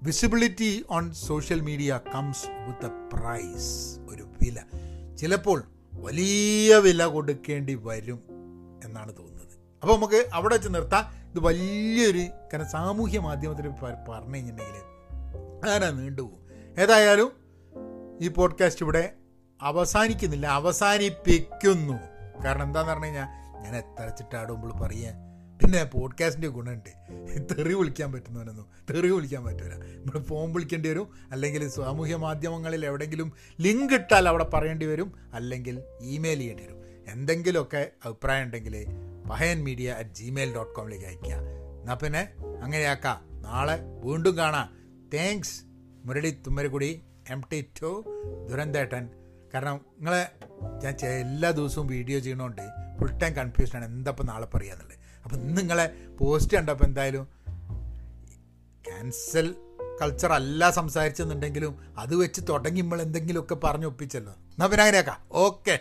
visibility 0.03 0.85
on 0.91 1.13
social 1.13 1.61
media 1.61 2.01
comes 2.15 2.47
with 2.67 2.87
a 2.87 3.09
price 3.15 3.73
ഒരു 4.11 4.27
വില. 4.43 4.59
ചിലപ്പോൾ 5.17 5.76
വലിയ 5.97 6.77
വില 6.77 7.05
കൊടുക്കേണ്ടി 7.05 7.75
വരും 7.75 8.21
എന്നാണ് 8.85 9.17
തോന്നുന്നത്. 9.19 9.47
അപ്പോൾ 9.83 9.97
നമുക്ക് 9.97 10.27
അവിടെ 10.33 10.55
വെച്ച് 10.55 10.69
നിർത്താം. 10.69 11.27
ഇത് 11.31 11.41
വലിയൊരു 11.41 12.19
കാരണം 12.19 12.71
സാമൂഹ്യ 12.71 13.19
മാധ്യമത്തിൽ 13.19 13.69
പറഞ്ഞു 14.09 14.35
കഴിഞ്ഞിട്ടുണ്ടെങ്കിൽ 14.35 14.81
അങ്ങനെ 15.69 15.91
നീണ്ടുപോകും 15.91 16.47
ഏതായാലും 16.79 17.33
ഈ 18.21 18.29
പോഡ്കാസ്റ്റ് 18.29 18.85
ഇവിടെ 18.85 19.13
അവസാനിക്കുന്നില്ല 19.63 20.47
അവസാനിപ്പിക്കുന്നു. 20.47 21.93
കാരണം 22.45 22.63
എന്താണെന്ന് 22.63 22.93
പറഞ്ഞു 22.93 23.05
കഴിഞ്ഞാൽ 23.05 23.27
ഞാൻ 23.63 23.77
എത്ര 23.77 24.09
ചിട്ടാടുമ്പോൾ 24.09 24.73
പറയാ 24.73 25.26
പിന്നെ 25.63 25.85
പോഡ്കാസ്റ്റിന്റെ 25.85 26.49
ഗുണമുണ്ട്. 26.49 26.91
തെറി 27.55 27.75
വിളിക്കാൻ 27.75 28.13
പറ്റുന്നവനൊന്നും. 28.13 28.67
തെറി 28.91 29.11
വിളിക്കാൻ 29.11 29.45
പറ്റില്ല 29.45 29.75
നമ്മൾ 29.75 30.23
ഫോൺ 30.23 30.53
വിളിക്കേണ്ടി 30.53 30.89
വരും. 30.89 31.09
അല്ലെങ്കിൽ 31.33 31.69
സാമൂഹ്യ 31.69 32.17
മാധ്യമങ്ങളിൽ 32.17 32.87
എവിടെയെങ്കിലും 32.87 33.33
ലിങ്ക് 33.61 33.95
ഇട്ടാൽ 33.95 34.29
അവിടെ 34.29 34.45
പറയേണ്ടി 34.45 34.87
വരും. 34.87 35.13
അല്ലെങ്കിൽ 35.33 35.83
ഇമെയിൽ 36.01 36.39
ചെയ്യേണ്ടി 36.39 36.65
വരും. 36.65 36.77
എന്തെങ്കിലുമൊക്കെ 37.09 37.91
അഭിപ്രായം 38.05 38.45
ഉണ്ടെങ്കിൽ 38.45 38.87
Pahayan 39.31 39.65
media 39.65 39.93
at 39.93 40.11
gmail 40.11 40.55
dot 40.55 40.75
കോമിലേക്ക് 40.75 41.05
അയക്കുക 41.05 41.33
എന്നാൽ 41.81 41.95
പിന്നെ 41.95 42.29
അങ്ങനെയാക്കാം. 42.63 43.43
നാളെ 43.43 43.79
വീണ്ടും 44.05 44.37
കാണാം. 44.37 44.77
Thanks 45.15 45.61
Murali 46.05 46.31
Thummarukudy 46.31 47.03
M 47.31 47.43
T 47.53 47.67
to 47.83 48.05
ദുരന്തേട്ടൻ. 48.51 49.09
കാരണം 49.55 49.75
നിങ്ങളെ 49.75 50.33
ഞാൻ 50.85 51.07
എല്ലാ 51.07 51.51
ദിവസവും 51.51 51.87
വീഡിയോ 51.87 52.19
ചെയ്യണോണ്ട് 52.19 52.63
ഫുൾ 53.01 53.19
ടൈം 53.19 53.33
കൺഫ്യൂഷനാണ് 53.33 53.85
എന്താ 53.85 54.11
ഇപ്പം 54.11 54.27
നാളെ 54.27 54.47
പറയാന്നുള്ളത്? 54.47 55.06
അപ്പം 55.27 55.55
നിങ്ങളെ 55.55 55.87
പോസ്റ്റ് 56.21 56.57
കണ്ടപ്പോൾ 56.57 56.85
എന്തായാലും 56.85 57.25
ക്യാൻസൽ 58.87 59.55
കൾച്ചർ 60.03 60.33
അല്ല 60.33 60.71
സംസാരിച്ചെന്നുണ്ടെങ്കിലും 60.71 61.79
അത് 61.99 62.17
വെച്ച് 62.17 62.41
തുടങ്ങി 62.49 62.81
നമ്മൾ 62.81 63.03
എന്തെങ്കിലുമൊക്കെ 63.03 63.55
പറഞ്ഞ് 63.55 63.87
ഒപ്പിച്ചല്ലോ. 63.87 64.33
എന്നാൽ 64.33 64.67
പിന്നെ 64.67 64.83
അങ്ങനെയാക്കാം. 64.83 65.21
ഓക്കെ 65.33 65.75